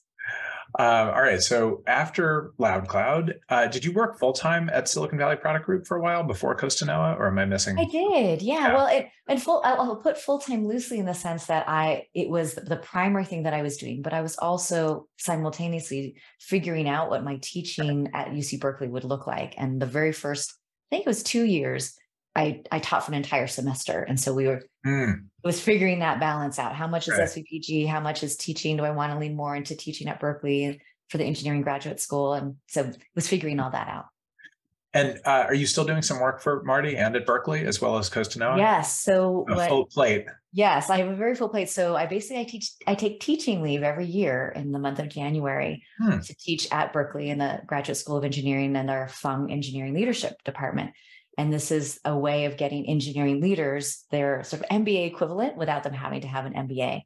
Um, 0.77 1.09
all 1.09 1.21
right. 1.21 1.41
So 1.41 1.83
after 1.87 2.51
LoudCloud, 2.59 3.33
uh, 3.49 3.67
did 3.67 3.85
you 3.85 3.93
work 3.93 4.19
full 4.19 4.33
time 4.33 4.69
at 4.69 4.89
Silicon 4.89 5.17
Valley 5.17 5.37
Product 5.37 5.65
Group 5.65 5.87
for 5.87 5.97
a 5.97 6.01
while 6.01 6.23
before 6.23 6.55
Costa 6.55 6.85
Costanoa, 6.85 7.17
or 7.17 7.27
am 7.27 7.39
I 7.39 7.45
missing? 7.45 7.77
I 7.79 7.85
did. 7.85 8.41
Yeah. 8.41 8.55
yeah. 8.55 8.73
Well, 8.73 8.87
it 8.87 9.09
and 9.27 9.41
full. 9.41 9.61
I'll 9.63 9.95
put 9.95 10.17
full 10.17 10.39
time 10.39 10.67
loosely 10.67 10.99
in 10.99 11.05
the 11.05 11.13
sense 11.13 11.45
that 11.45 11.67
I 11.67 12.07
it 12.13 12.29
was 12.29 12.55
the 12.55 12.77
primary 12.77 13.25
thing 13.25 13.43
that 13.43 13.53
I 13.53 13.61
was 13.61 13.77
doing, 13.77 14.01
but 14.01 14.13
I 14.13 14.21
was 14.21 14.37
also 14.37 15.07
simultaneously 15.17 16.15
figuring 16.39 16.89
out 16.89 17.09
what 17.09 17.23
my 17.23 17.39
teaching 17.41 18.09
at 18.13 18.29
UC 18.29 18.59
Berkeley 18.59 18.87
would 18.87 19.03
look 19.03 19.27
like. 19.27 19.55
And 19.57 19.81
the 19.81 19.85
very 19.85 20.11
first, 20.11 20.53
I 20.91 20.95
think 20.95 21.05
it 21.05 21.09
was 21.09 21.23
two 21.23 21.43
years, 21.43 21.97
I, 22.35 22.63
I 22.71 22.79
taught 22.79 23.05
for 23.05 23.11
an 23.11 23.17
entire 23.17 23.47
semester. 23.47 24.01
And 24.01 24.19
so 24.19 24.33
we 24.33 24.47
were 24.47 24.63
mm. 24.85 25.23
was 25.43 25.61
figuring 25.61 25.99
that 25.99 26.19
balance 26.19 26.59
out. 26.59 26.75
How 26.75 26.87
much 26.87 27.07
is 27.07 27.17
right. 27.17 27.29
SVPG? 27.29 27.87
How 27.87 28.01
much 28.01 28.23
is 28.23 28.35
teaching? 28.35 28.77
Do 28.77 28.83
I 28.83 28.91
want 28.91 29.13
to 29.13 29.19
lean 29.19 29.35
more 29.35 29.55
into 29.55 29.75
teaching 29.75 30.07
at 30.07 30.19
Berkeley 30.19 30.81
for 31.09 31.17
the 31.17 31.23
engineering 31.23 31.61
graduate 31.61 32.01
school? 32.01 32.33
And 32.33 32.55
so 32.67 32.91
was 33.15 33.27
figuring 33.27 33.59
all 33.59 33.71
that 33.71 33.87
out. 33.87 34.05
And 34.95 35.19
uh, 35.25 35.45
are 35.47 35.53
you 35.53 35.65
still 35.65 35.83
doing 35.83 36.01
some 36.01 36.21
work 36.21 36.41
for 36.41 36.63
Marty 36.63 36.95
and 36.95 37.17
at 37.17 37.25
Berkeley 37.25 37.65
as 37.65 37.81
well 37.81 37.97
as 37.97 38.09
Costanoa? 38.09 38.57
Yes. 38.57 38.97
So 39.01 39.45
a 39.49 39.55
what, 39.55 39.69
full 39.69 39.85
plate. 39.87 40.25
Yes, 40.53 40.89
I 40.89 40.97
have 40.99 41.09
a 41.09 41.15
very 41.15 41.35
full 41.35 41.49
plate. 41.49 41.69
So 41.69 41.97
I 41.97 42.05
basically 42.05 42.39
I 42.39 42.45
teach 42.45 42.71
I 42.87 42.95
take 42.95 43.19
teaching 43.19 43.61
leave 43.61 43.83
every 43.83 44.05
year 44.05 44.53
in 44.55 44.71
the 44.71 44.79
month 44.79 44.99
of 44.99 45.09
January 45.09 45.83
hmm. 45.99 46.19
to 46.19 46.35
teach 46.37 46.71
at 46.71 46.93
Berkeley 46.93 47.29
in 47.29 47.37
the 47.37 47.59
Graduate 47.65 47.97
School 47.97 48.15
of 48.15 48.23
Engineering 48.23 48.73
and 48.77 48.87
their 48.87 49.09
Fung 49.09 49.51
Engineering 49.51 49.93
Leadership 49.93 50.41
Department. 50.45 50.91
And 51.37 51.51
this 51.51 51.71
is 51.71 51.99
a 52.05 52.17
way 52.17 52.45
of 52.45 52.57
getting 52.57 52.87
engineering 52.87 53.41
leaders 53.41 54.05
their 54.11 54.43
sort 54.43 54.63
of 54.63 54.69
MBA 54.69 55.07
equivalent 55.07 55.57
without 55.57 55.83
them 55.83 55.93
having 55.93 56.21
to 56.21 56.27
have 56.27 56.45
an 56.45 56.53
MBA. 56.53 57.01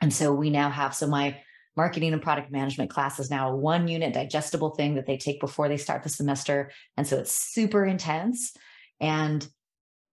And 0.00 0.12
so 0.12 0.32
we 0.32 0.50
now 0.50 0.70
have, 0.70 0.94
so 0.94 1.06
my 1.06 1.40
marketing 1.76 2.12
and 2.12 2.22
product 2.22 2.50
management 2.50 2.90
class 2.90 3.20
is 3.20 3.30
now 3.30 3.50
a 3.50 3.56
one 3.56 3.86
unit 3.86 4.12
digestible 4.12 4.70
thing 4.70 4.96
that 4.96 5.06
they 5.06 5.16
take 5.16 5.40
before 5.40 5.68
they 5.68 5.76
start 5.76 6.02
the 6.02 6.08
semester. 6.08 6.70
And 6.96 7.06
so 7.06 7.18
it's 7.18 7.32
super 7.32 7.84
intense. 7.84 8.52
And 9.00 9.46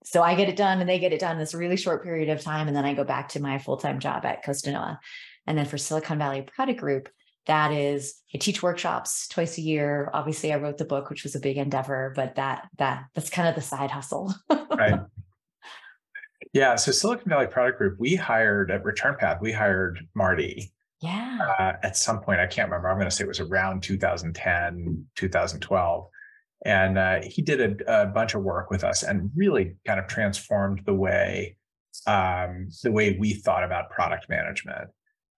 so 0.03 0.21
I 0.21 0.35
get 0.35 0.49
it 0.49 0.55
done 0.55 0.79
and 0.79 0.87
they 0.87 0.99
get 0.99 1.13
it 1.13 1.19
done 1.19 1.33
in 1.33 1.39
this 1.39 1.55
really 1.55 1.77
short 1.77 2.03
period 2.03 2.29
of 2.29 2.41
time. 2.41 2.67
And 2.67 2.77
then 2.77 2.85
I 2.85 2.93
go 2.93 3.03
back 3.03 3.29
to 3.29 3.41
my 3.41 3.57
full 3.57 3.77
time 3.77 3.99
job 3.99 4.23
at 4.25 4.43
Costa 4.43 4.69
Costanoa. 4.69 4.99
And 5.47 5.57
then 5.57 5.65
for 5.65 5.79
Silicon 5.79 6.19
Valley 6.19 6.43
Product 6.43 6.79
Group, 6.79 7.09
that 7.47 7.71
is 7.71 8.21
i 8.33 8.37
teach 8.37 8.63
workshops 8.63 9.27
twice 9.27 9.57
a 9.57 9.61
year. 9.61 10.09
Obviously 10.13 10.53
i 10.53 10.57
wrote 10.57 10.77
the 10.77 10.85
book 10.85 11.09
which 11.09 11.23
was 11.23 11.35
a 11.35 11.39
big 11.39 11.57
endeavor 11.57 12.13
but 12.15 12.35
that 12.35 12.67
that 12.77 13.05
that's 13.13 13.29
kind 13.29 13.47
of 13.47 13.55
the 13.55 13.61
side 13.61 13.91
hustle. 13.91 14.33
Right. 14.49 14.99
Yeah 16.53 16.75
so 16.75 16.93
silicon 16.93 17.27
valley 17.27 17.47
product 17.47 17.79
group 17.79 17.99
we 17.99 18.15
hired 18.15 18.71
at 18.71 18.85
return 18.85 19.17
path 19.19 19.39
we 19.41 19.51
hired 19.51 19.99
marty 20.13 20.71
yeah. 21.01 21.39
uh, 21.59 21.73
at 21.83 21.97
some 21.97 22.21
point 22.21 22.39
i 22.39 22.47
can't 22.47 22.69
remember 22.69 22.89
i'm 22.89 22.95
going 22.95 23.09
to 23.09 23.13
say 23.13 23.25
it 23.25 23.27
was 23.27 23.41
around 23.41 23.83
2010 23.83 25.05
2012 25.15 26.07
and 26.65 26.97
uh, 26.97 27.19
he 27.23 27.41
did 27.41 27.81
a, 27.81 28.03
a, 28.03 28.05
bunch 28.07 28.33
of 28.33 28.41
work 28.41 28.71
with 28.71 28.83
us 28.83 29.03
and 29.03 29.29
really 29.35 29.75
kind 29.85 29.99
of 29.99 30.07
transformed 30.07 30.81
the 30.85 30.93
way 30.93 31.57
um, 32.07 32.69
the 32.83 32.91
way 32.91 33.17
we 33.19 33.33
thought 33.33 33.63
about 33.63 33.89
product 33.89 34.29
management 34.29 34.89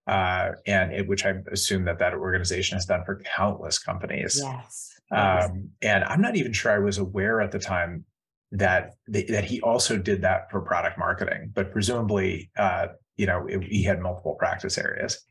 uh, 0.08 0.52
and 0.66 0.92
it, 0.92 1.06
which 1.06 1.24
I 1.24 1.34
assume 1.52 1.84
that 1.84 1.98
that 1.98 2.14
organization 2.14 2.76
has 2.76 2.86
done 2.86 3.04
for 3.04 3.20
countless 3.36 3.78
companies. 3.78 4.40
Yes. 4.42 4.98
Um, 5.10 5.70
and 5.82 6.04
I'm 6.04 6.20
not 6.20 6.36
even 6.36 6.52
sure 6.52 6.72
I 6.72 6.78
was 6.78 6.98
aware 6.98 7.40
at 7.40 7.52
the 7.52 7.58
time 7.58 8.04
that 8.52 8.94
that 9.08 9.44
he 9.44 9.60
also 9.60 9.98
did 9.98 10.22
that 10.22 10.50
for 10.50 10.60
product 10.62 10.98
marketing, 10.98 11.52
but 11.54 11.70
presumably, 11.70 12.50
uh, 12.56 12.88
you 13.16 13.26
know, 13.26 13.46
it, 13.46 13.62
he 13.62 13.82
had 13.82 14.00
multiple 14.00 14.34
practice 14.38 14.78
areas. 14.78 15.22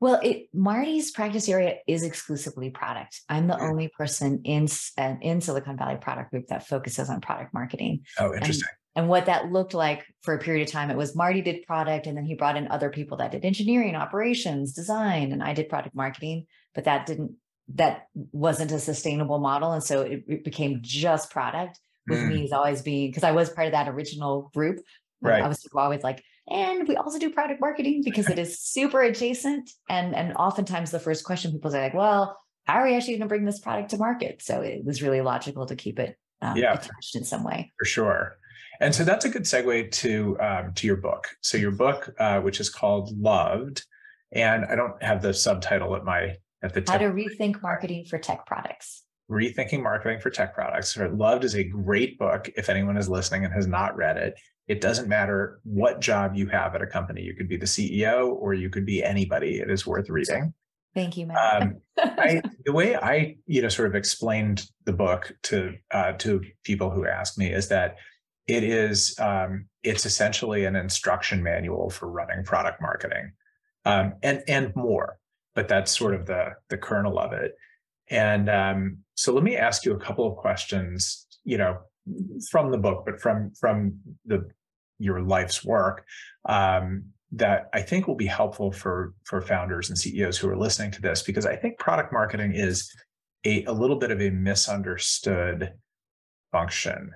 Well, 0.00 0.18
it, 0.22 0.48
Marty's 0.52 1.12
practice 1.12 1.48
area 1.48 1.76
is 1.86 2.02
exclusively 2.02 2.70
product. 2.70 3.20
I'm 3.28 3.46
the 3.46 3.58
only 3.58 3.88
person 3.88 4.42
in 4.44 4.66
in 4.98 5.40
Silicon 5.40 5.76
Valley 5.76 5.96
Product 5.96 6.30
Group 6.30 6.48
that 6.48 6.66
focuses 6.66 7.08
on 7.08 7.20
product 7.20 7.54
marketing. 7.54 8.02
Oh, 8.18 8.34
interesting. 8.34 8.68
And 8.96 9.08
what 9.08 9.26
that 9.26 9.50
looked 9.50 9.74
like 9.74 10.04
for 10.22 10.34
a 10.34 10.38
period 10.38 10.66
of 10.66 10.72
time. 10.72 10.90
It 10.90 10.96
was 10.96 11.16
marty 11.16 11.42
did 11.42 11.66
product 11.66 12.06
and 12.06 12.16
then 12.16 12.24
he 12.24 12.34
brought 12.34 12.56
in 12.56 12.68
other 12.68 12.90
people 12.90 13.16
that 13.18 13.32
did 13.32 13.44
engineering 13.44 13.96
operations 13.96 14.72
design 14.72 15.32
and 15.32 15.42
i 15.42 15.52
did 15.52 15.68
product 15.68 15.96
marketing 15.96 16.46
but 16.74 16.84
that 16.84 17.06
didn't 17.06 17.36
that 17.74 18.08
wasn't 18.12 18.72
a 18.72 18.78
sustainable 18.78 19.38
model. 19.38 19.72
And 19.72 19.82
so 19.82 20.02
it, 20.02 20.24
it 20.28 20.44
became 20.44 20.80
just 20.82 21.30
product 21.30 21.80
with 22.06 22.18
mm. 22.18 22.28
me 22.28 22.44
as 22.44 22.52
always 22.52 22.82
being 22.82 23.10
because 23.10 23.24
i 23.24 23.32
was 23.32 23.48
part 23.48 23.66
of 23.66 23.72
that 23.72 23.88
original 23.88 24.50
group. 24.54 24.80
Right. 25.22 25.42
I 25.42 25.48
was 25.48 25.66
always 25.74 26.02
like 26.02 26.22
and 26.46 26.86
we 26.86 26.96
also 26.96 27.18
do 27.18 27.30
product 27.30 27.58
marketing 27.62 28.02
because 28.04 28.28
it 28.28 28.38
is 28.38 28.60
super 28.60 29.00
adjacent. 29.00 29.70
And 29.88 30.14
and 30.14 30.36
oftentimes 30.36 30.90
the 30.90 31.00
first 31.00 31.24
question 31.24 31.52
people 31.52 31.70
say 31.70 31.82
like 31.82 31.94
well 31.94 32.38
how 32.64 32.74
are 32.74 32.86
we 32.86 32.94
actually 32.94 33.14
going 33.14 33.22
to 33.22 33.26
bring 33.28 33.44
this 33.44 33.60
product 33.60 33.90
to 33.90 33.98
market? 33.98 34.42
So 34.42 34.60
it 34.60 34.84
was 34.84 35.02
really 35.02 35.20
logical 35.20 35.66
to 35.66 35.76
keep 35.76 35.98
it 35.98 36.18
um, 36.40 36.56
yeah. 36.56 36.72
attached 36.72 37.14
in 37.14 37.22
some 37.24 37.44
way. 37.44 37.72
For 37.78 37.84
sure 37.84 38.36
and 38.80 38.94
so 38.94 39.04
that's 39.04 39.24
a 39.24 39.28
good 39.28 39.42
segue 39.42 39.90
to 39.90 40.36
um, 40.40 40.72
to 40.74 40.86
your 40.86 40.96
book. 40.96 41.28
So 41.40 41.56
your 41.56 41.70
book, 41.70 42.14
uh, 42.18 42.40
which 42.40 42.60
is 42.60 42.70
called 42.70 43.16
Loved, 43.18 43.84
and 44.32 44.64
I 44.64 44.74
don't 44.74 45.00
have 45.02 45.22
the 45.22 45.34
subtitle 45.34 45.94
at 45.96 46.04
my 46.04 46.36
at 46.62 46.74
the 46.74 46.84
how 46.86 46.98
to 46.98 47.06
rethink 47.06 47.62
marketing 47.62 48.04
for 48.04 48.18
tech 48.18 48.46
products. 48.46 49.04
Rethinking 49.30 49.82
marketing 49.82 50.20
for 50.20 50.30
tech 50.30 50.54
products. 50.54 50.96
Loved 50.96 51.44
is 51.44 51.54
a 51.54 51.64
great 51.64 52.18
book. 52.18 52.50
If 52.56 52.68
anyone 52.68 52.96
is 52.96 53.08
listening 53.08 53.44
and 53.44 53.54
has 53.54 53.66
not 53.66 53.96
read 53.96 54.18
it, 54.18 54.34
it 54.68 54.80
doesn't 54.80 55.08
matter 55.08 55.60
what 55.64 56.00
job 56.00 56.34
you 56.34 56.46
have 56.48 56.74
at 56.74 56.82
a 56.82 56.86
company. 56.86 57.22
You 57.22 57.34
could 57.34 57.48
be 57.48 57.56
the 57.56 57.66
CEO 57.66 58.34
or 58.34 58.54
you 58.54 58.70
could 58.70 58.84
be 58.84 59.02
anybody. 59.02 59.60
It 59.60 59.70
is 59.70 59.86
worth 59.86 60.08
reading. 60.10 60.52
Thank 60.94 61.16
you, 61.16 61.26
Matt. 61.26 61.62
Um, 61.62 61.76
I, 61.98 62.40
the 62.64 62.72
way 62.72 62.94
I, 62.94 63.36
you 63.46 63.62
know, 63.62 63.68
sort 63.68 63.88
of 63.88 63.94
explained 63.94 64.66
the 64.84 64.92
book 64.92 65.32
to 65.44 65.74
uh, 65.90 66.12
to 66.12 66.42
people 66.62 66.90
who 66.90 67.06
ask 67.06 67.36
me 67.36 67.52
is 67.52 67.68
that 67.68 67.96
it 68.46 68.62
is 68.62 69.18
um, 69.18 69.66
it's 69.82 70.06
essentially 70.06 70.64
an 70.64 70.76
instruction 70.76 71.42
manual 71.42 71.90
for 71.90 72.10
running 72.10 72.44
product 72.44 72.80
marketing 72.80 73.32
um, 73.84 74.14
and 74.22 74.42
and 74.48 74.74
more 74.76 75.18
but 75.54 75.68
that's 75.68 75.96
sort 75.96 76.14
of 76.14 76.26
the 76.26 76.54
the 76.68 76.76
kernel 76.76 77.18
of 77.18 77.32
it. 77.32 77.56
And 78.10 78.50
um, 78.50 78.98
so 79.14 79.32
let 79.32 79.44
me 79.44 79.56
ask 79.56 79.84
you 79.84 79.94
a 79.94 79.98
couple 79.98 80.26
of 80.26 80.36
questions 80.36 81.26
you 81.44 81.58
know 81.58 81.78
from 82.50 82.70
the 82.70 82.78
book 82.78 83.04
but 83.06 83.20
from 83.20 83.52
from 83.58 83.98
the 84.26 84.48
your 84.98 85.22
life's 85.22 85.64
work 85.64 86.04
um, 86.48 87.04
that 87.32 87.68
I 87.72 87.82
think 87.82 88.06
will 88.06 88.14
be 88.14 88.26
helpful 88.26 88.72
for 88.72 89.14
for 89.24 89.40
founders 89.40 89.88
and 89.88 89.98
CEOs 89.98 90.38
who 90.38 90.48
are 90.48 90.56
listening 90.56 90.90
to 90.92 91.00
this 91.00 91.22
because 91.22 91.46
I 91.46 91.56
think 91.56 91.78
product 91.78 92.12
marketing 92.12 92.52
is 92.54 92.92
a, 93.44 93.64
a 93.64 93.72
little 93.72 93.96
bit 93.96 94.10
of 94.10 94.20
a 94.20 94.30
misunderstood 94.30 95.72
function 96.52 97.10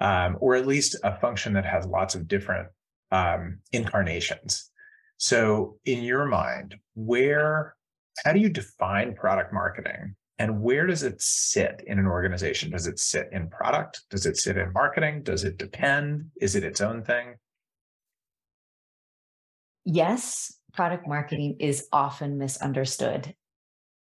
um, 0.00 0.36
or 0.40 0.54
at 0.54 0.66
least 0.66 0.96
a 1.02 1.18
function 1.18 1.52
that 1.54 1.64
has 1.64 1.86
lots 1.86 2.14
of 2.14 2.28
different 2.28 2.68
um, 3.10 3.60
incarnations. 3.72 4.70
So, 5.16 5.78
in 5.84 6.02
your 6.04 6.26
mind, 6.26 6.76
where, 6.94 7.74
how 8.24 8.32
do 8.32 8.38
you 8.38 8.48
define 8.48 9.14
product 9.14 9.52
marketing? 9.52 10.14
And 10.38 10.62
where 10.62 10.86
does 10.86 11.02
it 11.02 11.20
sit 11.20 11.82
in 11.86 11.98
an 11.98 12.06
organization? 12.06 12.70
Does 12.70 12.86
it 12.86 13.00
sit 13.00 13.28
in 13.32 13.50
product? 13.50 14.02
Does 14.10 14.24
it 14.24 14.36
sit 14.36 14.56
in 14.56 14.72
marketing? 14.72 15.24
Does 15.24 15.42
it 15.42 15.58
depend? 15.58 16.30
Is 16.40 16.54
it 16.54 16.62
its 16.62 16.80
own 16.80 17.02
thing? 17.02 17.34
Yes, 19.84 20.56
product 20.72 21.08
marketing 21.08 21.56
is 21.58 21.88
often 21.92 22.38
misunderstood, 22.38 23.34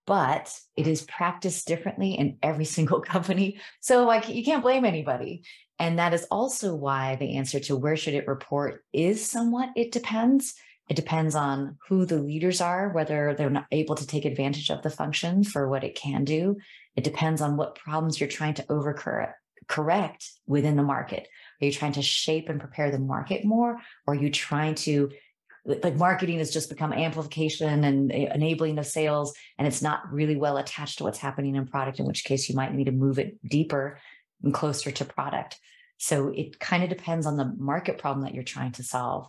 but 0.08 0.58
it 0.76 0.88
is 0.88 1.04
practiced 1.04 1.68
differently 1.68 2.14
in 2.14 2.38
every 2.42 2.66
single 2.78 3.02
company. 3.02 3.60
So 3.82 4.06
like 4.06 4.28
you 4.30 4.44
can't 4.44 4.64
blame 4.64 4.86
anybody. 4.86 5.44
And 5.80 6.00
that 6.00 6.14
is 6.14 6.26
also 6.30 6.76
why 6.76 7.16
the 7.16 7.38
answer 7.38 7.60
to 7.62 7.76
where 7.76 7.98
should 7.98 8.14
it 8.14 8.28
report 8.28 8.84
is 8.94 9.30
somewhat 9.30 9.70
it 9.76 9.92
depends. 9.92 10.56
It 10.90 10.96
depends 10.96 11.34
on 11.34 11.78
who 11.88 12.06
the 12.06 12.20
leaders 12.20 12.62
are, 12.62 12.90
whether 12.90 13.34
they're 13.38 13.50
not 13.50 13.66
able 13.72 13.96
to 13.96 14.06
take 14.06 14.26
advantage 14.26 14.70
of 14.70 14.82
the 14.82 14.90
function 14.90 15.44
for 15.44 15.70
what 15.70 15.84
it 15.84 15.96
can 15.96 16.24
do. 16.24 16.58
It 16.96 17.04
depends 17.04 17.42
on 17.42 17.58
what 17.58 17.76
problems 17.76 18.20
you're 18.20 18.30
trying 18.30 18.54
to 18.56 18.64
overcorrect 18.64 19.34
correct 19.68 20.30
within 20.46 20.76
the 20.76 20.84
market. 20.84 21.28
Are 21.62 21.66
you 21.66 21.72
trying 21.72 21.94
to 21.94 22.02
shape 22.02 22.50
and 22.50 22.60
prepare 22.60 22.92
the 22.92 23.00
market 23.00 23.46
more? 23.46 23.78
Or 24.06 24.14
are 24.14 24.18
you 24.18 24.30
trying 24.30 24.76
to 24.76 25.10
like 25.66 25.96
marketing 25.96 26.40
has 26.40 26.52
just 26.52 26.70
become 26.70 26.92
amplification 26.92 27.86
and 27.86 28.12
enabling 28.12 28.78
of 28.78 28.86
sales 28.86 29.34
and 29.58 29.66
it's 29.66 29.82
not 29.82 30.02
really 30.12 30.36
well 30.36 30.58
attached 30.58 30.98
to 30.98 31.06
what's 31.06 31.20
happening 31.20 31.56
in 31.56 31.66
product 31.66 32.00
in 32.00 32.06
which 32.06 32.26
case 32.26 32.50
you 32.50 32.56
might 32.56 32.74
need 32.74 32.84
to 32.84 32.92
move 32.92 33.18
it 33.18 33.38
deeper 33.48 33.98
and 34.44 34.54
closer 34.54 34.92
to 34.92 35.06
product 35.06 35.60
so 35.98 36.30
it 36.30 36.60
kind 36.60 36.84
of 36.84 36.90
depends 36.90 37.26
on 37.26 37.38
the 37.38 37.54
market 37.58 37.98
problem 37.98 38.26
that 38.26 38.34
you're 38.34 38.44
trying 38.44 38.72
to 38.72 38.84
solve 38.84 39.28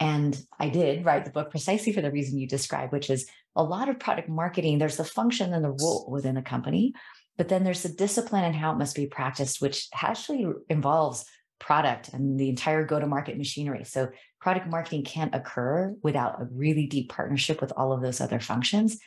and 0.00 0.38
I 0.58 0.68
did 0.68 1.04
write 1.04 1.24
the 1.24 1.30
book 1.30 1.50
precisely 1.50 1.92
for 1.92 2.00
the 2.00 2.10
reason 2.10 2.38
you 2.38 2.48
described, 2.48 2.92
which 2.92 3.10
is 3.10 3.26
a 3.56 3.62
lot 3.62 3.88
of 3.88 4.00
product 4.00 4.28
marketing. 4.28 4.78
There's 4.78 4.96
the 4.96 5.04
function 5.04 5.54
and 5.54 5.64
the 5.64 5.70
role 5.70 6.06
within 6.10 6.36
a 6.36 6.42
company, 6.42 6.94
but 7.36 7.48
then 7.48 7.64
there's 7.64 7.82
the 7.82 7.88
discipline 7.88 8.44
and 8.44 8.54
how 8.54 8.72
it 8.72 8.78
must 8.78 8.96
be 8.96 9.06
practiced, 9.06 9.60
which 9.60 9.88
actually 9.94 10.46
involves 10.68 11.24
product 11.60 12.12
and 12.12 12.38
the 12.38 12.48
entire 12.48 12.84
go 12.84 12.98
to 12.98 13.06
market 13.06 13.38
machinery. 13.38 13.84
So, 13.84 14.10
product 14.40 14.66
marketing 14.66 15.04
can't 15.04 15.34
occur 15.34 15.94
without 16.02 16.40
a 16.40 16.48
really 16.52 16.86
deep 16.86 17.08
partnership 17.08 17.60
with 17.60 17.72
all 17.76 17.92
of 17.92 18.02
those 18.02 18.20
other 18.20 18.40
functions. 18.40 18.98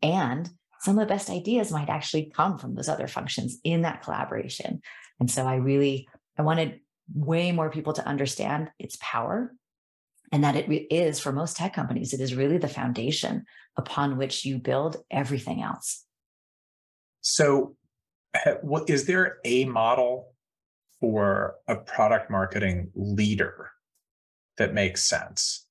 And 0.00 0.48
some 0.80 0.98
of 0.98 1.06
the 1.06 1.12
best 1.12 1.30
ideas 1.30 1.72
might 1.72 1.88
actually 1.88 2.30
come 2.34 2.58
from 2.58 2.74
those 2.74 2.88
other 2.88 3.08
functions 3.08 3.58
in 3.64 3.82
that 3.82 4.02
collaboration. 4.02 4.80
And 5.20 5.30
so, 5.30 5.46
I 5.46 5.56
really 5.56 6.08
I 6.38 6.42
wanted 6.42 6.80
way 7.14 7.52
more 7.52 7.70
people 7.70 7.92
to 7.94 8.06
understand 8.06 8.70
its 8.78 8.96
power 9.00 9.54
and 10.32 10.44
that 10.44 10.56
it 10.56 10.86
is 10.90 11.20
for 11.20 11.32
most 11.32 11.56
tech 11.56 11.72
companies 11.72 12.12
it 12.12 12.20
is 12.20 12.34
really 12.34 12.58
the 12.58 12.68
foundation 12.68 13.44
upon 13.76 14.16
which 14.16 14.44
you 14.44 14.58
build 14.58 14.96
everything 15.10 15.62
else. 15.62 16.04
So 17.20 17.76
eh, 18.34 18.54
what 18.62 18.88
is 18.88 19.06
there 19.06 19.38
a 19.44 19.64
model 19.66 20.34
for 21.00 21.56
a 21.68 21.76
product 21.76 22.30
marketing 22.30 22.90
leader 22.94 23.70
that 24.58 24.74
makes 24.74 25.04
sense? 25.04 25.66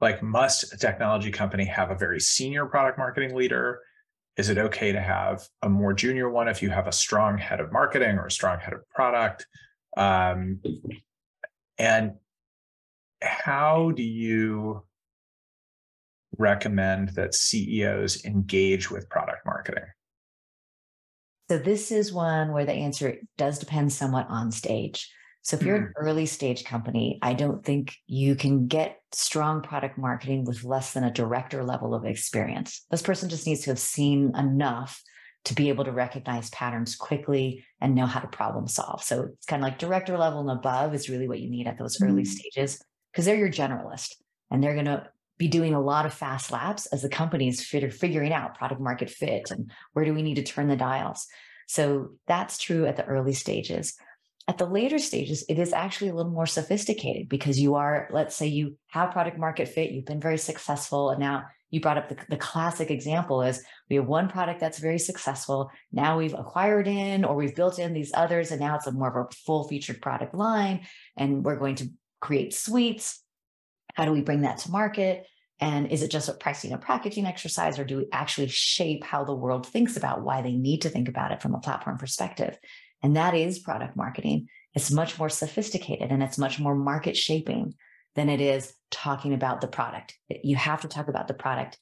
Like 0.00 0.22
must 0.22 0.72
a 0.74 0.76
technology 0.76 1.30
company 1.30 1.64
have 1.64 1.90
a 1.90 1.96
very 1.96 2.20
senior 2.20 2.66
product 2.66 2.98
marketing 2.98 3.34
leader 3.34 3.80
is 4.36 4.48
it 4.48 4.58
okay 4.58 4.92
to 4.92 5.00
have 5.00 5.42
a 5.62 5.68
more 5.68 5.92
junior 5.92 6.28
one 6.28 6.48
if 6.48 6.62
you 6.62 6.70
have 6.70 6.86
a 6.86 6.92
strong 6.92 7.38
head 7.38 7.60
of 7.60 7.72
marketing 7.72 8.18
or 8.18 8.26
a 8.26 8.30
strong 8.30 8.58
head 8.58 8.74
of 8.74 8.88
product 8.90 9.46
um, 9.96 10.60
and 11.78 12.12
how 13.22 13.92
do 13.92 14.02
you 14.02 14.82
recommend 16.38 17.10
that 17.10 17.34
CEOs 17.34 18.24
engage 18.24 18.90
with 18.90 19.08
product 19.08 19.46
marketing? 19.46 19.84
So, 21.48 21.58
this 21.58 21.92
is 21.92 22.12
one 22.12 22.52
where 22.52 22.66
the 22.66 22.72
answer 22.72 23.18
does 23.38 23.58
depend 23.58 23.92
somewhat 23.92 24.26
on 24.28 24.50
stage. 24.50 25.10
So, 25.46 25.56
if 25.56 25.62
you're 25.62 25.76
mm-hmm. 25.76 25.86
an 25.86 26.08
early 26.08 26.26
stage 26.26 26.64
company, 26.64 27.20
I 27.22 27.32
don't 27.32 27.64
think 27.64 27.94
you 28.08 28.34
can 28.34 28.66
get 28.66 28.98
strong 29.12 29.62
product 29.62 29.96
marketing 29.96 30.44
with 30.44 30.64
less 30.64 30.92
than 30.92 31.04
a 31.04 31.12
director 31.12 31.62
level 31.62 31.94
of 31.94 32.04
experience. 32.04 32.84
This 32.90 33.00
person 33.00 33.28
just 33.28 33.46
needs 33.46 33.60
to 33.60 33.70
have 33.70 33.78
seen 33.78 34.34
enough 34.36 35.00
to 35.44 35.54
be 35.54 35.68
able 35.68 35.84
to 35.84 35.92
recognize 35.92 36.50
patterns 36.50 36.96
quickly 36.96 37.64
and 37.80 37.94
know 37.94 38.06
how 38.06 38.18
to 38.18 38.26
problem 38.26 38.66
solve. 38.66 39.04
So, 39.04 39.28
it's 39.34 39.46
kind 39.46 39.62
of 39.62 39.68
like 39.68 39.78
director 39.78 40.18
level 40.18 40.40
and 40.40 40.50
above 40.50 40.94
is 40.94 41.08
really 41.08 41.28
what 41.28 41.38
you 41.38 41.48
need 41.48 41.68
at 41.68 41.78
those 41.78 42.02
early 42.02 42.24
mm-hmm. 42.24 42.24
stages 42.24 42.82
because 43.12 43.24
they're 43.24 43.36
your 43.36 43.48
generalist 43.48 44.14
and 44.50 44.60
they're 44.64 44.74
going 44.74 44.86
to 44.86 45.08
be 45.38 45.46
doing 45.46 45.74
a 45.74 45.80
lot 45.80 46.06
of 46.06 46.12
fast 46.12 46.50
laps 46.50 46.86
as 46.86 47.02
the 47.02 47.08
company 47.08 47.46
is 47.46 47.62
figuring 47.62 48.32
out 48.32 48.58
product 48.58 48.80
market 48.80 49.10
fit 49.10 49.52
and 49.52 49.70
where 49.92 50.04
do 50.04 50.12
we 50.12 50.22
need 50.22 50.36
to 50.36 50.42
turn 50.42 50.66
the 50.66 50.74
dials. 50.74 51.28
So 51.68 52.14
that's 52.26 52.58
true 52.58 52.86
at 52.86 52.96
the 52.96 53.04
early 53.04 53.32
stages. 53.32 53.96
At 54.48 54.58
the 54.58 54.66
later 54.66 54.98
stages, 54.98 55.44
it 55.48 55.58
is 55.58 55.72
actually 55.72 56.10
a 56.10 56.14
little 56.14 56.30
more 56.30 56.46
sophisticated 56.46 57.28
because 57.28 57.58
you 57.58 57.74
are, 57.74 58.08
let's 58.12 58.36
say 58.36 58.46
you 58.46 58.78
have 58.88 59.10
product 59.10 59.38
market 59.38 59.66
fit, 59.66 59.90
you've 59.90 60.04
been 60.04 60.20
very 60.20 60.38
successful, 60.38 61.10
and 61.10 61.18
now 61.18 61.44
you 61.70 61.80
brought 61.80 61.98
up 61.98 62.08
the, 62.08 62.16
the 62.28 62.36
classic 62.36 62.92
example 62.92 63.42
is 63.42 63.60
we 63.90 63.96
have 63.96 64.06
one 64.06 64.28
product 64.28 64.60
that's 64.60 64.78
very 64.78 65.00
successful. 65.00 65.70
Now 65.90 66.16
we've 66.16 66.32
acquired 66.32 66.86
in 66.86 67.24
or 67.24 67.34
we've 67.34 67.56
built 67.56 67.80
in 67.80 67.92
these 67.92 68.12
others, 68.14 68.52
and 68.52 68.60
now 68.60 68.76
it's 68.76 68.86
a 68.86 68.92
more 68.92 69.08
of 69.08 69.26
a 69.26 69.34
full 69.34 69.66
featured 69.66 70.00
product 70.00 70.32
line. 70.32 70.86
And 71.16 71.44
we're 71.44 71.58
going 71.58 71.74
to 71.76 71.88
create 72.20 72.54
suites? 72.54 73.22
How 73.94 74.04
do 74.04 74.12
we 74.12 74.20
bring 74.20 74.42
that 74.42 74.58
to 74.58 74.70
market? 74.70 75.26
And 75.58 75.90
is 75.90 76.02
it 76.02 76.10
just 76.10 76.28
a 76.28 76.34
pricing 76.34 76.72
and 76.72 76.82
packaging 76.82 77.26
exercise, 77.26 77.78
or 77.78 77.84
do 77.84 77.98
we 77.98 78.06
actually 78.12 78.48
shape 78.48 79.02
how 79.02 79.24
the 79.24 79.34
world 79.34 79.66
thinks 79.66 79.96
about 79.96 80.22
why 80.22 80.42
they 80.42 80.52
need 80.52 80.82
to 80.82 80.90
think 80.90 81.08
about 81.08 81.32
it 81.32 81.40
from 81.40 81.54
a 81.54 81.60
platform 81.60 81.98
perspective? 81.98 82.58
And 83.06 83.14
that 83.14 83.36
is 83.36 83.60
product 83.60 83.94
marketing. 83.94 84.48
It's 84.74 84.90
much 84.90 85.16
more 85.16 85.28
sophisticated 85.28 86.10
and 86.10 86.24
it's 86.24 86.38
much 86.38 86.58
more 86.58 86.74
market 86.74 87.16
shaping 87.16 87.74
than 88.16 88.28
it 88.28 88.40
is 88.40 88.74
talking 88.90 89.32
about 89.32 89.60
the 89.60 89.68
product. 89.68 90.18
You 90.42 90.56
have 90.56 90.80
to 90.80 90.88
talk 90.88 91.06
about 91.06 91.28
the 91.28 91.34
product 91.34 91.78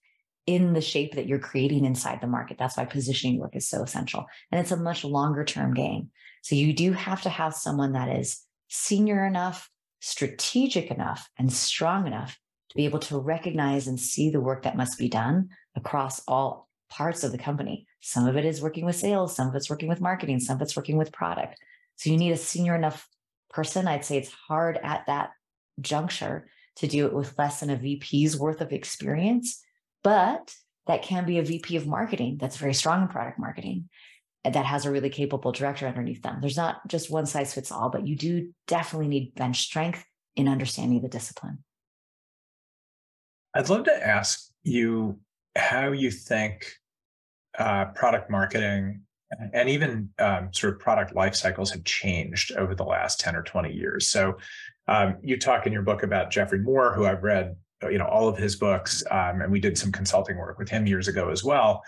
in 0.46 0.74
the 0.74 0.82
shape 0.82 1.14
that 1.14 1.26
you're 1.26 1.38
creating 1.38 1.86
inside 1.86 2.20
the 2.20 2.26
market. 2.26 2.58
That's 2.58 2.76
why 2.76 2.84
positioning 2.84 3.38
work 3.38 3.56
is 3.56 3.66
so 3.66 3.82
essential. 3.82 4.26
And 4.52 4.60
it's 4.60 4.70
a 4.70 4.76
much 4.76 5.02
longer 5.02 5.46
term 5.46 5.72
game. 5.72 6.10
So 6.42 6.56
you 6.56 6.74
do 6.74 6.92
have 6.92 7.22
to 7.22 7.30
have 7.30 7.54
someone 7.54 7.92
that 7.92 8.14
is 8.14 8.42
senior 8.68 9.24
enough 9.24 9.70
strategic 10.00 10.90
enough 10.90 11.30
and 11.38 11.50
strong 11.50 12.06
enough 12.06 12.38
to 12.68 12.76
be 12.76 12.84
able 12.84 12.98
to 12.98 13.18
recognize 13.18 13.86
and 13.86 13.98
see 13.98 14.28
the 14.28 14.42
work 14.42 14.64
that 14.64 14.76
must 14.76 14.98
be 14.98 15.08
done 15.08 15.48
across 15.74 16.20
all 16.28 16.68
parts 16.90 17.24
of 17.24 17.32
the 17.32 17.38
company. 17.38 17.86
Some 18.06 18.26
of 18.26 18.36
it 18.36 18.44
is 18.44 18.60
working 18.60 18.84
with 18.84 18.96
sales, 18.96 19.34
some 19.34 19.48
of 19.48 19.54
it's 19.54 19.70
working 19.70 19.88
with 19.88 19.98
marketing, 19.98 20.38
some 20.38 20.56
of 20.56 20.62
it's 20.62 20.76
working 20.76 20.98
with 20.98 21.10
product. 21.10 21.58
So 21.96 22.10
you 22.10 22.18
need 22.18 22.32
a 22.32 22.36
senior 22.36 22.74
enough 22.74 23.08
person. 23.48 23.88
I'd 23.88 24.04
say 24.04 24.18
it's 24.18 24.30
hard 24.30 24.78
at 24.82 25.06
that 25.06 25.30
juncture 25.80 26.46
to 26.76 26.86
do 26.86 27.06
it 27.06 27.14
with 27.14 27.38
less 27.38 27.60
than 27.60 27.70
a 27.70 27.76
VP's 27.76 28.38
worth 28.38 28.60
of 28.60 28.74
experience, 28.74 29.62
but 30.02 30.54
that 30.86 31.02
can 31.02 31.24
be 31.24 31.38
a 31.38 31.42
VP 31.42 31.76
of 31.76 31.86
marketing 31.86 32.36
that's 32.38 32.58
very 32.58 32.74
strong 32.74 33.00
in 33.00 33.08
product 33.08 33.38
marketing 33.38 33.88
that 34.44 34.66
has 34.66 34.84
a 34.84 34.90
really 34.90 35.08
capable 35.08 35.50
director 35.50 35.86
underneath 35.86 36.20
them. 36.20 36.42
There's 36.42 36.58
not 36.58 36.86
just 36.86 37.10
one 37.10 37.24
size 37.24 37.54
fits 37.54 37.72
all, 37.72 37.88
but 37.88 38.06
you 38.06 38.16
do 38.16 38.52
definitely 38.66 39.08
need 39.08 39.34
bench 39.34 39.62
strength 39.62 40.04
in 40.36 40.46
understanding 40.46 41.00
the 41.00 41.08
discipline. 41.08 41.64
I'd 43.54 43.70
love 43.70 43.84
to 43.84 44.06
ask 44.06 44.50
you 44.62 45.20
how 45.56 45.92
you 45.92 46.10
think 46.10 46.66
uh, 47.58 47.86
product 47.86 48.30
marketing 48.30 49.00
and 49.52 49.68
even 49.68 50.10
um, 50.18 50.52
sort 50.52 50.74
of 50.74 50.80
product 50.80 51.14
life 51.14 51.34
cycles 51.34 51.70
have 51.70 51.84
changed 51.84 52.52
over 52.52 52.74
the 52.74 52.84
last 52.84 53.20
10 53.20 53.34
or 53.36 53.42
20 53.42 53.72
years. 53.72 54.06
So 54.08 54.38
um, 54.86 55.16
you 55.22 55.38
talk 55.38 55.66
in 55.66 55.72
your 55.72 55.82
book 55.82 56.02
about 56.02 56.30
Geoffrey 56.30 56.60
Moore, 56.60 56.94
who 56.94 57.06
I've 57.06 57.22
read, 57.22 57.56
you 57.82 57.98
know, 57.98 58.06
all 58.06 58.28
of 58.28 58.36
his 58.36 58.56
books, 58.56 59.02
um, 59.10 59.40
and 59.40 59.50
we 59.50 59.60
did 59.60 59.76
some 59.76 59.92
consulting 59.92 60.36
work 60.36 60.58
with 60.58 60.68
him 60.68 60.86
years 60.86 61.08
ago 61.08 61.30
as 61.30 61.42
well 61.42 61.82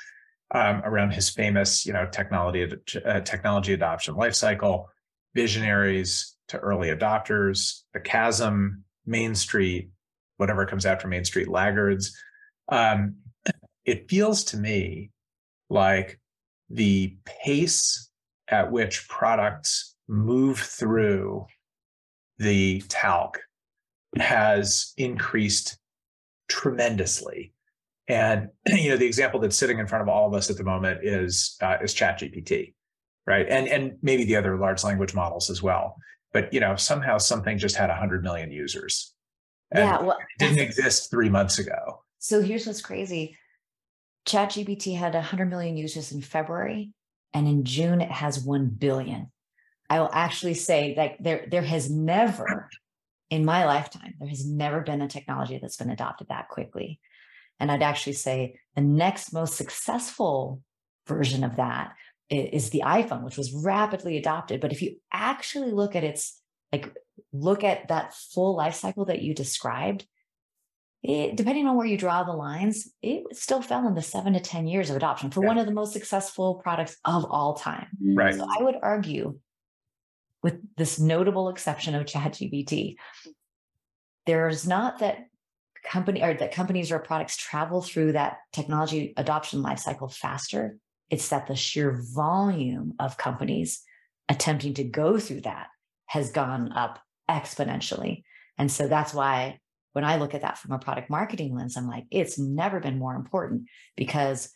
um, 0.52 0.82
around 0.84 1.12
his 1.12 1.28
famous, 1.28 1.86
you 1.86 1.92
know, 1.92 2.06
technology 2.06 2.70
uh, 3.04 3.20
technology 3.20 3.72
adoption 3.72 4.14
lifecycle, 4.14 4.86
visionaries 5.34 6.36
to 6.48 6.58
early 6.58 6.88
adopters, 6.88 7.82
the 7.92 8.00
chasm, 8.00 8.84
Main 9.04 9.34
Street, 9.34 9.90
whatever 10.36 10.66
comes 10.66 10.86
after 10.86 11.08
Main 11.08 11.24
Street, 11.24 11.48
laggards. 11.48 12.16
Um, 12.68 13.16
it 13.84 14.08
feels 14.08 14.44
to 14.44 14.56
me 14.56 15.10
like 15.68 16.20
the 16.70 17.16
pace 17.24 18.10
at 18.48 18.70
which 18.70 19.08
products 19.08 19.96
move 20.08 20.58
through 20.58 21.46
the 22.38 22.82
TALC 22.88 23.38
has 24.18 24.92
increased 24.96 25.78
tremendously 26.48 27.52
and 28.08 28.50
you 28.68 28.90
know, 28.90 28.96
the 28.96 29.06
example 29.06 29.40
that's 29.40 29.56
sitting 29.56 29.78
in 29.78 29.86
front 29.86 30.02
of 30.02 30.08
all 30.08 30.26
of 30.26 30.34
us 30.34 30.50
at 30.50 30.56
the 30.56 30.64
moment 30.64 31.00
is 31.02 31.56
uh, 31.62 31.76
is 31.82 31.94
ChatGPT, 31.94 32.74
right? 33.26 33.46
And 33.48 33.68
and 33.68 33.98
maybe 34.02 34.24
the 34.24 34.36
other 34.36 34.56
large 34.56 34.84
language 34.84 35.14
models 35.14 35.50
as 35.50 35.62
well. 35.62 35.96
But 36.32 36.52
you 36.52 36.60
know, 36.60 36.76
somehow 36.76 37.18
something 37.18 37.58
just 37.58 37.76
had 37.76 37.90
hundred 37.90 38.22
million 38.22 38.50
users. 38.50 39.14
yeah, 39.74 40.00
well, 40.02 40.18
didn't 40.38 40.60
exist 40.60 41.10
three 41.10 41.28
months 41.28 41.58
ago. 41.58 42.02
So 42.18 42.42
here's 42.42 42.66
what's 42.66 42.82
crazy. 42.82 43.36
ChatGPT 44.26 44.96
had 44.96 45.14
100 45.14 45.48
million 45.48 45.76
users 45.76 46.12
in 46.12 46.20
February, 46.20 46.90
and 47.32 47.46
in 47.46 47.64
June 47.64 48.00
it 48.00 48.10
has 48.10 48.40
1 48.40 48.70
billion. 48.70 49.30
I 49.88 50.00
will 50.00 50.10
actually 50.12 50.54
say 50.54 50.94
that 50.94 51.16
there, 51.20 51.46
there 51.48 51.62
has 51.62 51.88
never, 51.88 52.68
in 53.30 53.44
my 53.44 53.64
lifetime, 53.66 54.14
there 54.18 54.28
has 54.28 54.44
never 54.44 54.80
been 54.80 55.00
a 55.00 55.08
technology 55.08 55.58
that's 55.58 55.76
been 55.76 55.90
adopted 55.90 56.28
that 56.28 56.48
quickly. 56.48 57.00
And 57.60 57.70
I'd 57.70 57.82
actually 57.82 58.14
say 58.14 58.58
the 58.74 58.82
next 58.82 59.32
most 59.32 59.54
successful 59.54 60.60
version 61.06 61.44
of 61.44 61.56
that 61.56 61.92
is 62.28 62.70
the 62.70 62.82
iPhone, 62.84 63.22
which 63.22 63.38
was 63.38 63.52
rapidly 63.52 64.16
adopted. 64.16 64.60
But 64.60 64.72
if 64.72 64.82
you 64.82 64.96
actually 65.12 65.70
look 65.70 65.94
at 65.94 66.04
its 66.04 66.40
like 66.72 66.92
look 67.32 67.62
at 67.62 67.88
that 67.88 68.14
full 68.14 68.56
life 68.56 68.74
cycle 68.74 69.04
that 69.06 69.22
you 69.22 69.34
described, 69.34 70.04
it, 71.06 71.36
depending 71.36 71.66
on 71.66 71.76
where 71.76 71.86
you 71.86 71.96
draw 71.96 72.24
the 72.24 72.32
lines, 72.32 72.90
it 73.00 73.24
still 73.36 73.62
fell 73.62 73.86
in 73.86 73.94
the 73.94 74.02
seven 74.02 74.32
to 74.32 74.40
10 74.40 74.66
years 74.66 74.90
of 74.90 74.96
adoption 74.96 75.30
for 75.30 75.40
yeah. 75.40 75.48
one 75.48 75.58
of 75.58 75.66
the 75.66 75.72
most 75.72 75.92
successful 75.92 76.56
products 76.56 76.96
of 77.04 77.24
all 77.30 77.54
time. 77.54 77.86
Right. 78.02 78.34
So 78.34 78.44
I 78.44 78.62
would 78.62 78.76
argue, 78.82 79.38
with 80.42 80.58
this 80.76 80.98
notable 80.98 81.48
exception 81.48 81.94
of 81.94 82.06
ChatGPT, 82.06 82.96
there's 84.26 84.66
not 84.66 84.98
that 84.98 85.26
company 85.84 86.22
or 86.22 86.34
that 86.34 86.52
companies 86.52 86.90
or 86.90 86.98
products 86.98 87.36
travel 87.36 87.80
through 87.82 88.12
that 88.12 88.38
technology 88.52 89.14
adoption 89.16 89.62
lifecycle 89.62 90.12
faster. 90.12 90.76
It's 91.08 91.28
that 91.28 91.46
the 91.46 91.54
sheer 91.54 92.02
volume 92.14 92.94
of 92.98 93.16
companies 93.16 93.82
attempting 94.28 94.74
to 94.74 94.84
go 94.84 95.20
through 95.20 95.42
that 95.42 95.68
has 96.06 96.30
gone 96.30 96.72
up 96.72 96.98
exponentially. 97.30 98.24
And 98.58 98.72
so 98.72 98.88
that's 98.88 99.14
why 99.14 99.60
when 99.96 100.04
I 100.04 100.16
look 100.16 100.34
at 100.34 100.42
that 100.42 100.58
from 100.58 100.72
a 100.72 100.78
product 100.78 101.08
marketing 101.08 101.54
lens, 101.54 101.74
I'm 101.74 101.88
like, 101.88 102.04
it's 102.10 102.38
never 102.38 102.80
been 102.80 102.98
more 102.98 103.14
important 103.14 103.68
because 103.96 104.52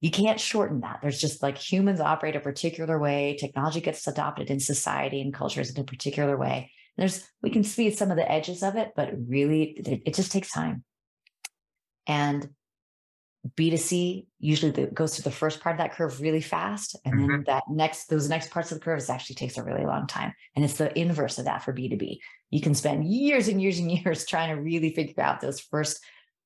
you 0.00 0.10
can't 0.10 0.40
shorten 0.40 0.80
that. 0.80 1.00
There's 1.02 1.20
just 1.20 1.42
like 1.42 1.58
humans 1.58 2.00
operate 2.00 2.36
a 2.36 2.40
particular 2.40 2.98
way, 2.98 3.36
technology 3.38 3.82
gets 3.82 4.06
adopted 4.06 4.48
in 4.48 4.60
society 4.60 5.20
and 5.20 5.34
cultures 5.34 5.68
in 5.68 5.78
a 5.78 5.84
particular 5.84 6.38
way. 6.38 6.72
There's 6.96 7.22
we 7.42 7.50
can 7.50 7.64
see 7.64 7.90
some 7.90 8.10
of 8.10 8.16
the 8.16 8.32
edges 8.32 8.62
of 8.62 8.76
it, 8.76 8.92
but 8.96 9.10
really 9.28 9.72
it, 9.72 10.04
it 10.06 10.14
just 10.14 10.32
takes 10.32 10.50
time. 10.50 10.84
And 12.06 12.48
B2C 13.56 14.26
usually 14.38 14.70
the, 14.70 14.86
goes 14.86 15.16
through 15.16 15.24
the 15.28 15.36
first 15.36 15.60
part 15.60 15.74
of 15.74 15.78
that 15.78 15.94
curve 15.94 16.20
really 16.20 16.40
fast. 16.40 16.96
And 17.04 17.14
mm-hmm. 17.14 17.30
then 17.30 17.44
that 17.46 17.64
next, 17.68 18.08
those 18.08 18.28
next 18.28 18.50
parts 18.50 18.70
of 18.70 18.78
the 18.78 18.84
curve 18.84 19.02
actually 19.08 19.34
takes 19.34 19.58
a 19.58 19.64
really 19.64 19.84
long 19.84 20.06
time. 20.06 20.32
And 20.54 20.64
it's 20.64 20.76
the 20.76 20.96
inverse 20.98 21.38
of 21.38 21.46
that 21.46 21.64
for 21.64 21.72
B2B. 21.72 22.18
You 22.50 22.60
can 22.60 22.74
spend 22.74 23.04
years 23.04 23.48
and 23.48 23.60
years 23.60 23.78
and 23.78 23.90
years 24.04 24.24
trying 24.26 24.54
to 24.54 24.62
really 24.62 24.94
figure 24.94 25.22
out 25.22 25.40
those 25.40 25.60
first 25.60 26.00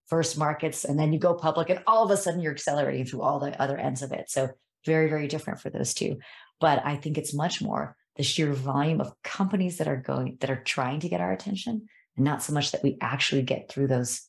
first 0.08 0.38
markets. 0.38 0.84
And 0.84 0.98
then 0.98 1.12
you 1.12 1.18
go 1.18 1.34
public 1.34 1.68
and 1.68 1.82
all 1.86 2.04
of 2.04 2.10
a 2.12 2.16
sudden 2.16 2.40
you're 2.40 2.52
accelerating 2.52 3.04
through 3.04 3.22
all 3.22 3.40
the 3.40 3.60
other 3.60 3.76
ends 3.76 4.02
of 4.02 4.12
it. 4.12 4.30
So 4.30 4.50
very, 4.84 5.08
very 5.08 5.26
different 5.26 5.60
for 5.60 5.68
those 5.68 5.94
two. 5.94 6.18
But 6.60 6.80
I 6.84 6.96
think 6.96 7.18
it's 7.18 7.34
much 7.34 7.60
more 7.60 7.96
the 8.16 8.22
sheer 8.22 8.52
volume 8.52 9.00
of 9.00 9.12
companies 9.22 9.78
that 9.78 9.88
are 9.88 9.96
going 9.96 10.38
that 10.40 10.50
are 10.50 10.62
trying 10.62 11.00
to 11.00 11.08
get 11.08 11.20
our 11.20 11.32
attention 11.32 11.88
and 12.16 12.24
not 12.24 12.42
so 12.42 12.52
much 12.52 12.72
that 12.72 12.82
we 12.82 12.96
actually 13.00 13.42
get 13.42 13.68
through 13.68 13.88
those 13.88 14.22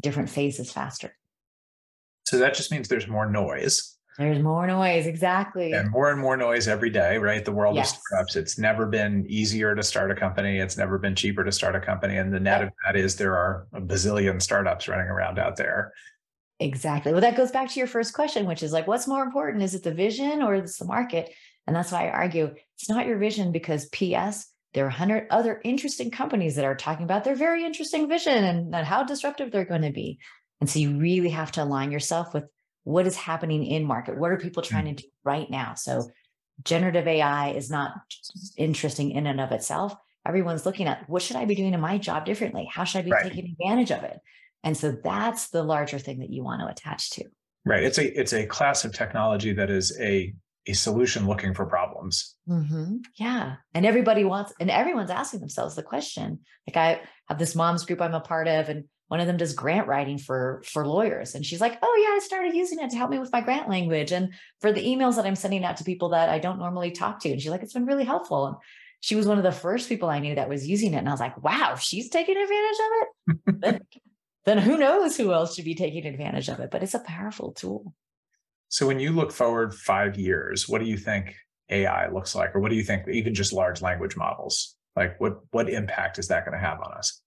different 0.00 0.30
phases 0.30 0.72
faster. 0.72 1.14
So 2.26 2.38
that 2.38 2.54
just 2.54 2.72
means 2.72 2.88
there's 2.88 3.08
more 3.08 3.30
noise. 3.30 3.96
There's 4.18 4.42
more 4.42 4.66
noise, 4.66 5.06
exactly. 5.06 5.72
And 5.72 5.90
more 5.90 6.10
and 6.10 6.18
more 6.18 6.36
noise 6.36 6.68
every 6.68 6.88
day, 6.88 7.18
right? 7.18 7.44
The 7.44 7.52
world 7.52 7.76
yes. 7.76 7.92
of 7.92 7.98
startups. 7.98 8.36
It's 8.36 8.58
never 8.58 8.86
been 8.86 9.26
easier 9.28 9.74
to 9.74 9.82
start 9.82 10.10
a 10.10 10.14
company. 10.14 10.58
It's 10.58 10.78
never 10.78 10.98
been 10.98 11.14
cheaper 11.14 11.44
to 11.44 11.52
start 11.52 11.76
a 11.76 11.80
company. 11.80 12.16
And 12.16 12.32
the 12.32 12.40
net 12.40 12.62
of 12.62 12.70
that 12.84 12.96
is 12.96 13.16
there 13.16 13.36
are 13.36 13.66
a 13.74 13.80
bazillion 13.80 14.40
startups 14.40 14.88
running 14.88 15.06
around 15.06 15.38
out 15.38 15.56
there. 15.56 15.92
Exactly. 16.58 17.12
Well, 17.12 17.20
that 17.20 17.36
goes 17.36 17.50
back 17.50 17.68
to 17.70 17.78
your 17.78 17.86
first 17.86 18.14
question, 18.14 18.46
which 18.46 18.62
is 18.62 18.72
like, 18.72 18.86
what's 18.86 19.06
more 19.06 19.22
important? 19.22 19.62
Is 19.62 19.74
it 19.74 19.82
the 19.82 19.92
vision 19.92 20.42
or 20.42 20.54
is 20.54 20.76
it 20.76 20.78
the 20.78 20.86
market? 20.86 21.30
And 21.66 21.76
that's 21.76 21.92
why 21.92 22.08
I 22.08 22.12
argue 22.12 22.54
it's 22.78 22.88
not 22.88 23.06
your 23.06 23.18
vision 23.18 23.52
because 23.52 23.86
PS, 23.90 24.46
there 24.72 24.84
are 24.84 24.88
100 24.88 25.26
other 25.30 25.60
interesting 25.62 26.10
companies 26.10 26.56
that 26.56 26.64
are 26.64 26.74
talking 26.74 27.04
about 27.04 27.24
their 27.24 27.34
very 27.34 27.64
interesting 27.64 28.08
vision 28.08 28.44
and, 28.44 28.74
and 28.74 28.86
how 28.86 29.04
disruptive 29.04 29.50
they're 29.50 29.66
going 29.66 29.82
to 29.82 29.92
be. 29.92 30.18
And 30.60 30.70
so 30.70 30.78
you 30.78 30.98
really 30.98 31.30
have 31.30 31.52
to 31.52 31.62
align 31.62 31.92
yourself 31.92 32.32
with 32.32 32.44
what 32.84 33.06
is 33.06 33.16
happening 33.16 33.64
in 33.64 33.84
market. 33.84 34.16
What 34.16 34.30
are 34.30 34.38
people 34.38 34.62
trying 34.62 34.84
mm. 34.84 34.96
to 34.96 35.02
do 35.02 35.08
right 35.24 35.50
now? 35.50 35.74
So 35.74 36.08
generative 36.62 37.06
AI 37.06 37.50
is 37.50 37.70
not 37.70 37.92
interesting 38.56 39.10
in 39.10 39.26
and 39.26 39.40
of 39.40 39.52
itself. 39.52 39.94
Everyone's 40.26 40.66
looking 40.66 40.86
at 40.86 41.08
what 41.08 41.22
should 41.22 41.36
I 41.36 41.44
be 41.44 41.54
doing 41.54 41.74
in 41.74 41.80
my 41.80 41.98
job 41.98 42.24
differently? 42.24 42.68
How 42.70 42.84
should 42.84 43.00
I 43.00 43.02
be 43.02 43.10
right. 43.10 43.24
taking 43.24 43.50
advantage 43.50 43.90
of 43.90 44.02
it? 44.02 44.18
And 44.64 44.76
so 44.76 44.96
that's 45.02 45.50
the 45.50 45.62
larger 45.62 45.98
thing 45.98 46.18
that 46.20 46.30
you 46.30 46.42
want 46.42 46.60
to 46.60 46.68
attach 46.68 47.10
to. 47.10 47.24
Right. 47.64 47.82
It's 47.82 47.98
a 47.98 48.18
it's 48.18 48.32
a 48.32 48.46
class 48.46 48.84
of 48.84 48.92
technology 48.92 49.52
that 49.52 49.70
is 49.70 49.96
a 50.00 50.32
a 50.66 50.72
solution 50.72 51.26
looking 51.26 51.54
for 51.54 51.66
problems. 51.66 52.34
Mm-hmm. 52.48 52.96
Yeah. 53.16 53.56
And 53.74 53.86
everybody 53.86 54.24
wants, 54.24 54.52
and 54.58 54.70
everyone's 54.70 55.10
asking 55.10 55.40
themselves 55.40 55.76
the 55.76 55.82
question. 55.82 56.40
Like 56.66 56.76
I 56.76 57.00
have 57.28 57.38
this 57.38 57.54
mom's 57.54 57.84
group 57.84 58.00
I'm 58.00 58.14
a 58.14 58.20
part 58.20 58.48
of, 58.48 58.68
and 58.68 58.84
one 59.08 59.20
of 59.20 59.26
them 59.26 59.36
does 59.36 59.54
grant 59.54 59.86
writing 59.86 60.18
for 60.18 60.62
for 60.64 60.86
lawyers. 60.86 61.34
And 61.34 61.44
she's 61.44 61.60
like 61.60 61.78
oh 61.82 62.06
yeah 62.06 62.16
i 62.16 62.20
started 62.20 62.54
using 62.54 62.80
it 62.80 62.90
to 62.90 62.96
help 62.96 63.10
me 63.10 63.18
with 63.18 63.32
my 63.32 63.40
grant 63.40 63.68
language 63.68 64.12
and 64.12 64.32
for 64.60 64.72
the 64.72 64.84
emails 64.84 65.16
that 65.16 65.26
i'm 65.26 65.36
sending 65.36 65.64
out 65.64 65.76
to 65.78 65.84
people 65.84 66.10
that 66.10 66.28
i 66.28 66.38
don't 66.38 66.58
normally 66.58 66.90
talk 66.90 67.20
to. 67.20 67.30
And 67.30 67.40
she's 67.40 67.50
like 67.50 67.62
it's 67.62 67.72
been 67.72 67.86
really 67.86 68.04
helpful. 68.04 68.46
And 68.46 68.56
she 69.00 69.14
was 69.14 69.26
one 69.26 69.38
of 69.38 69.44
the 69.44 69.52
first 69.52 69.88
people 69.88 70.08
i 70.08 70.18
knew 70.18 70.34
that 70.34 70.48
was 70.48 70.66
using 70.66 70.94
it. 70.94 70.98
And 70.98 71.08
i 71.08 71.12
was 71.12 71.20
like 71.20 71.42
wow 71.42 71.76
she's 71.76 72.08
taking 72.08 72.36
advantage 72.36 72.78
of 72.78 72.92
it? 72.92 73.08
Then, 73.60 73.80
then 74.44 74.58
who 74.58 74.76
knows 74.78 75.16
who 75.16 75.32
else 75.32 75.56
should 75.56 75.64
be 75.64 75.74
taking 75.74 76.06
advantage 76.06 76.48
of 76.48 76.60
it 76.60 76.70
but 76.70 76.82
it's 76.82 76.94
a 76.94 77.00
powerful 77.00 77.52
tool. 77.52 77.94
So 78.68 78.86
when 78.86 79.00
you 79.00 79.12
look 79.12 79.32
forward 79.32 79.74
five 79.74 80.16
years 80.16 80.68
what 80.68 80.80
do 80.80 80.86
you 80.86 80.96
think 80.96 81.34
ai 81.68 82.08
looks 82.08 82.34
like? 82.34 82.54
Or 82.54 82.60
what 82.60 82.70
do 82.70 82.76
you 82.76 82.84
think 82.84 83.08
even 83.08 83.34
just 83.34 83.52
large 83.52 83.82
language 83.82 84.16
models? 84.16 84.76
Like 84.94 85.20
what 85.20 85.40
what 85.50 85.68
impact 85.68 86.18
is 86.18 86.28
that 86.28 86.44
going 86.44 86.58
to 86.58 86.64
have 86.64 86.80
on 86.80 86.92
us 86.92 87.20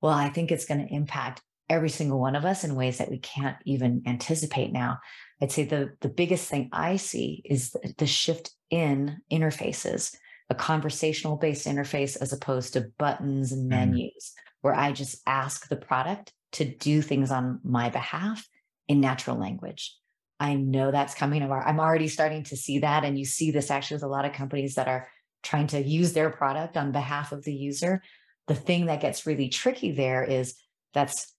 well, 0.00 0.12
I 0.12 0.28
think 0.28 0.50
it's 0.50 0.66
going 0.66 0.86
to 0.86 0.94
impact 0.94 1.42
every 1.68 1.90
single 1.90 2.18
one 2.18 2.36
of 2.36 2.44
us 2.44 2.64
in 2.64 2.74
ways 2.74 2.98
that 2.98 3.10
we 3.10 3.18
can't 3.18 3.56
even 3.64 4.02
anticipate 4.06 4.72
now. 4.72 4.98
I'd 5.40 5.52
say 5.52 5.64
the, 5.64 5.90
the 6.00 6.08
biggest 6.08 6.48
thing 6.48 6.68
I 6.72 6.96
see 6.96 7.42
is 7.44 7.76
the 7.98 8.06
shift 8.06 8.50
in 8.70 9.18
interfaces, 9.30 10.16
a 10.50 10.54
conversational 10.54 11.36
based 11.36 11.66
interface 11.66 12.16
as 12.20 12.32
opposed 12.32 12.72
to 12.72 12.90
buttons 12.98 13.52
and 13.52 13.70
mm-hmm. 13.70 13.92
menus, 13.92 14.12
mm. 14.14 14.42
where 14.62 14.74
I 14.74 14.92
just 14.92 15.20
ask 15.26 15.68
the 15.68 15.76
product 15.76 16.32
to 16.52 16.64
do 16.64 17.02
things 17.02 17.30
on 17.30 17.60
my 17.62 17.90
behalf 17.90 18.48
in 18.88 19.00
natural 19.00 19.38
language. 19.38 19.94
I 20.40 20.54
know 20.54 20.90
that's 20.90 21.14
coming. 21.14 21.42
I'm 21.42 21.80
already 21.80 22.08
starting 22.08 22.44
to 22.44 22.56
see 22.56 22.78
that. 22.78 23.04
And 23.04 23.18
you 23.18 23.24
see 23.24 23.50
this 23.50 23.70
actually 23.70 23.96
with 23.96 24.04
a 24.04 24.08
lot 24.08 24.24
of 24.24 24.32
companies 24.32 24.76
that 24.76 24.88
are 24.88 25.08
trying 25.42 25.66
to 25.68 25.82
use 25.82 26.12
their 26.12 26.30
product 26.30 26.76
on 26.76 26.92
behalf 26.92 27.32
of 27.32 27.44
the 27.44 27.52
user 27.52 28.02
the 28.48 28.54
thing 28.54 28.86
that 28.86 29.00
gets 29.00 29.26
really 29.26 29.48
tricky 29.48 29.92
there 29.92 30.24
is 30.24 30.54
that's 30.94 31.34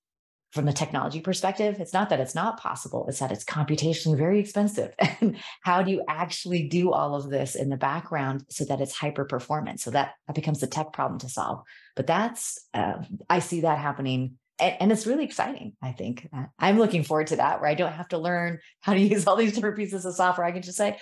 from 0.52 0.66
the 0.66 0.74
technology 0.74 1.22
perspective, 1.22 1.80
it's 1.80 1.94
not 1.94 2.10
that 2.10 2.20
it's 2.20 2.34
not 2.34 2.60
possible, 2.60 3.06
it's 3.08 3.20
that 3.20 3.32
it's 3.32 3.44
computationally 3.44 4.18
very 4.18 4.40
expensive. 4.40 4.94
And 5.22 5.38
how 5.62 5.84
do 5.84 5.92
you 5.92 6.04
actually 6.08 6.68
do 6.68 6.92
all 6.92 7.14
of 7.14 7.30
this 7.30 7.56
in 7.56 7.70
the 7.70 7.78
background 7.78 8.46
so 8.50 8.66
that 8.66 8.82
it's 8.82 8.96
hyper 8.96 9.26
performance? 9.26 9.84
So 9.84 9.92
that, 9.92 10.14
that 10.28 10.36
becomes 10.36 10.62
the 10.62 10.68
tech 10.68 10.94
problem 10.94 11.20
to 11.20 11.30
solve. 11.30 11.64
But 11.96 12.08
that's, 12.08 12.66
uh, 12.74 13.04
I 13.30 13.40
see 13.40 13.62
that 13.62 13.78
happening. 13.78 14.38
And, 14.60 14.92
it's 14.92 15.06
really 15.06 15.26
exciting, 15.26 15.74
I 15.82 15.92
think. 15.92 16.28
Uh, 16.34 16.46
I'm 16.58 16.80
looking 16.80 17.04
forward 17.04 17.28
to 17.28 17.36
that 17.36 17.62
where 17.62 17.70
I 17.70 17.76
don't 17.76 17.94
have 17.94 18.08
to 18.10 18.18
learn 18.18 18.60
how 18.82 18.94
to 18.94 19.00
use 19.14 19.28
all 19.28 19.36
these 19.36 19.54
different 19.54 19.78
pieces 19.78 20.06
of 20.06 20.16
software. 20.16 20.48
I 20.48 20.52
can 20.52 20.62
just 20.62 20.78
say, 20.78 20.98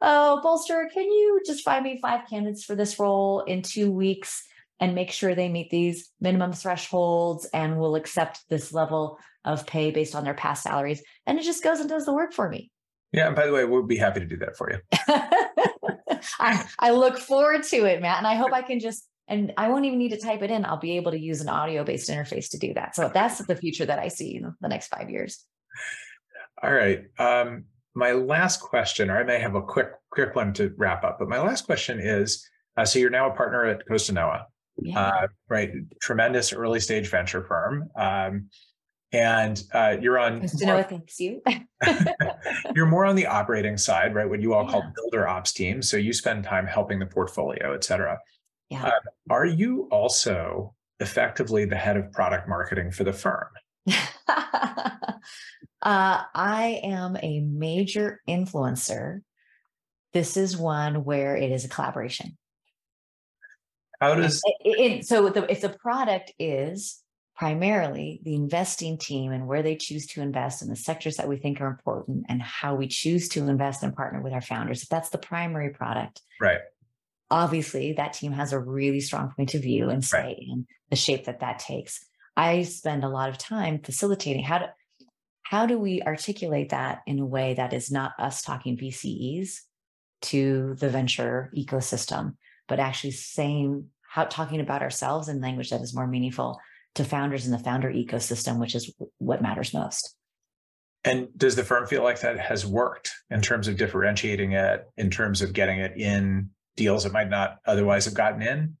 oh, 0.00 0.40
Bolster, 0.42 0.88
can 0.92 1.04
you 1.04 1.40
just 1.46 1.64
find 1.64 1.82
me 1.82 1.98
five 2.00 2.28
candidates 2.28 2.64
for 2.64 2.74
this 2.74 2.98
role 2.98 3.40
in 3.40 3.62
two 3.62 3.90
weeks? 3.90 4.44
And 4.82 4.96
make 4.96 5.12
sure 5.12 5.32
they 5.32 5.48
meet 5.48 5.70
these 5.70 6.10
minimum 6.20 6.52
thresholds 6.52 7.46
and 7.54 7.78
will 7.78 7.94
accept 7.94 8.40
this 8.50 8.72
level 8.72 9.16
of 9.44 9.64
pay 9.64 9.92
based 9.92 10.16
on 10.16 10.24
their 10.24 10.34
past 10.34 10.64
salaries. 10.64 11.04
And 11.24 11.38
it 11.38 11.44
just 11.44 11.62
goes 11.62 11.78
and 11.78 11.88
does 11.88 12.04
the 12.04 12.12
work 12.12 12.32
for 12.32 12.48
me. 12.48 12.68
Yeah. 13.12 13.28
And 13.28 13.36
by 13.36 13.46
the 13.46 13.52
way, 13.52 13.64
we'll 13.64 13.84
be 13.84 13.96
happy 13.96 14.18
to 14.18 14.26
do 14.26 14.38
that 14.38 14.56
for 14.56 14.72
you. 14.72 14.78
I, 16.40 16.64
I 16.80 16.90
look 16.90 17.16
forward 17.16 17.62
to 17.64 17.84
it, 17.84 18.02
Matt. 18.02 18.18
And 18.18 18.26
I 18.26 18.34
hope 18.34 18.52
I 18.52 18.62
can 18.62 18.80
just, 18.80 19.06
and 19.28 19.52
I 19.56 19.68
won't 19.68 19.84
even 19.84 20.00
need 20.00 20.10
to 20.10 20.20
type 20.20 20.42
it 20.42 20.50
in. 20.50 20.64
I'll 20.64 20.78
be 20.78 20.96
able 20.96 21.12
to 21.12 21.18
use 21.18 21.40
an 21.40 21.48
audio 21.48 21.84
based 21.84 22.10
interface 22.10 22.50
to 22.50 22.58
do 22.58 22.74
that. 22.74 22.96
So 22.96 23.08
that's 23.14 23.38
the 23.46 23.54
future 23.54 23.86
that 23.86 24.00
I 24.00 24.08
see 24.08 24.34
in 24.34 24.52
the 24.60 24.68
next 24.68 24.88
five 24.88 25.08
years. 25.10 25.44
All 26.60 26.72
right. 26.72 27.04
Um, 27.20 27.66
my 27.94 28.12
last 28.12 28.60
question, 28.60 29.10
or 29.10 29.18
I 29.18 29.22
may 29.22 29.38
have 29.38 29.54
a 29.54 29.62
quick, 29.62 29.92
quick 30.10 30.34
one 30.34 30.52
to 30.54 30.74
wrap 30.76 31.04
up, 31.04 31.20
but 31.20 31.28
my 31.28 31.40
last 31.40 31.66
question 31.66 32.00
is 32.00 32.44
uh, 32.76 32.84
so 32.84 32.98
you're 32.98 33.10
now 33.10 33.30
a 33.30 33.36
partner 33.36 33.64
at 33.66 33.86
Costanoa 33.86 34.46
yeah. 34.84 35.00
uh, 35.00 35.26
right? 35.48 35.70
Tremendous 36.00 36.52
early 36.52 36.80
stage 36.80 37.08
venture 37.08 37.42
firm. 37.42 37.88
Um, 37.96 38.48
and 39.12 39.62
uh, 39.74 39.96
you're 40.00 40.18
on. 40.18 40.40
Costanoa 40.40 40.88
thanks 40.88 41.20
you. 41.20 41.42
you're 42.74 42.86
more 42.86 43.04
on 43.04 43.14
the 43.14 43.26
operating 43.26 43.76
side, 43.76 44.14
right? 44.14 44.28
What 44.28 44.40
you 44.40 44.54
all 44.54 44.64
yeah. 44.64 44.70
call 44.70 44.92
builder 44.96 45.28
ops 45.28 45.52
team. 45.52 45.82
So 45.82 45.98
you 45.98 46.12
spend 46.12 46.44
time 46.44 46.66
helping 46.66 46.98
the 46.98 47.06
portfolio, 47.06 47.74
et 47.74 47.84
cetera. 47.84 48.18
Yeah. 48.70 48.86
Uh, 48.86 48.90
are 49.28 49.44
you 49.44 49.88
also 49.90 50.74
effectively 50.98 51.66
the 51.66 51.76
head 51.76 51.98
of 51.98 52.10
product 52.12 52.48
marketing 52.48 52.90
for 52.90 53.04
the 53.04 53.12
firm? 53.12 53.48
Uh, 55.82 56.22
I 56.32 56.80
am 56.84 57.16
a 57.20 57.40
major 57.40 58.20
influencer. 58.28 59.20
This 60.12 60.36
is 60.36 60.56
one 60.56 61.04
where 61.04 61.36
it 61.36 61.50
is 61.50 61.64
a 61.64 61.68
collaboration. 61.68 62.38
How 64.02 64.16
does 64.16 64.42
it, 64.44 64.56
it, 64.64 65.06
so 65.06 65.28
the, 65.28 65.48
if 65.48 65.60
the 65.60 65.68
product 65.68 66.32
is 66.36 67.00
primarily 67.36 68.20
the 68.24 68.34
investing 68.34 68.98
team 68.98 69.30
and 69.30 69.46
where 69.46 69.62
they 69.62 69.76
choose 69.76 70.06
to 70.06 70.20
invest 70.20 70.60
in 70.60 70.68
the 70.68 70.76
sectors 70.76 71.16
that 71.16 71.28
we 71.28 71.36
think 71.36 71.60
are 71.60 71.68
important 71.68 72.26
and 72.28 72.42
how 72.42 72.74
we 72.74 72.88
choose 72.88 73.28
to 73.28 73.48
invest 73.48 73.82
and 73.82 73.94
partner 73.94 74.20
with 74.20 74.32
our 74.32 74.40
founders, 74.40 74.82
if 74.82 74.88
that's 74.88 75.10
the 75.10 75.18
primary 75.18 75.70
product, 75.70 76.20
right? 76.40 76.58
Obviously, 77.30 77.92
that 77.92 78.12
team 78.12 78.32
has 78.32 78.52
a 78.52 78.58
really 78.58 79.00
strong 79.00 79.32
point 79.36 79.54
of 79.54 79.62
view 79.62 79.88
and 79.88 80.04
say 80.04 80.18
right. 80.18 80.36
in 80.38 80.66
the 80.90 80.96
shape 80.96 81.24
that 81.26 81.40
that 81.40 81.60
takes. 81.60 82.04
I 82.36 82.64
spend 82.64 83.04
a 83.04 83.08
lot 83.08 83.28
of 83.28 83.38
time 83.38 83.78
facilitating 83.78 84.42
how 84.42 84.58
to 84.58 84.72
how 85.44 85.66
do 85.66 85.78
we 85.78 86.02
articulate 86.02 86.70
that 86.70 87.02
in 87.06 87.18
a 87.18 87.26
way 87.26 87.54
that 87.54 87.72
is 87.72 87.90
not 87.90 88.12
us 88.18 88.42
talking 88.42 88.76
VCEs 88.76 89.60
to 90.22 90.74
the 90.78 90.88
venture 90.88 91.52
ecosystem, 91.56 92.36
but 92.68 92.80
actually 92.80 93.10
saying 93.10 93.90
how 94.12 94.24
talking 94.24 94.60
about 94.60 94.82
ourselves 94.82 95.30
in 95.30 95.40
language 95.40 95.70
that 95.70 95.80
is 95.80 95.94
more 95.94 96.06
meaningful 96.06 96.60
to 96.94 97.02
founders 97.02 97.46
in 97.46 97.50
the 97.50 97.58
founder 97.58 97.90
ecosystem, 97.90 98.58
which 98.58 98.74
is 98.74 98.94
what 99.16 99.40
matters 99.40 99.72
most. 99.72 100.14
And 101.02 101.28
does 101.34 101.56
the 101.56 101.64
firm 101.64 101.86
feel 101.86 102.02
like 102.02 102.20
that 102.20 102.38
has 102.38 102.66
worked 102.66 103.10
in 103.30 103.40
terms 103.40 103.68
of 103.68 103.78
differentiating 103.78 104.52
it, 104.52 104.86
in 104.98 105.08
terms 105.08 105.40
of 105.40 105.54
getting 105.54 105.78
it 105.78 105.96
in 105.96 106.50
deals 106.76 107.06
it 107.06 107.12
might 107.12 107.30
not 107.30 107.56
otherwise 107.64 108.04
have 108.04 108.12
gotten 108.12 108.42
in? 108.42 108.76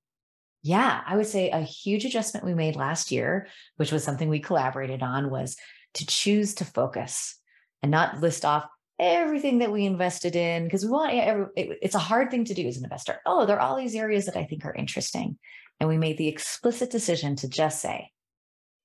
Yeah, 0.62 1.00
I 1.06 1.16
would 1.16 1.26
say 1.26 1.48
a 1.48 1.62
huge 1.62 2.04
adjustment 2.04 2.44
we 2.44 2.52
made 2.52 2.76
last 2.76 3.10
year, 3.10 3.46
which 3.76 3.90
was 3.90 4.04
something 4.04 4.28
we 4.28 4.38
collaborated 4.38 5.02
on, 5.02 5.30
was 5.30 5.56
to 5.94 6.06
choose 6.06 6.56
to 6.56 6.66
focus 6.66 7.38
and 7.82 7.90
not 7.90 8.20
list 8.20 8.44
off 8.44 8.66
everything 9.02 9.58
that 9.58 9.72
we 9.72 9.84
invested 9.84 10.36
in 10.36 10.64
because 10.64 10.84
we 10.84 10.90
want 10.90 11.12
every, 11.12 11.46
it, 11.56 11.78
it's 11.82 11.96
a 11.96 12.00
hard 12.00 12.30
thing 12.30 12.44
to 12.44 12.54
do 12.54 12.66
as 12.66 12.76
an 12.76 12.84
investor. 12.84 13.20
Oh, 13.26 13.44
there 13.44 13.56
are 13.56 13.60
all 13.60 13.76
these 13.76 13.96
areas 13.96 14.26
that 14.26 14.36
I 14.36 14.44
think 14.44 14.64
are 14.64 14.74
interesting. 14.74 15.36
And 15.80 15.88
we 15.88 15.98
made 15.98 16.18
the 16.18 16.28
explicit 16.28 16.90
decision 16.90 17.34
to 17.36 17.48
just 17.48 17.82
say 17.82 18.10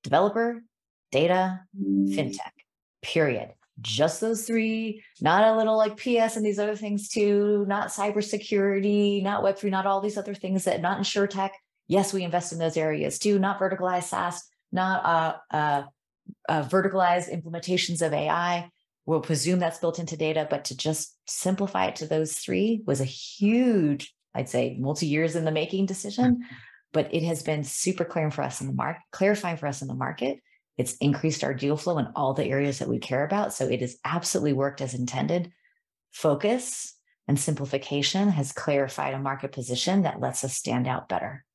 developer, 0.02 0.62
data, 1.12 1.60
fintech, 1.80 2.50
period. 3.02 3.50
Just 3.80 4.20
those 4.20 4.44
three, 4.44 5.04
not 5.20 5.44
a 5.44 5.56
little 5.56 5.76
like 5.76 5.96
PS 5.96 6.34
and 6.34 6.44
these 6.44 6.58
other 6.58 6.74
things 6.74 7.08
too, 7.08 7.64
not 7.68 7.90
cybersecurity, 7.90 9.22
not 9.22 9.44
Web3, 9.44 9.70
not 9.70 9.86
all 9.86 10.00
these 10.00 10.18
other 10.18 10.34
things 10.34 10.64
that 10.64 10.80
not 10.80 10.98
insurtech. 10.98 11.50
Yes, 11.86 12.12
we 12.12 12.24
invest 12.24 12.52
in 12.52 12.58
those 12.58 12.76
areas 12.76 13.20
too, 13.20 13.38
not 13.38 13.60
verticalized 13.60 14.04
SaaS, 14.04 14.42
not 14.72 15.04
uh, 15.04 15.36
uh, 15.56 15.82
uh, 16.48 16.62
verticalized 16.64 17.32
implementations 17.32 18.04
of 18.04 18.12
AI. 18.12 18.68
We'll 19.08 19.22
presume 19.22 19.58
that's 19.58 19.78
built 19.78 19.98
into 19.98 20.18
data, 20.18 20.46
but 20.50 20.66
to 20.66 20.76
just 20.76 21.16
simplify 21.26 21.86
it 21.86 21.96
to 21.96 22.06
those 22.06 22.34
three 22.34 22.82
was 22.84 23.00
a 23.00 23.06
huge, 23.06 24.14
I'd 24.34 24.50
say, 24.50 24.76
multi 24.78 25.06
years 25.06 25.34
in 25.34 25.46
the 25.46 25.50
making 25.50 25.86
decision. 25.86 26.44
But 26.92 27.14
it 27.14 27.22
has 27.22 27.42
been 27.42 27.64
super 27.64 28.04
clear 28.04 28.30
for 28.30 28.42
us 28.42 28.60
in 28.60 28.66
the 28.66 28.74
market, 28.74 29.00
clarifying 29.10 29.56
for 29.56 29.66
us 29.66 29.80
in 29.80 29.88
the 29.88 29.94
market. 29.94 30.40
It's 30.76 30.94
increased 30.96 31.42
our 31.42 31.54
deal 31.54 31.78
flow 31.78 31.96
in 31.96 32.08
all 32.14 32.34
the 32.34 32.44
areas 32.44 32.80
that 32.80 32.88
we 32.90 32.98
care 32.98 33.24
about. 33.24 33.54
So 33.54 33.66
it 33.66 33.80
has 33.80 33.96
absolutely 34.04 34.52
worked 34.52 34.82
as 34.82 34.92
intended. 34.92 35.52
Focus 36.12 36.94
and 37.26 37.40
simplification 37.40 38.28
has 38.28 38.52
clarified 38.52 39.14
a 39.14 39.18
market 39.18 39.52
position 39.52 40.02
that 40.02 40.20
lets 40.20 40.44
us 40.44 40.54
stand 40.54 40.86
out 40.86 41.08
better. 41.08 41.46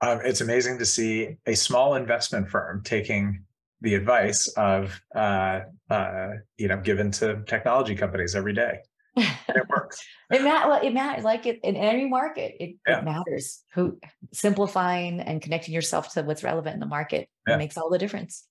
Um, 0.00 0.20
it's 0.24 0.40
amazing 0.40 0.78
to 0.78 0.86
see 0.86 1.36
a 1.44 1.54
small 1.54 1.94
investment 1.94 2.48
firm 2.48 2.82
taking 2.84 3.44
the 3.80 3.94
advice 3.94 4.48
of 4.56 5.00
uh, 5.14 5.60
uh, 5.90 6.28
you 6.56 6.68
know 6.68 6.80
given 6.80 7.10
to 7.12 7.42
technology 7.46 7.94
companies 7.94 8.34
every 8.34 8.52
day. 8.52 8.78
It 9.16 9.68
works. 9.68 10.04
it 10.30 10.42
matters. 10.42 10.80
It 10.82 10.92
matters. 10.92 11.24
Like 11.24 11.46
it 11.46 11.60
in 11.62 11.76
any 11.76 12.08
market, 12.08 12.54
it, 12.60 12.76
yeah. 12.86 12.98
it, 12.98 13.04
matters. 13.04 13.62
Who 13.74 13.98
simplifying 14.32 15.20
and 15.20 15.40
connecting 15.40 15.72
yourself 15.74 16.12
to 16.14 16.22
what's 16.22 16.42
relevant 16.42 16.74
in 16.74 16.80
the 16.80 16.86
market 16.86 17.28
yeah. 17.48 17.56
makes 17.56 17.78
all 17.78 17.90
the 17.90 17.98
difference. 17.98 18.46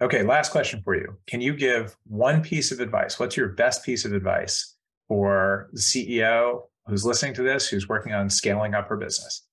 Okay, 0.00 0.22
last 0.22 0.52
question 0.52 0.80
for 0.84 0.94
you. 0.94 1.16
Can 1.26 1.40
you 1.40 1.56
give 1.56 1.96
one 2.06 2.40
piece 2.40 2.70
of 2.70 2.78
advice? 2.78 3.18
What's 3.18 3.36
your 3.36 3.48
best 3.48 3.84
piece 3.84 4.04
of 4.04 4.12
advice 4.12 4.76
for 5.08 5.70
the 5.72 5.80
CEO 5.80 6.62
who's 6.86 7.04
listening 7.04 7.34
to 7.34 7.42
this, 7.42 7.68
who's 7.68 7.88
working 7.88 8.12
on 8.12 8.30
scaling 8.30 8.74
up 8.74 8.88
her 8.88 8.96
business? 8.96 9.47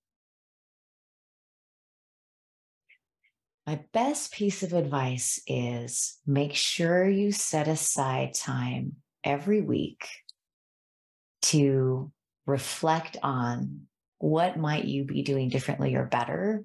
My 3.66 3.80
best 3.92 4.32
piece 4.32 4.62
of 4.62 4.72
advice 4.72 5.40
is 5.48 6.18
make 6.24 6.54
sure 6.54 7.08
you 7.08 7.32
set 7.32 7.66
aside 7.66 8.34
time 8.34 8.96
every 9.24 9.60
week 9.60 10.06
to 11.42 12.12
reflect 12.46 13.16
on 13.24 13.88
what 14.18 14.56
might 14.56 14.84
you 14.84 15.04
be 15.04 15.22
doing 15.22 15.48
differently 15.48 15.96
or 15.96 16.04
better 16.04 16.62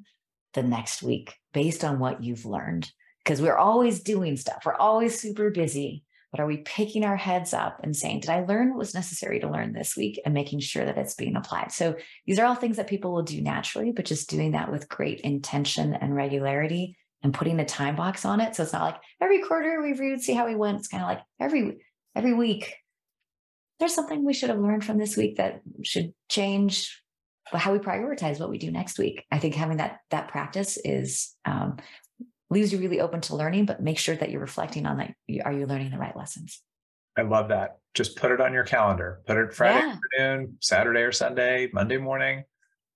the 0.54 0.62
next 0.62 1.02
week 1.02 1.34
based 1.54 1.84
on 1.84 1.98
what 1.98 2.24
you've 2.24 2.46
learned. 2.46 2.92
Because 3.24 3.42
we're 3.42 3.58
always 3.58 4.02
doing 4.02 4.38
stuff. 4.38 4.62
We're 4.64 4.76
always 4.76 5.20
super 5.20 5.50
busy 5.50 6.04
but 6.32 6.40
are 6.40 6.48
we 6.48 6.58
picking 6.58 7.04
our 7.04 7.18
heads 7.18 7.54
up 7.54 7.80
and 7.84 7.96
saying 7.96 8.22
did 8.22 8.30
i 8.30 8.44
learn 8.46 8.70
what 8.70 8.80
was 8.80 8.94
necessary 8.94 9.40
to 9.40 9.50
learn 9.50 9.74
this 9.74 9.96
week? 9.96 10.20
and 10.26 10.34
making 10.34 10.60
sure 10.60 10.86
that 10.86 10.98
it's 10.98 11.16
being 11.16 11.36
applied. 11.36 11.72
So 11.72 11.96
these 12.26 12.40
are 12.40 12.46
all 12.46 12.56
things 12.56 12.78
that 12.78 12.88
people 12.88 13.14
will 13.14 13.24
do 13.24 13.42
naturally 13.42 13.92
but 13.92 14.06
just 14.06 14.30
doing 14.30 14.52
that 14.52 14.72
with 14.72 14.90
great 14.90 15.22
intention 15.22 15.94
and 15.94 16.16
regularity 16.16 16.98
and 17.24 17.34
putting 17.34 17.60
a 17.60 17.66
time 17.66 17.96
box 17.96 18.26
on 18.26 18.40
it. 18.40 18.56
So 18.56 18.64
it's 18.64 18.74
not 18.74 18.84
like 18.84 19.02
every 19.22 19.42
quarter 19.42 19.82
we 19.82 19.90
reviewed 19.90 20.22
see 20.22 20.34
how 20.34 20.48
we 20.48 20.56
went. 20.56 20.80
It's 20.80 20.88
kind 20.88 21.04
of 21.04 21.10
like 21.10 21.22
every 21.40 21.86
every 22.16 22.34
week 22.34 22.76
there's 23.82 23.96
something 23.96 24.24
we 24.24 24.34
should 24.34 24.50
have 24.50 24.60
learned 24.60 24.86
from 24.86 25.00
this 25.00 25.18
week 25.18 25.38
that 25.38 25.62
should 25.82 26.14
change 26.30 27.02
how 27.52 27.74
we 27.74 27.80
prioritize 27.80 28.40
what 28.40 28.50
we 28.50 28.60
do 28.60 28.72
next 28.72 29.00
week. 29.00 29.26
I 29.32 29.40
think 29.40 29.56
having 29.56 29.78
that 29.78 30.00
that 30.12 30.28
practice 30.28 30.78
is 30.86 31.36
um, 31.46 31.78
leaves 32.52 32.72
you 32.72 32.78
really 32.78 33.00
open 33.00 33.22
to 33.22 33.36
learning, 33.36 33.66
but 33.66 33.82
make 33.82 33.98
sure 33.98 34.16
that 34.16 34.30
you're 34.30 34.42
reflecting 34.42 34.86
on 34.86 34.98
that. 34.98 35.14
Are 35.44 35.54
you 35.54 35.66
learning 35.66 35.90
the 35.90 35.98
right 35.98 36.16
lessons? 36.16 36.62
I 37.18 37.24
love 37.24 37.50
that. 37.50 37.80
Just 37.94 38.18
put 38.18 38.32
it 38.32 38.40
on 38.40 38.54
your 38.54 38.64
calendar. 38.64 39.22
Put 39.26 39.38
it 39.38 39.54
Friday 39.54 39.80
yeah. 39.80 39.96
afternoon, 39.96 40.58
Saturday 40.62 41.02
or 41.02 41.12
Sunday, 41.12 41.70
Monday 41.74 41.98
morning. 41.98 42.44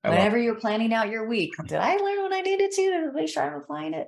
I 0.03 0.09
Whenever 0.09 0.37
you're 0.37 0.55
planning 0.55 0.93
out 0.93 1.09
your 1.09 1.27
week, 1.27 1.53
did 1.65 1.79
I 1.79 1.95
learn 1.95 2.21
what 2.21 2.33
I 2.33 2.41
needed 2.41 2.71
to 2.71 2.81
to 2.81 3.11
make 3.13 3.27
sure 3.27 3.43
I'm 3.43 3.59
applying 3.59 3.93
it? 3.93 4.07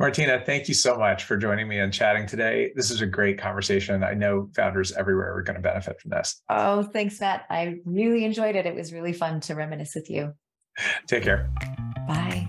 Martina, 0.00 0.42
thank 0.44 0.66
you 0.66 0.74
so 0.74 0.98
much 0.98 1.22
for 1.22 1.36
joining 1.36 1.68
me 1.68 1.78
and 1.78 1.92
chatting 1.92 2.26
today. 2.26 2.72
This 2.74 2.90
is 2.90 3.00
a 3.00 3.06
great 3.06 3.38
conversation. 3.38 4.02
I 4.02 4.14
know 4.14 4.50
founders 4.56 4.90
everywhere 4.92 5.36
are 5.36 5.42
going 5.42 5.54
to 5.54 5.62
benefit 5.62 6.00
from 6.00 6.10
this. 6.10 6.42
Oh, 6.48 6.82
thanks, 6.82 7.20
Matt. 7.20 7.44
I 7.48 7.76
really 7.84 8.24
enjoyed 8.24 8.56
it. 8.56 8.66
It 8.66 8.74
was 8.74 8.92
really 8.92 9.12
fun 9.12 9.38
to 9.42 9.54
reminisce 9.54 9.94
with 9.94 10.10
you. 10.10 10.32
Take 11.06 11.22
care. 11.22 11.48
Bye. 12.08 12.48